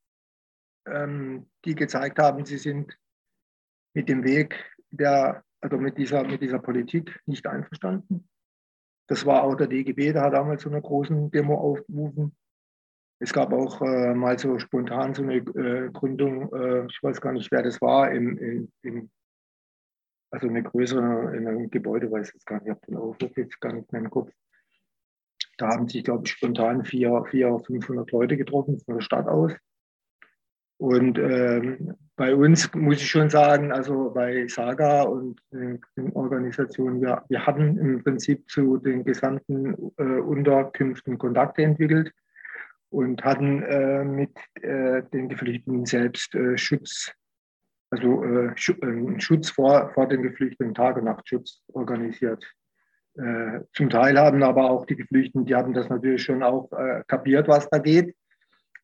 ähm, 0.86 1.48
die 1.66 1.76
gezeigt 1.76 2.20
haben, 2.20 2.46
sie 2.46 2.58
sind 2.58 2.98
mit 3.94 4.10
dem 4.10 4.24
Weg 4.24 4.56
der, 4.92 5.44
also 5.62 5.78
mit 5.78 5.98
dieser, 5.98 6.24
mit 6.24 6.42
dieser 6.42 6.60
Politik 6.60 7.22
nicht 7.26 7.48
einverstanden. 7.48 8.28
Das 9.08 9.26
war 9.26 9.44
auch 9.44 9.56
der 9.56 9.68
DGB, 9.68 10.14
der 10.14 10.24
hat 10.24 10.34
damals 10.34 10.64
so 10.64 10.70
eine 10.70 10.82
großen 10.82 11.32
Demo 11.32 11.56
aufgerufen. 11.56 12.36
Es 13.20 13.32
gab 13.32 13.54
auch 13.54 13.82
äh, 13.82 14.14
mal 14.14 14.38
so 14.38 14.60
spontan 14.60 15.14
so 15.14 15.24
eine 15.24 15.38
äh, 15.38 15.90
Gründung, 15.92 16.54
äh, 16.54 16.86
ich 16.88 17.02
weiß 17.02 17.22
gar 17.22 17.32
nicht, 17.32 17.52
wer 17.52 17.64
das 17.64 17.82
war, 17.82 18.12
im, 18.12 18.38
im, 18.38 18.72
im 18.82 19.10
also 20.32 20.48
eine 20.48 20.64
größere 20.64 21.36
in 21.38 21.48
einem 21.48 21.70
Gebäude, 21.70 22.12
weiß 22.12 22.28
ich 22.28 22.34
jetzt 22.34 22.46
gar 22.46 22.58
nicht, 22.58 22.66
ich 22.66 22.72
habe 22.72 22.86
den 22.88 22.98
Aufruf 22.98 23.38
jetzt 23.38 23.62
gar 23.62 23.74
nicht 23.74 23.92
mehr 23.92 24.02
im 24.02 24.10
Kopf. 24.10 24.32
Da 25.58 25.70
haben 25.70 25.88
sich, 25.88 26.04
glaube 26.04 26.24
ich, 26.26 26.32
spontan 26.34 26.84
400, 26.84 27.66
500 27.66 28.12
Leute 28.12 28.36
getroffen 28.36 28.82
von 28.82 28.96
der 28.96 29.02
Stadt 29.02 29.28
aus. 29.28 29.54
Und 30.78 31.18
ähm, 31.18 31.96
bei 32.18 32.36
uns 32.36 32.74
muss 32.74 32.98
ich 32.98 33.10
schon 33.10 33.30
sagen, 33.30 33.72
also 33.72 34.12
bei 34.12 34.48
Saga 34.48 35.04
und 35.04 35.40
den, 35.52 35.82
den 35.98 36.12
Organisationen, 36.14 37.02
wir, 37.02 37.24
wir 37.30 37.46
hatten 37.46 37.78
im 37.78 38.04
Prinzip 38.04 38.50
zu 38.50 38.78
den 38.78 39.04
gesamten 39.04 39.74
äh, 39.98 40.04
Unterkünften 40.04 41.18
Kontakte 41.18 41.64
entwickelt 41.64 42.12
und 42.90 43.24
hatten 43.24 43.64
äh, 43.64 44.04
mit 44.04 44.32
äh, 44.62 45.04
den 45.14 45.30
Geflüchteten 45.30 45.86
selbst 45.86 46.36
äh, 46.36 46.58
Schutz, 46.58 47.12
also 47.90 48.24
äh, 48.24 48.48
äh, 48.48 49.20
Schutz 49.20 49.50
vor, 49.50 49.92
vor 49.94 50.08
den 50.08 50.24
Geflüchteten, 50.24 50.74
Tag- 50.74 50.98
und 50.98 51.06
Nachtschutz 51.06 51.64
organisiert. 51.74 52.46
zum 53.72 53.90
Teil 53.90 54.20
haben 54.20 54.44
aber 54.44 54.70
auch 54.70 54.86
die 54.86 54.98
Geflüchteten, 54.98 55.46
die 55.46 55.56
hatten 55.56 55.74
das 55.74 55.88
natürlich 55.88 56.22
schon 56.22 56.44
auch 56.44 56.70
kapiert, 57.08 57.48
was 57.48 57.70
da 57.70 57.78
geht 57.78 58.14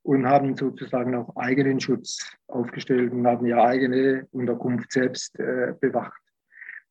und 0.04 0.26
haben 0.28 0.56
sozusagen 0.56 1.16
auch 1.16 1.36
eigenen 1.36 1.80
Schutz 1.80 2.36
aufgestellt 2.48 3.12
und 3.12 3.28
haben 3.28 3.46
ihre 3.46 3.64
eigene 3.64 4.28
Unterkunft 4.32 4.92
selbst 4.92 5.40
äh, 5.40 5.74
bewacht. 5.80 6.22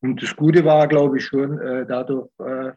Und 0.01 0.21
das 0.21 0.35
Gute 0.35 0.65
war, 0.65 0.87
glaube 0.87 1.17
ich, 1.17 1.25
schon 1.25 1.59
äh, 1.59 1.85
dadurch, 1.85 2.29
äh, 2.39 2.71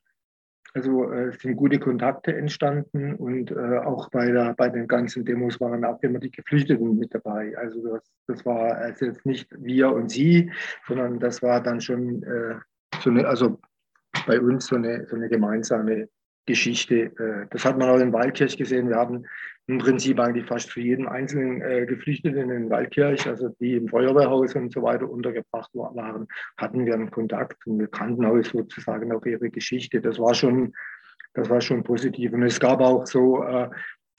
also 0.74 1.10
äh, 1.12 1.32
sind 1.32 1.56
gute 1.56 1.78
Kontakte 1.78 2.36
entstanden 2.36 3.14
und 3.14 3.52
äh, 3.52 3.78
auch 3.78 4.10
bei, 4.10 4.30
der, 4.30 4.54
bei 4.54 4.68
den 4.68 4.88
ganzen 4.88 5.24
Demos 5.24 5.60
waren 5.60 5.84
auch 5.84 6.02
immer 6.02 6.18
die 6.18 6.32
Geflüchteten 6.32 6.98
mit 6.98 7.14
dabei. 7.14 7.56
Also 7.56 7.94
das, 7.94 8.12
das 8.26 8.44
war 8.44 8.76
also 8.76 9.06
jetzt 9.06 9.24
nicht 9.24 9.48
wir 9.56 9.92
und 9.92 10.10
sie, 10.10 10.50
sondern 10.86 11.20
das 11.20 11.42
war 11.42 11.62
dann 11.62 11.80
schon 11.80 12.22
äh, 12.24 12.56
so 13.00 13.10
eine, 13.10 13.26
also 13.26 13.60
bei 14.26 14.40
uns 14.40 14.66
so 14.66 14.76
eine, 14.76 15.06
so 15.06 15.16
eine 15.16 15.28
gemeinsame 15.28 16.08
Geschichte. 16.46 17.46
das 17.50 17.64
hat 17.64 17.78
man 17.78 17.88
auch 17.88 17.98
in 17.98 18.12
Waldkirch 18.12 18.56
gesehen. 18.56 18.88
Wir 18.88 18.96
haben 18.96 19.24
im 19.66 19.78
Prinzip 19.78 20.20
eigentlich 20.20 20.46
fast 20.46 20.70
für 20.70 20.80
jeden 20.80 21.08
einzelnen 21.08 21.62
äh, 21.62 21.86
Geflüchteten 21.86 22.50
in 22.50 22.68
Waldkirch, 22.68 23.26
also 23.26 23.48
die 23.60 23.74
im 23.74 23.88
Feuerwehrhaus 23.88 24.54
und 24.54 24.72
so 24.72 24.82
weiter 24.82 25.08
untergebracht 25.08 25.70
waren, 25.74 26.28
hatten 26.58 26.84
wir 26.84 26.94
einen 26.94 27.10
Kontakt 27.10 27.66
und 27.66 27.78
wir 27.78 27.88
kannten 27.88 28.26
auch 28.26 28.42
sozusagen 28.42 29.12
auch 29.12 29.24
ihre 29.24 29.50
Geschichte. 29.50 30.02
Das 30.02 30.18
war 30.18 30.34
schon, 30.34 30.74
das 31.32 31.48
war 31.48 31.62
schon 31.62 31.82
positiv. 31.82 32.32
Und 32.32 32.42
es 32.42 32.60
gab 32.60 32.80
auch 32.80 33.06
so 33.06 33.42
äh, 33.42 33.70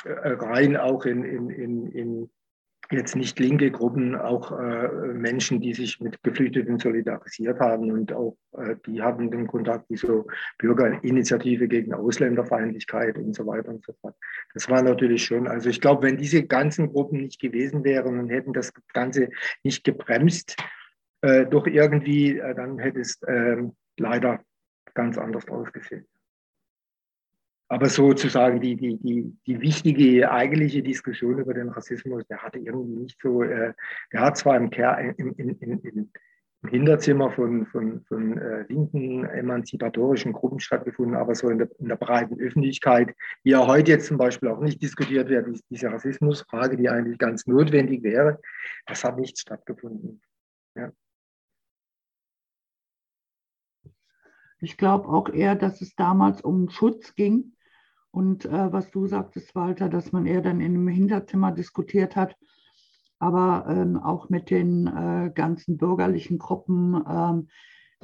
äh 0.05 0.29
rein 0.39 0.77
auch 0.77 1.05
in, 1.05 1.23
in, 1.23 1.49
in, 1.51 1.87
in 1.91 2.29
jetzt 2.91 3.15
nicht 3.15 3.39
linke 3.39 3.71
Gruppen, 3.71 4.15
auch 4.15 4.51
äh, 4.51 4.87
Menschen, 5.13 5.61
die 5.61 5.73
sich 5.73 5.99
mit 5.99 6.21
Geflüchteten 6.23 6.79
solidarisiert 6.79 7.59
haben 7.59 7.91
und 7.91 8.13
auch 8.13 8.37
äh, 8.57 8.75
die 8.85 9.01
hatten 9.01 9.31
den 9.31 9.47
Kontakt 9.47 9.89
wie 9.89 9.97
so 9.97 10.27
Bürgerinitiative 10.57 11.67
gegen 11.67 11.93
Ausländerfeindlichkeit 11.93 13.17
und 13.17 13.35
so 13.35 13.45
weiter 13.45 13.69
und 13.69 13.83
so 13.83 13.93
fort. 14.01 14.15
Das 14.53 14.69
war 14.69 14.81
natürlich 14.81 15.25
schon, 15.25 15.47
also 15.47 15.69
ich 15.69 15.81
glaube, 15.81 16.03
wenn 16.03 16.17
diese 16.17 16.43
ganzen 16.45 16.91
Gruppen 16.91 17.21
nicht 17.21 17.39
gewesen 17.39 17.83
wären 17.83 18.19
und 18.19 18.29
hätten 18.29 18.53
das 18.53 18.71
Ganze 18.93 19.29
nicht 19.63 19.83
gebremst, 19.83 20.55
äh, 21.21 21.45
doch 21.45 21.67
irgendwie, 21.67 22.37
äh, 22.37 22.53
dann 22.55 22.77
hätte 22.79 22.99
es 22.99 23.19
ähm, 23.27 23.75
leider 23.97 24.41
ganz 24.93 25.17
anders 25.17 25.47
ausgesehen. 25.47 26.05
Aber 27.75 27.89
sozusagen 27.89 28.61
die, 28.61 28.77
die, 28.77 28.95
die, 28.99 29.35
die 29.45 29.59
wichtige 29.59 30.31
eigentliche 30.31 30.81
Diskussion 30.81 31.39
über 31.39 31.53
den 31.53 31.67
Rassismus, 31.67 32.25
der 32.27 32.37
hatte 32.37 32.57
irgendwie 32.57 33.01
nicht 33.01 33.19
so, 33.21 33.43
äh, 33.43 33.73
der 34.13 34.21
hat 34.21 34.37
zwar 34.37 34.55
im, 34.55 34.69
im, 34.71 35.33
im, 35.35 35.59
im, 35.59 35.81
im 35.83 36.69
Hinterzimmer 36.69 37.33
von, 37.33 37.65
von, 37.65 38.01
von 38.05 38.37
äh, 38.37 38.63
linken 38.69 39.25
emanzipatorischen 39.25 40.31
Gruppen 40.31 40.61
stattgefunden, 40.61 41.17
aber 41.17 41.35
so 41.35 41.49
in 41.49 41.57
der, 41.57 41.69
in 41.77 41.89
der 41.89 41.97
breiten 41.97 42.39
Öffentlichkeit, 42.39 43.13
wie 43.43 43.49
ja 43.49 43.67
heute 43.67 43.91
jetzt 43.91 44.07
zum 44.07 44.17
Beispiel 44.17 44.47
auch 44.47 44.61
nicht 44.61 44.81
diskutiert 44.81 45.27
wird, 45.27 45.45
diese 45.69 45.91
Rassismusfrage, 45.91 46.77
die 46.77 46.87
eigentlich 46.87 47.17
ganz 47.17 47.45
notwendig 47.45 48.03
wäre, 48.03 48.39
das 48.85 49.03
hat 49.03 49.19
nicht 49.19 49.37
stattgefunden. 49.37 50.21
Ja. 50.77 50.93
Ich 54.61 54.77
glaube 54.77 55.09
auch 55.09 55.27
eher, 55.27 55.55
dass 55.55 55.81
es 55.81 55.93
damals 55.95 56.39
um 56.39 56.69
Schutz 56.69 57.13
ging 57.15 57.51
und 58.15 58.45
äh, 58.45 58.71
was 58.71 58.89
du 58.91 59.07
sagtest, 59.07 59.53
Walter, 59.55 59.89
dass 59.89 60.13
man 60.13 60.25
eher 60.25 60.41
dann 60.41 60.61
einem 60.61 60.87
Hinterzimmer 60.87 61.51
diskutiert 61.51 62.15
hat, 62.15 62.37
aber 63.19 63.65
ähm, 63.67 63.97
auch 63.97 64.29
mit 64.29 64.49
den 64.49 64.87
äh, 64.87 65.31
ganzen 65.35 65.77
bürgerlichen 65.77 66.37
Gruppen, 66.39 67.03
ähm, 67.09 67.49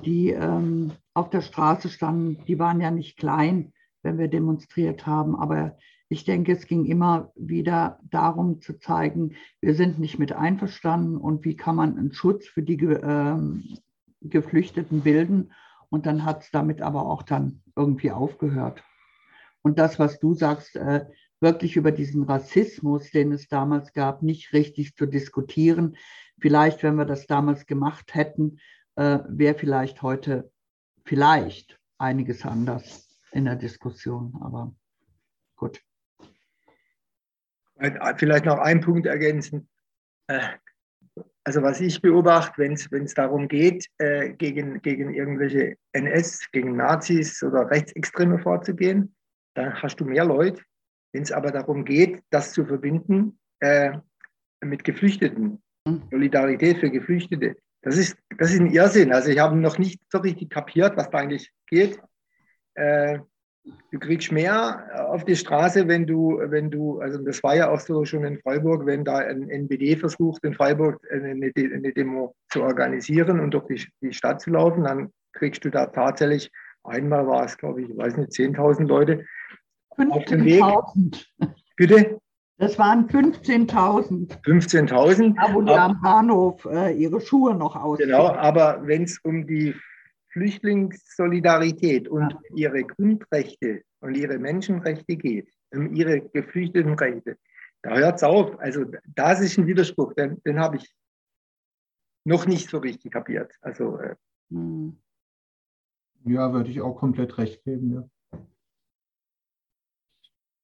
die 0.04 0.32
ähm, 0.32 0.92
auf 1.14 1.30
der 1.30 1.40
Straße 1.40 1.88
standen, 1.88 2.44
die 2.46 2.60
waren 2.60 2.82
ja 2.82 2.92
nicht 2.92 3.18
klein, 3.18 3.72
wenn 4.04 4.18
wir 4.18 4.28
demonstriert 4.28 5.08
haben, 5.08 5.34
aber 5.34 5.78
Ich 6.12 6.26
denke, 6.26 6.52
es 6.52 6.68
ging 6.68 6.84
immer 6.84 7.32
wieder 7.36 7.98
darum 8.04 8.60
zu 8.60 8.78
zeigen, 8.78 9.36
wir 9.62 9.76
sind 9.76 9.98
nicht 9.98 10.20
mit 10.20 10.34
einverstanden 10.34 11.16
und 11.16 11.46
wie 11.46 11.56
kann 11.56 11.78
man 11.78 11.98
einen 11.98 12.12
Schutz 12.12 12.48
für 12.48 12.64
die 12.64 12.78
äh, 12.84 13.38
Geflüchteten 14.20 15.04
bilden. 15.04 15.54
Und 15.90 16.06
dann 16.06 16.26
hat 16.26 16.44
es 16.44 16.52
damit 16.52 16.82
aber 16.82 17.06
auch 17.06 17.24
dann 17.24 17.62
irgendwie 17.78 18.12
aufgehört. 18.12 18.84
Und 19.62 19.80
das, 19.80 20.00
was 20.00 20.20
du 20.20 20.34
sagst, 20.34 20.76
äh, 20.76 21.06
wirklich 21.40 21.76
über 21.76 21.92
diesen 21.92 22.24
Rassismus, 22.24 23.12
den 23.12 23.32
es 23.32 23.48
damals 23.48 23.94
gab, 23.94 24.22
nicht 24.22 24.54
richtig 24.54 24.96
zu 24.96 25.06
diskutieren. 25.06 25.98
Vielleicht, 26.40 26.84
wenn 26.84 26.96
wir 26.96 27.06
das 27.06 27.28
damals 27.28 27.66
gemacht 27.66 28.14
hätten, 28.16 28.60
äh, 28.96 29.20
wäre 29.28 29.58
vielleicht 29.58 30.02
heute 30.02 30.52
vielleicht 31.06 31.80
einiges 31.98 32.46
anders 32.46 33.10
in 33.32 33.46
der 33.46 33.56
Diskussion. 33.56 34.38
Aber 34.42 34.74
gut. 35.56 35.82
Vielleicht 38.18 38.46
noch 38.46 38.60
ein 38.60 38.82
Punkt 38.82 39.08
ergänzen. 39.08 39.68
Äh, 40.28 40.50
also 41.44 41.64
was 41.64 41.82
ich 41.82 42.02
beobachte, 42.02 42.62
wenn 42.62 43.04
es 43.04 43.14
darum 43.16 43.48
geht, 43.48 43.88
äh, 43.98 44.30
gegen, 44.34 44.82
gegen 44.82 45.12
irgendwelche 45.14 45.76
NS, 45.94 46.52
gegen 46.52 46.76
Nazis 46.76 47.42
oder 47.42 47.70
Rechtsextreme 47.70 48.38
vorzugehen, 48.38 49.16
dann 49.54 49.82
hast 49.82 50.00
du 50.00 50.06
mehr 50.06 50.26
Leute. 50.26 50.62
Wenn 51.14 51.24
es 51.24 51.32
aber 51.32 51.52
darum 51.52 51.84
geht, 51.84 52.22
das 52.30 52.54
zu 52.54 52.66
verbinden 52.66 53.40
äh, 53.60 53.98
mit 54.62 54.84
Geflüchteten, 54.84 55.62
hm. 55.88 56.04
Solidarität 56.10 56.78
für 56.78 56.90
Geflüchtete, 56.90 57.58
das 57.82 57.98
ist, 57.98 58.18
das 58.38 58.54
ist 58.54 58.60
ein 58.60 58.72
Irrsinn. 58.72 59.12
Also 59.12 59.30
ich 59.30 59.40
habe 59.40 59.56
noch 59.56 59.78
nicht 59.78 60.00
so 60.10 60.20
richtig 60.20 60.50
kapiert, 60.50 60.96
was 60.96 61.10
da 61.10 61.18
eigentlich 61.18 61.52
geht. 61.68 62.00
Äh, 62.76 63.20
du 63.92 64.00
kriegst 64.00 64.32
mehr 64.32 65.08
auf 65.10 65.26
die 65.26 65.36
Straße, 65.36 65.88
wenn 65.88 66.06
du, 66.06 66.40
wenn 66.44 66.72
du, 66.72 67.00
also 67.00 67.20
das 67.24 67.44
war 67.44 67.56
ja 67.56 67.70
auch 67.70 67.80
so 67.80 68.06
schon 68.06 68.24
in 68.24 68.40
Freiburg, 68.40 68.86
wenn 68.86 69.04
da 69.04 69.18
ein 69.18 69.50
NPD 69.50 69.96
versucht, 69.96 70.44
in 70.44 70.54
Freiburg 70.54 71.00
eine, 71.12 71.52
eine 71.56 71.94
Demo 71.94 72.36
zu 72.50 72.64
organisieren 72.64 73.40
und 73.40 73.52
durch 73.52 73.66
die, 73.68 73.88
die 74.02 74.14
Stadt 74.14 74.42
zu 74.42 74.52
laufen, 74.52 74.84
dann 74.84 75.12
kriegst 75.34 75.64
du 75.66 75.70
da 75.70 75.88
tatsächlich, 75.88 76.52
einmal 76.84 77.28
war 77.28 77.46
es, 77.46 77.58
glaube 77.58 77.82
ich, 77.82 77.90
ich 77.90 77.98
weiß 77.98 78.18
nicht, 78.18 78.32
10.000 78.32 78.88
Leute, 78.88 79.26
15.000. 79.98 81.26
Bitte? 81.76 82.22
Das 82.58 82.78
waren 82.78 83.08
15.000. 83.08 84.40
15.000. 84.44 85.36
Da, 85.36 85.54
wo 85.54 85.62
die 85.62 85.72
am 85.72 86.00
Bahnhof 86.02 86.64
äh, 86.66 86.94
ihre 86.96 87.20
Schuhe 87.20 87.56
noch 87.56 87.76
ausziehen. 87.76 88.10
Genau, 88.10 88.28
aber 88.28 88.86
wenn 88.86 89.04
es 89.04 89.20
um 89.24 89.48
die 89.48 89.74
Flüchtlingssolidarität 90.30 92.08
und 92.08 92.32
ja. 92.32 92.40
ihre 92.56 92.84
Grundrechte 92.84 93.82
und 94.00 94.16
ihre 94.16 94.38
Menschenrechte 94.38 95.16
geht, 95.18 95.50
um 95.72 95.96
ihre 95.96 96.22
geflüchteten 96.22 96.94
Rechte, 96.94 97.38
da 97.82 97.96
hört 97.96 98.18
es 98.18 98.24
auf. 98.24 98.60
Also 98.60 98.86
das 99.16 99.42
ist 99.42 99.58
ein 99.58 99.66
Widerspruch, 99.66 100.14
den, 100.14 100.42
den 100.44 100.60
habe 100.60 100.78
ich 100.78 100.94
noch 102.26 102.46
nicht 102.46 102.70
so 102.70 102.78
richtig 102.78 103.12
kapiert. 103.12 103.54
Also, 103.62 103.98
äh, 103.98 104.16
hm. 104.52 104.98
Ja, 106.26 106.54
würde 106.54 106.70
ich 106.70 106.82
auch 106.82 106.94
komplett 106.94 107.40
recht 107.40 107.64
geben. 107.64 107.94
Ja. 107.96 108.08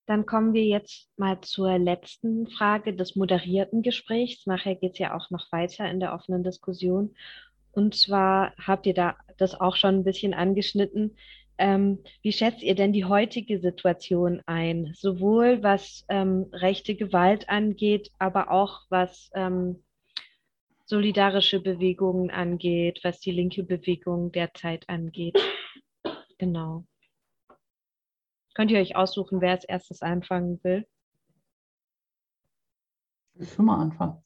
Dann 0.07 0.25
kommen 0.25 0.53
wir 0.53 0.63
jetzt 0.63 1.09
mal 1.17 1.41
zur 1.41 1.77
letzten 1.77 2.47
Frage 2.47 2.95
des 2.95 3.17
moderierten 3.17 3.81
Gesprächs. 3.81 4.45
Nachher 4.45 4.75
geht 4.75 4.93
es 4.93 4.99
ja 4.99 5.15
auch 5.15 5.29
noch 5.29 5.51
weiter 5.51 5.89
in 5.89 5.99
der 5.99 6.13
offenen 6.13 6.43
Diskussion. 6.43 7.13
Und 7.71 7.93
zwar 7.93 8.53
habt 8.57 8.87
ihr 8.87 8.93
da 8.93 9.17
das 9.37 9.59
auch 9.59 9.75
schon 9.75 9.95
ein 9.95 10.03
bisschen 10.05 10.33
angeschnitten. 10.33 11.17
Ähm, 11.57 11.99
wie 12.21 12.31
schätzt 12.31 12.63
ihr 12.63 12.73
denn 12.73 12.93
die 12.93 13.03
heutige 13.03 13.59
Situation 13.59 14.41
ein? 14.45 14.93
Sowohl 14.95 15.61
was 15.61 16.05
ähm, 16.07 16.47
rechte 16.53 16.95
Gewalt 16.95 17.49
angeht, 17.49 18.09
aber 18.17 18.49
auch 18.49 18.83
was 18.89 19.29
ähm, 19.33 19.83
solidarische 20.85 21.59
Bewegungen 21.59 22.31
angeht, 22.31 23.01
was 23.03 23.19
die 23.19 23.31
linke 23.31 23.63
Bewegung 23.63 24.31
derzeit 24.31 24.87
angeht. 24.87 25.37
Genau. 26.37 26.85
Könnt 28.57 28.71
ihr 28.71 28.79
euch 28.79 28.95
aussuchen, 28.95 29.39
wer 29.39 29.51
als 29.51 29.65
erstes 29.65 30.01
anfangen 30.01 30.59
will? 30.63 30.87
Ich 33.35 33.55
will 33.55 33.65
mal 33.65 33.81
anfangen. 33.83 34.23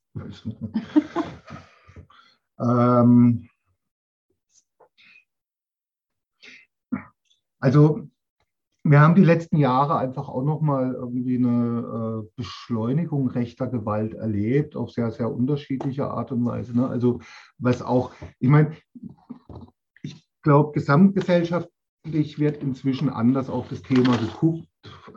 ähm, 2.58 3.50
also 7.60 8.08
wir 8.84 9.02
haben 9.02 9.16
die 9.16 9.26
letzten 9.26 9.58
Jahre 9.58 9.98
einfach 9.98 10.30
auch 10.30 10.44
nochmal 10.44 10.94
irgendwie 10.94 11.36
eine 11.36 12.24
äh, 12.24 12.32
Beschleunigung 12.38 13.28
rechter 13.28 13.68
Gewalt 13.68 14.14
erlebt, 14.14 14.78
auf 14.78 14.92
sehr, 14.92 15.12
sehr 15.12 15.30
unterschiedliche 15.30 16.10
Art 16.10 16.32
und 16.32 16.46
Weise. 16.46 16.74
Ne? 16.74 16.88
Also 16.88 17.20
was 17.58 17.82
auch, 17.82 18.14
ich 18.40 18.48
meine, 18.48 18.78
ich 20.04 20.26
glaube, 20.42 20.72
Gesamtgesellschaft 22.04 22.40
wird 22.40 22.64
inzwischen 22.64 23.10
anders 23.10 23.50
auf 23.50 23.68
das 23.68 23.84
Thema 23.84 24.18
geguckt, 24.18 24.68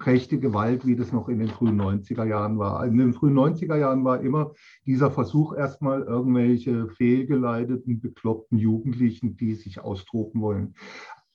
rechte 0.01 0.39
Gewalt, 0.39 0.87
wie 0.87 0.97
das 0.97 1.13
noch 1.13 1.29
in 1.29 1.39
den 1.39 1.49
frühen 1.49 1.81
90er 1.81 2.27
Jahren 2.27 2.59
war. 2.59 2.85
In 2.85 2.99
den 2.99 3.15
frühen 3.15 3.35
90er 3.35 3.77
Jahren 3.77 4.05
war 4.05 4.21
immer 4.21 4.53
dieser 4.85 5.11
Versuch, 5.11 5.55
erstmal 5.55 6.03
irgendwelche 6.03 6.89
fehlgeleiteten, 6.89 8.01
bekloppten 8.01 8.59
Jugendlichen, 8.59 9.37
die 9.37 9.55
sich 9.55 9.81
austoben 9.81 10.43
wollen. 10.43 10.75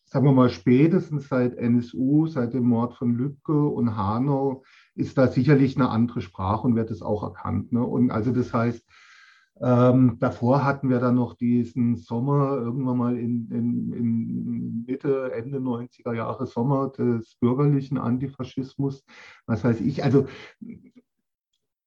Sagen 0.05 0.25
wir 0.25 0.33
mal, 0.33 0.49
spätestens 0.49 1.27
seit 1.27 1.55
NSU, 1.55 2.27
seit 2.27 2.53
dem 2.53 2.65
Mord 2.65 2.95
von 2.95 3.15
Lübcke 3.15 3.67
und 3.67 3.95
Hanau, 3.95 4.63
ist 4.95 5.17
da 5.17 5.27
sicherlich 5.27 5.75
eine 5.77 5.89
andere 5.89 6.21
Sprache 6.21 6.67
und 6.67 6.75
wird 6.75 6.91
es 6.91 7.01
auch 7.01 7.23
erkannt. 7.23 7.71
Ne? 7.71 7.83
Und 7.83 8.11
also 8.11 8.31
das 8.31 8.53
heißt, 8.53 8.83
ähm, 9.61 10.17
davor 10.19 10.63
hatten 10.63 10.89
wir 10.89 10.99
dann 10.99 11.15
noch 11.15 11.35
diesen 11.35 11.97
Sommer, 11.97 12.57
irgendwann 12.57 12.97
mal 12.97 13.17
in, 13.17 13.49
in, 13.51 13.93
in, 13.93 14.85
Mitte, 14.87 15.31
Ende 15.33 15.59
90er 15.59 16.13
Jahre 16.13 16.47
Sommer 16.47 16.89
des 16.89 17.35
bürgerlichen 17.35 17.97
Antifaschismus. 17.97 19.03
Was 19.45 19.63
weiß 19.63 19.81
ich. 19.81 20.03
Also 20.03 20.27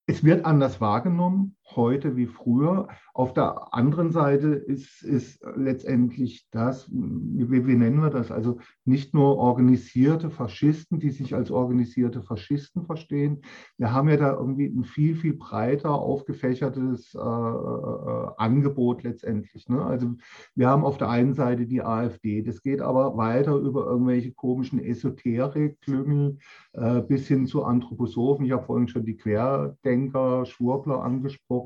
es 0.06 0.22
wird 0.24 0.44
anders 0.44 0.80
wahrgenommen, 0.80 1.56
heute 1.76 2.16
wie 2.16 2.26
früher. 2.26 2.88
Auf 3.14 3.34
der 3.34 3.74
anderen 3.74 4.10
Seite 4.10 4.48
ist, 4.48 5.02
ist 5.02 5.44
letztendlich 5.56 6.48
das, 6.50 6.88
wie, 6.90 7.66
wie, 7.66 7.76
nennen 7.76 8.00
wir 8.00 8.10
das, 8.10 8.30
also 8.30 8.58
nicht 8.84 9.14
nur 9.14 9.36
organisierte 9.36 10.30
Faschisten, 10.30 10.98
die 10.98 11.10
sich 11.10 11.34
als 11.34 11.50
organisierte 11.50 12.22
Faschisten 12.22 12.84
verstehen. 12.84 13.42
Wir 13.78 13.92
haben 13.92 14.08
ja 14.08 14.16
da 14.16 14.32
irgendwie 14.32 14.66
ein 14.66 14.84
viel, 14.84 15.14
viel 15.14 15.34
breiter 15.34 15.90
aufgefächertes 15.90 17.14
äh, 17.14 17.18
äh, 17.18 18.28
Angebot 18.38 19.02
letztendlich. 19.02 19.68
Ne? 19.68 19.84
Also 19.84 20.14
wir 20.54 20.68
haben 20.68 20.84
auf 20.84 20.98
der 20.98 21.10
einen 21.10 21.34
Seite 21.34 21.66
die 21.66 21.82
AfD, 21.82 22.42
das 22.42 22.62
geht 22.62 22.80
aber 22.80 23.16
weiter 23.16 23.56
über 23.56 23.86
irgendwelche 23.86 24.32
komischen 24.32 24.78
Esoterik-Klüngel 24.78 26.38
äh, 26.72 27.00
bis 27.02 27.28
hin 27.28 27.46
zu 27.46 27.64
Anthroposophen. 27.64 28.46
Ich 28.46 28.52
habe 28.52 28.64
vorhin 28.64 28.88
schon 28.88 29.04
die 29.04 29.16
Querdenker, 29.16 30.46
Schwurbler 30.46 31.02
angesprochen. 31.02 31.61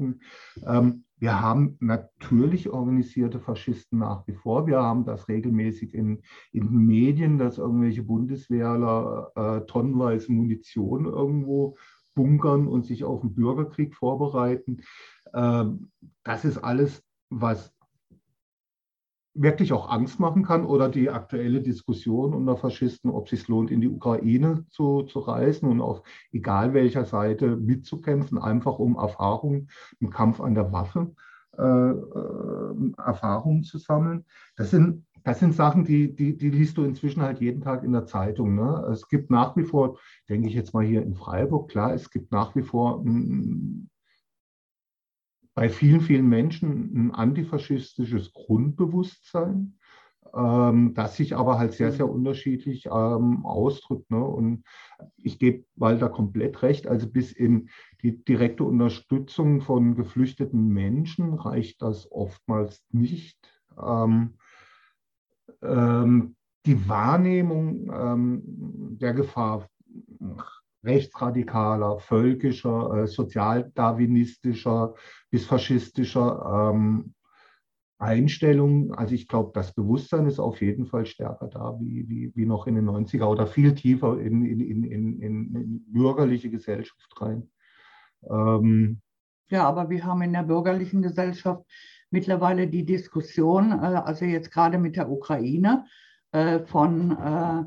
Ähm, 0.66 1.04
wir 1.18 1.40
haben 1.40 1.76
natürlich 1.80 2.68
organisierte 2.68 3.40
Faschisten 3.40 3.98
nach 3.98 4.26
wie 4.26 4.34
vor. 4.34 4.66
Wir 4.66 4.82
haben 4.82 5.04
das 5.04 5.28
regelmäßig 5.28 5.94
in, 5.94 6.22
in 6.52 6.70
Medien, 6.70 7.38
dass 7.38 7.58
irgendwelche 7.58 8.02
Bundeswehrler 8.02 9.32
äh, 9.34 9.66
tonnenweise 9.66 10.30
Munition 10.30 11.06
irgendwo 11.06 11.76
bunkern 12.14 12.66
und 12.66 12.84
sich 12.84 13.04
auf 13.04 13.20
den 13.20 13.34
Bürgerkrieg 13.34 13.94
vorbereiten. 13.94 14.82
Ähm, 15.32 15.90
das 16.22 16.44
ist 16.44 16.58
alles, 16.58 17.02
was 17.30 17.75
wirklich 19.36 19.72
auch 19.72 19.90
Angst 19.90 20.18
machen 20.20 20.42
kann 20.42 20.64
oder 20.64 20.88
die 20.88 21.10
aktuelle 21.10 21.60
Diskussion 21.60 22.34
unter 22.34 22.56
Faschisten, 22.56 23.10
ob 23.10 23.24
es 23.24 23.30
sich 23.30 23.48
lohnt, 23.48 23.70
in 23.70 23.80
die 23.80 23.88
Ukraine 23.88 24.64
zu, 24.70 25.02
zu 25.02 25.20
reisen 25.20 25.68
und 25.68 25.80
auf 25.80 26.02
egal 26.32 26.74
welcher 26.74 27.04
Seite 27.04 27.56
mitzukämpfen, 27.56 28.38
einfach 28.38 28.78
um 28.78 28.96
Erfahrung 28.96 29.68
im 30.00 30.10
Kampf 30.10 30.40
an 30.40 30.54
der 30.54 30.72
Waffe, 30.72 31.12
äh, 31.58 31.62
äh, 31.62 32.92
Erfahrungen 32.98 33.62
zu 33.62 33.78
sammeln. 33.78 34.24
Das 34.56 34.70
sind, 34.70 35.06
das 35.24 35.40
sind 35.40 35.54
Sachen, 35.54 35.84
die, 35.84 36.14
die, 36.14 36.36
die 36.36 36.50
liest 36.50 36.76
du 36.76 36.84
inzwischen 36.84 37.22
halt 37.22 37.40
jeden 37.40 37.60
Tag 37.60 37.82
in 37.82 37.92
der 37.92 38.06
Zeitung. 38.06 38.54
Ne? 38.54 38.86
Es 38.92 39.08
gibt 39.08 39.30
nach 39.30 39.56
wie 39.56 39.64
vor, 39.64 39.98
denke 40.28 40.48
ich 40.48 40.54
jetzt 40.54 40.74
mal 40.74 40.84
hier 40.84 41.02
in 41.02 41.14
Freiburg, 41.14 41.70
klar, 41.70 41.94
es 41.94 42.10
gibt 42.10 42.30
nach 42.30 42.54
wie 42.54 42.62
vor 42.62 43.02
ein, 43.04 43.90
bei 45.56 45.70
vielen, 45.70 46.02
vielen 46.02 46.28
Menschen 46.28 46.94
ein 46.94 47.10
antifaschistisches 47.12 48.34
Grundbewusstsein, 48.34 49.78
ähm, 50.34 50.92
das 50.92 51.16
sich 51.16 51.34
aber 51.34 51.58
halt 51.58 51.72
sehr, 51.72 51.92
sehr 51.92 52.10
unterschiedlich 52.10 52.84
ähm, 52.86 53.46
ausdrückt. 53.46 54.10
Ne? 54.10 54.22
Und 54.22 54.64
ich 55.16 55.38
gebe 55.38 55.64
Walter 55.74 56.10
komplett 56.10 56.60
recht, 56.60 56.86
also 56.86 57.08
bis 57.08 57.32
in 57.32 57.70
die 58.02 58.22
direkte 58.22 58.64
Unterstützung 58.64 59.62
von 59.62 59.96
geflüchteten 59.96 60.68
Menschen 60.68 61.32
reicht 61.32 61.80
das 61.80 62.12
oftmals 62.12 62.84
nicht. 62.92 63.38
Ähm, 63.82 64.34
ähm 65.62 66.36
die 66.66 66.88
Wahrnehmung 66.88 67.92
ähm, 67.94 68.42
der 68.98 69.14
Gefahr 69.14 69.68
rechtsradikaler, 70.86 71.98
völkischer, 71.98 73.02
äh, 73.02 73.06
sozialdarwinistischer 73.06 74.94
bis 75.30 75.46
faschistischer 75.46 76.72
ähm, 76.72 77.14
Einstellung. 77.98 78.94
Also 78.94 79.14
ich 79.14 79.28
glaube, 79.28 79.52
das 79.54 79.74
Bewusstsein 79.74 80.26
ist 80.26 80.38
auf 80.38 80.60
jeden 80.60 80.86
Fall 80.86 81.06
stärker 81.06 81.48
da 81.48 81.76
wie, 81.80 82.08
wie, 82.08 82.32
wie 82.34 82.46
noch 82.46 82.66
in 82.66 82.74
den 82.74 82.88
90er 82.88 83.24
oder 83.24 83.46
viel 83.46 83.74
tiefer 83.74 84.18
in, 84.20 84.44
in, 84.44 84.60
in, 84.60 84.84
in, 84.84 85.20
in 85.20 85.92
bürgerliche 85.92 86.50
Gesellschaft 86.50 87.20
rein. 87.20 87.50
Ähm, 88.28 89.00
ja, 89.48 89.66
aber 89.66 89.90
wir 89.90 90.04
haben 90.04 90.22
in 90.22 90.32
der 90.32 90.42
bürgerlichen 90.42 91.02
Gesellschaft 91.02 91.64
mittlerweile 92.10 92.68
die 92.68 92.84
Diskussion, 92.84 93.72
äh, 93.72 94.02
also 94.04 94.24
jetzt 94.24 94.52
gerade 94.52 94.78
mit 94.78 94.96
der 94.96 95.10
Ukraine, 95.10 95.86
äh, 96.32 96.60
von 96.60 97.12
äh, 97.12 97.64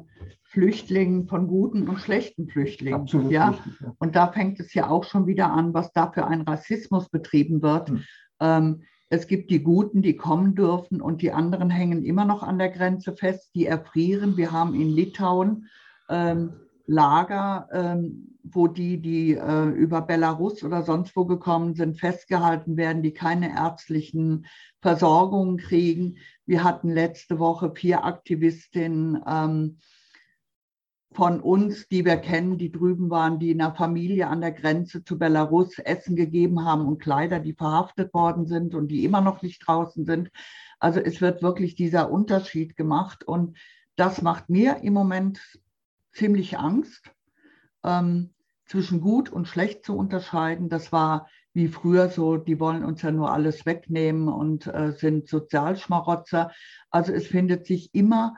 Flüchtlingen, 0.50 1.28
von 1.28 1.48
guten 1.48 1.88
und 1.88 2.00
schlechten 2.00 2.48
Flüchtlingen. 2.48 3.02
Absolut 3.02 3.32
ja? 3.32 3.50
Richtig, 3.50 3.82
ja? 3.82 3.96
Und 4.00 4.16
da 4.16 4.32
fängt 4.32 4.60
es 4.60 4.74
ja 4.74 4.90
auch 4.90 5.04
schon 5.04 5.28
wieder 5.28 5.52
an, 5.52 5.76
was 5.76 5.94
da 5.94 6.12
für 6.12 6.26
ein 6.26 6.42
Rassismus 6.42 7.08
betrieben 7.10 7.62
wird. 7.62 7.90
Hm. 7.90 8.04
Ähm, 8.40 8.82
es 9.10 9.28
gibt 9.28 9.52
die 9.52 9.62
Guten, 9.62 10.02
die 10.02 10.16
kommen 10.16 10.56
dürfen 10.56 11.02
und 11.02 11.22
die 11.22 11.32
anderen 11.32 11.70
hängen 11.70 12.04
immer 12.04 12.26
noch 12.26 12.42
an 12.42 12.58
der 12.58 12.70
Grenze 12.70 13.16
fest, 13.16 13.52
die 13.54 13.68
erfrieren. 13.68 14.38
Wir 14.38 14.52
haben 14.52 14.74
in 14.74 14.90
Litauen 14.90 15.68
ähm, 16.10 16.54
Lager, 16.88 17.68
ähm, 17.72 18.36
wo 18.42 18.68
die, 18.68 19.00
die 19.00 19.36
äh, 19.36 19.66
über 19.66 20.02
Belarus 20.02 20.64
oder 20.64 20.82
sonst 20.82 21.16
wo 21.16 21.26
gekommen 21.26 21.76
sind, 21.76 22.00
festgehalten 22.00 22.76
werden, 22.76 23.04
die 23.04 23.14
keine 23.14 23.56
ärztlichen 23.56 24.48
Versorgungen 24.82 25.58
kriegen. 25.58 26.18
Wir 26.48 26.64
hatten 26.64 26.90
letzte 26.90 27.38
Woche 27.38 27.72
vier 27.76 28.04
Aktivistinnen 28.04 29.22
ähm, 29.28 29.78
von 31.12 31.40
uns, 31.42 31.88
die 31.88 32.06
wir 32.06 32.18
kennen, 32.18 32.58
die 32.58 32.72
drüben 32.72 33.10
waren, 33.10 33.40
die 33.40 33.52
in 33.52 33.62
einer 33.62 33.74
Familie 33.74 34.28
an 34.28 34.42
der 34.42 34.52
Grenze 34.52 35.04
zu 35.04 35.18
Belarus 35.18 35.80
Essen 35.80 36.16
gegeben 36.16 36.66
haben 36.66 36.86
und 36.88 37.02
Kleider, 37.02 37.40
die 37.40 37.54
verhaftet 37.54 38.14
worden 38.14 38.46
sind 38.46 38.76
und 38.76 38.90
die 38.90 39.04
immer 39.04 39.22
noch 39.22 39.42
nicht 39.42 39.66
draußen 39.66 40.06
sind. 40.06 40.30
Also 40.80 41.00
es 41.00 41.20
wird 41.20 41.42
wirklich 41.42 41.76
dieser 41.76 42.12
Unterschied 42.12 42.78
gemacht 42.78 43.24
und 43.24 43.58
das 43.96 44.22
macht 44.22 44.50
mir 44.50 44.78
im 44.84 44.94
Moment 44.94 45.60
ziemlich 46.14 46.58
Angst, 46.58 47.12
ähm, 47.84 48.34
zwischen 48.66 49.02
gut 49.02 49.32
und 49.32 49.48
schlecht 49.48 49.84
zu 49.84 49.98
unterscheiden. 49.98 50.70
Das 50.70 50.92
war 50.92 51.28
wie 51.54 51.68
früher 51.68 52.10
so, 52.10 52.38
die 52.38 52.60
wollen 52.60 52.86
uns 52.86 53.02
ja 53.02 53.12
nur 53.12 53.32
alles 53.32 53.66
wegnehmen 53.66 54.28
und 54.28 54.68
äh, 54.68 54.92
sind 54.92 55.28
Sozialschmarotzer. 55.28 56.52
Also 56.92 57.12
es 57.12 57.26
findet 57.26 57.66
sich 57.66 57.94
immer 57.94 58.36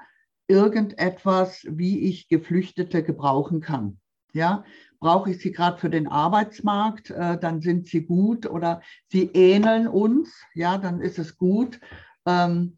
irgendetwas, 0.52 1.66
wie 1.68 2.00
ich 2.02 2.28
Geflüchtete 2.28 3.04
gebrauchen 3.04 3.62
kann. 3.62 3.98
Ja, 4.34 4.64
brauche 5.00 5.32
ich 5.32 5.40
sie 5.40 5.52
gerade 5.52 5.78
für 5.78 5.90
den 5.90 6.08
Arbeitsmarkt, 6.08 7.10
äh, 7.10 7.38
dann 7.38 7.62
sind 7.62 7.88
sie 7.88 8.06
gut 8.06 8.46
oder 8.46 8.82
sie 9.10 9.30
ähneln 9.34 9.88
uns, 9.88 10.30
ja, 10.54 10.78
dann 10.78 11.02
ist 11.02 11.20
es 11.20 11.38
gut. 11.38 11.80
Ähm, 12.26 12.78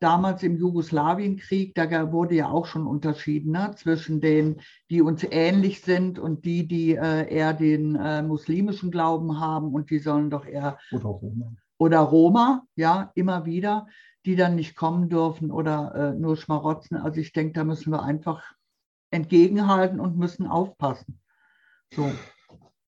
damals 0.00 0.42
im 0.42 0.56
Jugoslawienkrieg, 0.56 1.74
da 1.74 2.12
wurde 2.12 2.36
ja 2.36 2.48
auch 2.48 2.66
schon 2.66 2.86
unterschieden 2.86 3.52
ne, 3.52 3.72
zwischen 3.76 4.20
denen, 4.20 4.60
die 4.90 5.02
uns 5.02 5.24
ähnlich 5.28 5.82
sind 5.82 6.18
und 6.18 6.44
die, 6.44 6.66
die 6.66 6.94
äh, 6.94 7.32
eher 7.32 7.52
den 7.52 7.96
äh, 7.96 8.22
muslimischen 8.22 8.90
Glauben 8.90 9.40
haben 9.40 9.72
und 9.74 9.90
die 9.90 9.98
sollen 9.98 10.30
doch 10.30 10.46
eher 10.46 10.78
oder 10.92 11.04
Roma. 11.04 11.52
Oder 11.78 12.00
Roma, 12.00 12.64
ja, 12.74 13.12
immer 13.14 13.44
wieder 13.44 13.86
die 14.28 14.36
dann 14.36 14.56
nicht 14.56 14.76
kommen 14.76 15.08
dürfen 15.08 15.50
oder 15.50 15.94
äh, 15.94 16.14
nur 16.14 16.36
schmarotzen. 16.36 16.98
Also 16.98 17.18
ich 17.18 17.32
denke, 17.32 17.54
da 17.54 17.64
müssen 17.64 17.90
wir 17.90 18.02
einfach 18.02 18.42
entgegenhalten 19.10 20.00
und 20.00 20.18
müssen 20.18 20.46
aufpassen. 20.46 21.18
So. 21.94 22.12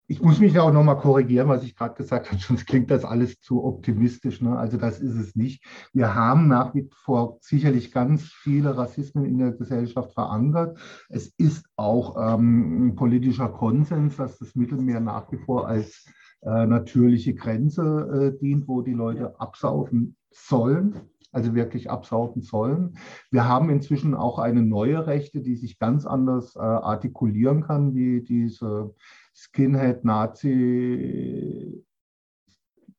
Ich 0.08 0.22
muss 0.22 0.40
mich 0.40 0.54
ja 0.54 0.64
auch 0.64 0.74
nochmal 0.74 0.98
korrigieren, 0.98 1.48
was 1.48 1.64
ich 1.64 1.78
gerade 1.78 1.96
gesagt 1.96 2.30
habe, 2.30 2.42
sonst 2.42 2.66
klingt 2.66 2.92
das 2.92 3.06
alles 3.06 3.40
zu 3.40 3.64
optimistisch. 3.64 4.42
Ne? 4.42 4.58
Also 4.58 4.76
das 4.76 5.00
ist 5.00 5.16
es 5.16 5.38
nicht. 5.38 5.64
Wir 5.94 6.14
haben 6.14 6.50
nach 6.50 6.76
wie 6.76 6.90
vor 7.06 7.38
sicherlich 7.40 7.94
ganz 7.94 8.24
viele 8.24 8.76
Rassismen 8.76 9.24
in 9.24 9.38
der 9.38 9.54
Gesellschaft 9.54 10.12
verankert. 10.12 10.78
Es 11.08 11.28
ist 11.38 11.70
auch 11.78 12.18
ähm, 12.18 12.88
ein 12.88 12.96
politischer 12.96 13.48
Konsens, 13.48 14.18
dass 14.18 14.40
das 14.40 14.56
Mittelmeer 14.56 15.00
nach 15.00 15.32
wie 15.32 15.38
vor 15.38 15.70
als 15.70 16.06
äh, 16.42 16.66
natürliche 16.66 17.34
Grenze 17.34 18.34
äh, 18.36 18.40
dient, 18.40 18.68
wo 18.68 18.82
die 18.82 18.92
Leute 18.92 19.40
absaufen 19.40 20.18
sollen 20.32 21.00
also 21.32 21.56
wirklich 21.56 21.90
absaugen 21.90 22.42
sollen. 22.42 22.98
Wir 23.32 23.48
haben 23.48 23.70
inzwischen 23.70 24.16
auch 24.16 24.40
eine 24.40 24.64
neue 24.64 25.08
Rechte, 25.08 25.42
die 25.42 25.56
sich 25.56 25.80
ganz 25.80 26.06
anders 26.06 26.56
äh, 26.56 26.60
artikulieren 26.60 27.64
kann, 27.64 27.96
wie 27.96 28.22
diese 28.22 28.94
Skinhead-Nazi. 29.36 31.86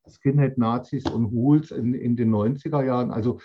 Skinhead-Nazis 0.07 1.05
und 1.05 1.31
Hools 1.31 1.71
in, 1.71 1.93
in 1.93 2.15
den 2.15 2.33
90er 2.33 2.83
Jahren. 2.83 3.11
Also 3.11 3.39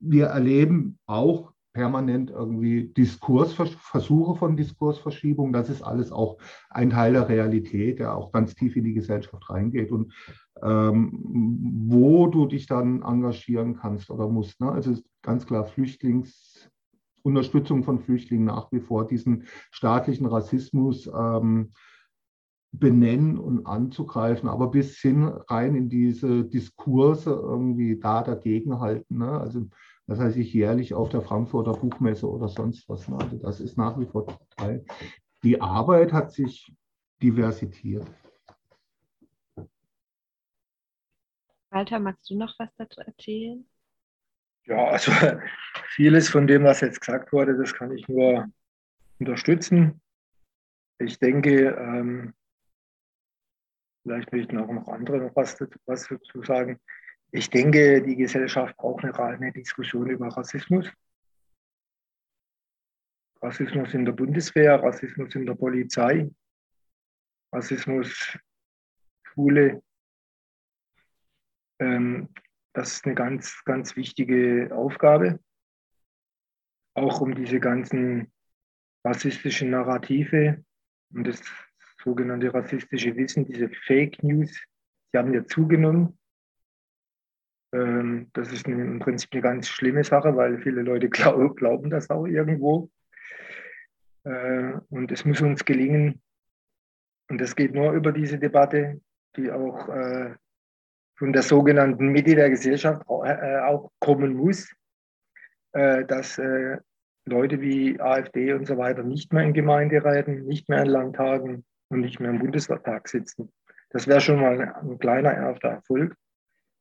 wir 0.00 0.26
erleben 0.26 0.98
auch 1.06 1.52
permanent 1.78 2.30
irgendwie 2.30 2.88
Diskursversuche 2.88 4.36
von 4.36 4.56
Diskursverschiebung. 4.56 5.52
Das 5.52 5.70
ist 5.70 5.80
alles 5.80 6.10
auch 6.10 6.38
ein 6.70 6.90
Teil 6.90 7.12
der 7.12 7.28
Realität, 7.28 8.00
der 8.00 8.16
auch 8.16 8.32
ganz 8.32 8.56
tief 8.56 8.74
in 8.74 8.82
die 8.82 8.94
Gesellschaft 8.94 9.48
reingeht 9.48 9.92
und 9.92 10.12
ähm, 10.60 11.86
wo 11.86 12.26
du 12.26 12.46
dich 12.46 12.66
dann 12.66 13.02
engagieren 13.02 13.76
kannst 13.76 14.10
oder 14.10 14.26
musst. 14.26 14.60
Ne? 14.60 14.72
Also 14.72 14.96
ganz 15.22 15.46
klar 15.46 15.66
Flüchtlings 15.66 16.68
Unterstützung 17.22 17.84
von 17.84 18.00
Flüchtlingen 18.00 18.46
nach 18.46 18.72
wie 18.72 18.80
vor 18.80 19.06
diesen 19.06 19.44
staatlichen 19.70 20.26
Rassismus 20.26 21.08
ähm, 21.16 21.70
benennen 22.72 23.38
und 23.38 23.66
anzugreifen, 23.66 24.48
aber 24.48 24.72
bis 24.72 24.98
hin 24.98 25.24
rein 25.48 25.76
in 25.76 25.88
diese 25.88 26.44
Diskurse 26.44 27.30
irgendwie 27.30 28.00
da 28.00 28.22
dagegenhalten. 28.22 29.18
Ne? 29.18 29.30
Also 29.30 29.68
das 30.08 30.18
heißt, 30.18 30.38
ich 30.38 30.54
jährlich 30.54 30.94
auf 30.94 31.10
der 31.10 31.20
Frankfurter 31.20 31.74
Buchmesse 31.74 32.28
oder 32.28 32.48
sonst 32.48 32.88
was. 32.88 33.08
Also 33.12 33.36
das 33.36 33.60
ist 33.60 33.76
nach 33.76 34.00
wie 34.00 34.06
vor 34.06 34.26
Teil. 34.56 34.84
Die 35.42 35.60
Arbeit 35.60 36.14
hat 36.14 36.32
sich 36.32 36.74
diversitiert. 37.22 38.10
Walter, 41.70 41.98
magst 41.98 42.30
du 42.30 42.38
noch 42.38 42.58
was 42.58 42.70
dazu 42.76 43.02
erzählen? 43.02 43.68
Ja, 44.64 44.86
also 44.86 45.12
vieles 45.88 46.30
von 46.30 46.46
dem, 46.46 46.64
was 46.64 46.80
jetzt 46.80 47.02
gesagt 47.02 47.30
wurde, 47.30 47.58
das 47.58 47.74
kann 47.74 47.92
ich 47.92 48.08
nur 48.08 48.46
unterstützen. 49.18 50.00
Ich 50.98 51.18
denke, 51.18 51.68
ähm, 51.68 52.34
vielleicht 54.04 54.32
möchten 54.32 54.56
auch 54.56 54.72
noch 54.72 54.88
andere 54.88 55.18
noch 55.18 55.36
was 55.36 55.54
dazu, 55.56 55.78
was 55.84 56.08
dazu 56.08 56.42
sagen. 56.42 56.80
Ich 57.30 57.50
denke, 57.50 58.02
die 58.02 58.16
Gesellschaft 58.16 58.76
braucht 58.76 59.04
eine, 59.04 59.18
eine 59.18 59.52
Diskussion 59.52 60.08
über 60.08 60.28
Rassismus. 60.28 60.90
Rassismus 63.42 63.94
in 63.94 64.04
der 64.04 64.12
Bundeswehr, 64.12 64.82
Rassismus 64.82 65.34
in 65.34 65.46
der 65.46 65.54
Polizei, 65.54 66.30
Rassismus, 67.52 68.36
Schule. 69.22 69.82
Ähm, 71.78 72.28
das 72.72 72.94
ist 72.94 73.04
eine 73.04 73.14
ganz, 73.14 73.62
ganz 73.64 73.94
wichtige 73.94 74.70
Aufgabe. 74.74 75.38
Auch 76.94 77.20
um 77.20 77.34
diese 77.34 77.60
ganzen 77.60 78.32
rassistischen 79.04 79.70
Narrative 79.70 80.64
und 81.12 81.26
das 81.26 81.42
sogenannte 82.02 82.52
rassistische 82.52 83.14
Wissen, 83.16 83.44
diese 83.44 83.68
Fake 83.68 84.22
News, 84.22 84.50
die 85.12 85.18
haben 85.18 85.32
ja 85.32 85.44
zugenommen. 85.46 86.17
Ähm, 87.72 88.30
das 88.32 88.52
ist 88.52 88.66
im 88.66 88.98
Prinzip 88.98 89.30
eine 89.32 89.42
ganz 89.42 89.68
schlimme 89.68 90.04
Sache, 90.04 90.36
weil 90.36 90.58
viele 90.58 90.82
Leute 90.82 91.08
glaub, 91.10 91.56
glauben 91.56 91.90
das 91.90 92.10
auch 92.10 92.26
irgendwo. 92.26 92.90
Äh, 94.24 94.72
und 94.90 95.12
es 95.12 95.24
muss 95.24 95.40
uns 95.40 95.64
gelingen, 95.64 96.20
und 97.30 97.40
das 97.40 97.54
geht 97.54 97.74
nur 97.74 97.92
über 97.92 98.12
diese 98.12 98.38
Debatte, 98.38 99.00
die 99.36 99.50
auch 99.50 99.88
äh, 99.88 100.34
von 101.18 101.32
der 101.32 101.42
sogenannten 101.42 102.08
Mitte 102.08 102.34
der 102.34 102.48
Gesellschaft 102.48 103.02
äh, 103.06 103.58
auch 103.60 103.90
kommen 104.00 104.34
muss, 104.34 104.72
dass 105.70 106.40
Leute 107.26 107.60
wie 107.60 108.00
AfD 108.00 108.54
und 108.54 108.66
so 108.66 108.78
weiter 108.78 109.02
nicht 109.02 109.34
mehr 109.34 109.42
in 109.44 109.52
Gemeinderäten, 109.52 110.46
nicht 110.46 110.70
mehr 110.70 110.82
in 110.82 110.88
Landtagen 110.88 111.66
und 111.90 112.00
nicht 112.00 112.18
mehr 112.18 112.30
im 112.30 112.38
Bundestag 112.38 113.06
sitzen. 113.06 113.52
Das 113.90 114.08
wäre 114.08 114.22
schon 114.22 114.40
mal 114.40 114.74
ein 114.80 114.98
kleiner 114.98 115.34
erster 115.34 115.68
Erfolg 115.68 116.16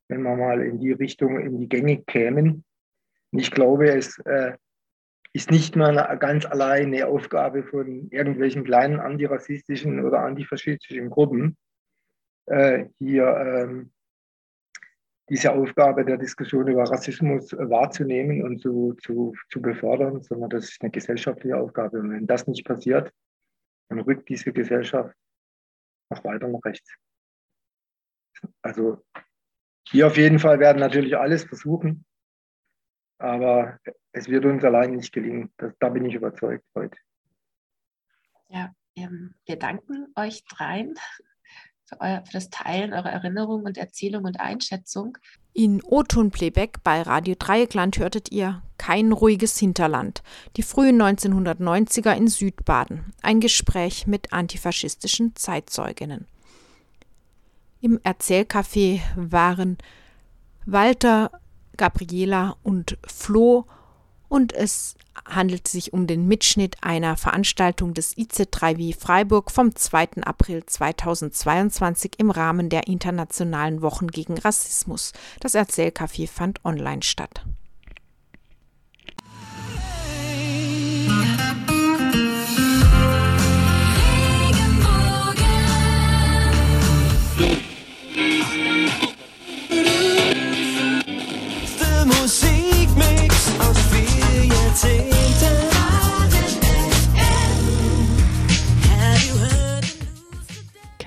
wenn 0.07 0.21
wir 0.23 0.35
mal 0.35 0.61
in 0.61 0.79
die 0.79 0.91
Richtung, 0.91 1.39
in 1.39 1.59
die 1.59 1.69
Gänge 1.69 2.03
kämen. 2.03 2.63
Und 3.31 3.39
ich 3.39 3.51
glaube, 3.51 3.89
es 3.89 4.17
äh, 4.19 4.53
ist 5.33 5.51
nicht 5.51 5.75
mal 5.75 5.97
eine 5.97 6.17
ganz 6.17 6.45
alleine 6.45 7.07
Aufgabe 7.07 7.63
von 7.63 8.09
irgendwelchen 8.09 8.63
kleinen 8.63 8.99
antirassistischen 8.99 10.03
oder 10.03 10.21
antifaschistischen 10.21 11.09
Gruppen, 11.09 11.57
äh, 12.47 12.85
hier 12.97 13.25
ähm, 13.25 13.91
diese 15.29 15.51
Aufgabe 15.51 16.05
der 16.05 16.17
Diskussion 16.17 16.67
über 16.67 16.83
Rassismus 16.83 17.51
wahrzunehmen 17.51 18.43
und 18.43 18.61
zu, 18.61 18.93
zu, 19.03 19.35
zu 19.49 19.61
befördern, 19.61 20.21
sondern 20.23 20.49
das 20.49 20.69
ist 20.69 20.81
eine 20.81 20.91
gesellschaftliche 20.91 21.57
Aufgabe. 21.57 21.99
Und 21.99 22.11
wenn 22.11 22.27
das 22.27 22.47
nicht 22.47 22.65
passiert, 22.65 23.11
dann 23.89 23.99
rückt 23.99 24.29
diese 24.29 24.53
Gesellschaft 24.53 25.15
noch 26.09 26.23
weiter 26.23 26.47
nach 26.47 26.63
rechts. 26.63 26.95
Also 28.61 29.03
wir 29.91 30.07
auf 30.07 30.17
jeden 30.17 30.39
Fall 30.39 30.59
werden 30.59 30.79
natürlich 30.79 31.17
alles 31.17 31.43
versuchen, 31.43 32.05
aber 33.17 33.79
es 34.11 34.27
wird 34.27 34.45
uns 34.45 34.63
allein 34.63 34.91
nicht 34.91 35.13
gelingen. 35.13 35.51
Das, 35.57 35.73
da 35.79 35.89
bin 35.89 36.05
ich 36.05 36.15
überzeugt 36.15 36.65
heute. 36.75 36.97
Ja, 38.49 38.71
ähm, 38.95 39.35
wir 39.45 39.57
danken 39.57 40.07
euch 40.15 40.43
dreien 40.45 40.95
für, 41.85 41.99
euer, 42.01 42.23
für, 42.25 42.33
das 42.33 42.49
Teilen 42.49 42.93
eurer 42.93 43.11
Erinnerungen 43.11 43.65
und 43.65 43.77
Erzählung 43.77 44.25
und 44.25 44.39
Einschätzung. 44.39 45.17
In 45.53 45.81
O-Ton 45.83 46.31
Playback 46.31 46.83
bei 46.83 47.01
Radio 47.01 47.35
Dreieckland 47.37 47.97
hörtet 47.97 48.31
ihr 48.31 48.61
Kein 48.77 49.11
ruhiges 49.11 49.57
Hinterland, 49.57 50.21
die 50.55 50.63
frühen 50.63 51.01
1990er 51.01 52.15
in 52.15 52.27
Südbaden, 52.27 53.13
ein 53.21 53.39
Gespräch 53.39 54.07
mit 54.07 54.33
antifaschistischen 54.33 55.35
Zeitzeuginnen. 55.35 56.27
Im 57.87 57.99
Erzählcafé 57.99 58.99
waren 59.15 59.77
Walter, 60.65 61.31
Gabriela 61.77 62.57
und 62.61 62.97
Flo 63.07 63.65
und 64.27 64.51
es 64.51 64.97
handelt 65.25 65.69
sich 65.69 65.93
um 65.93 66.05
den 66.05 66.27
Mitschnitt 66.27 66.75
einer 66.81 67.15
Veranstaltung 67.15 67.93
des 67.93 68.17
IC3W 68.17 68.99
Freiburg 68.99 69.51
vom 69.51 69.73
2. 69.73 70.23
April 70.23 70.65
2022 70.65 72.15
im 72.17 72.29
Rahmen 72.29 72.67
der 72.67 72.87
Internationalen 72.87 73.81
Wochen 73.81 74.07
gegen 74.07 74.37
Rassismus. 74.37 75.13
Das 75.39 75.55
Erzählcafé 75.55 76.27
fand 76.27 76.65
online 76.65 77.03
statt. 77.03 77.45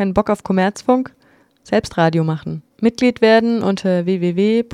Kein 0.00 0.14
Bock 0.14 0.30
auf 0.30 0.42
Kommerzfunk? 0.42 1.14
Selbst 1.62 1.98
Radio 1.98 2.24
machen. 2.24 2.62
Mitglied 2.80 3.20
werden 3.20 3.62
unter 3.62 4.06
www.rdl.de. 4.06 4.64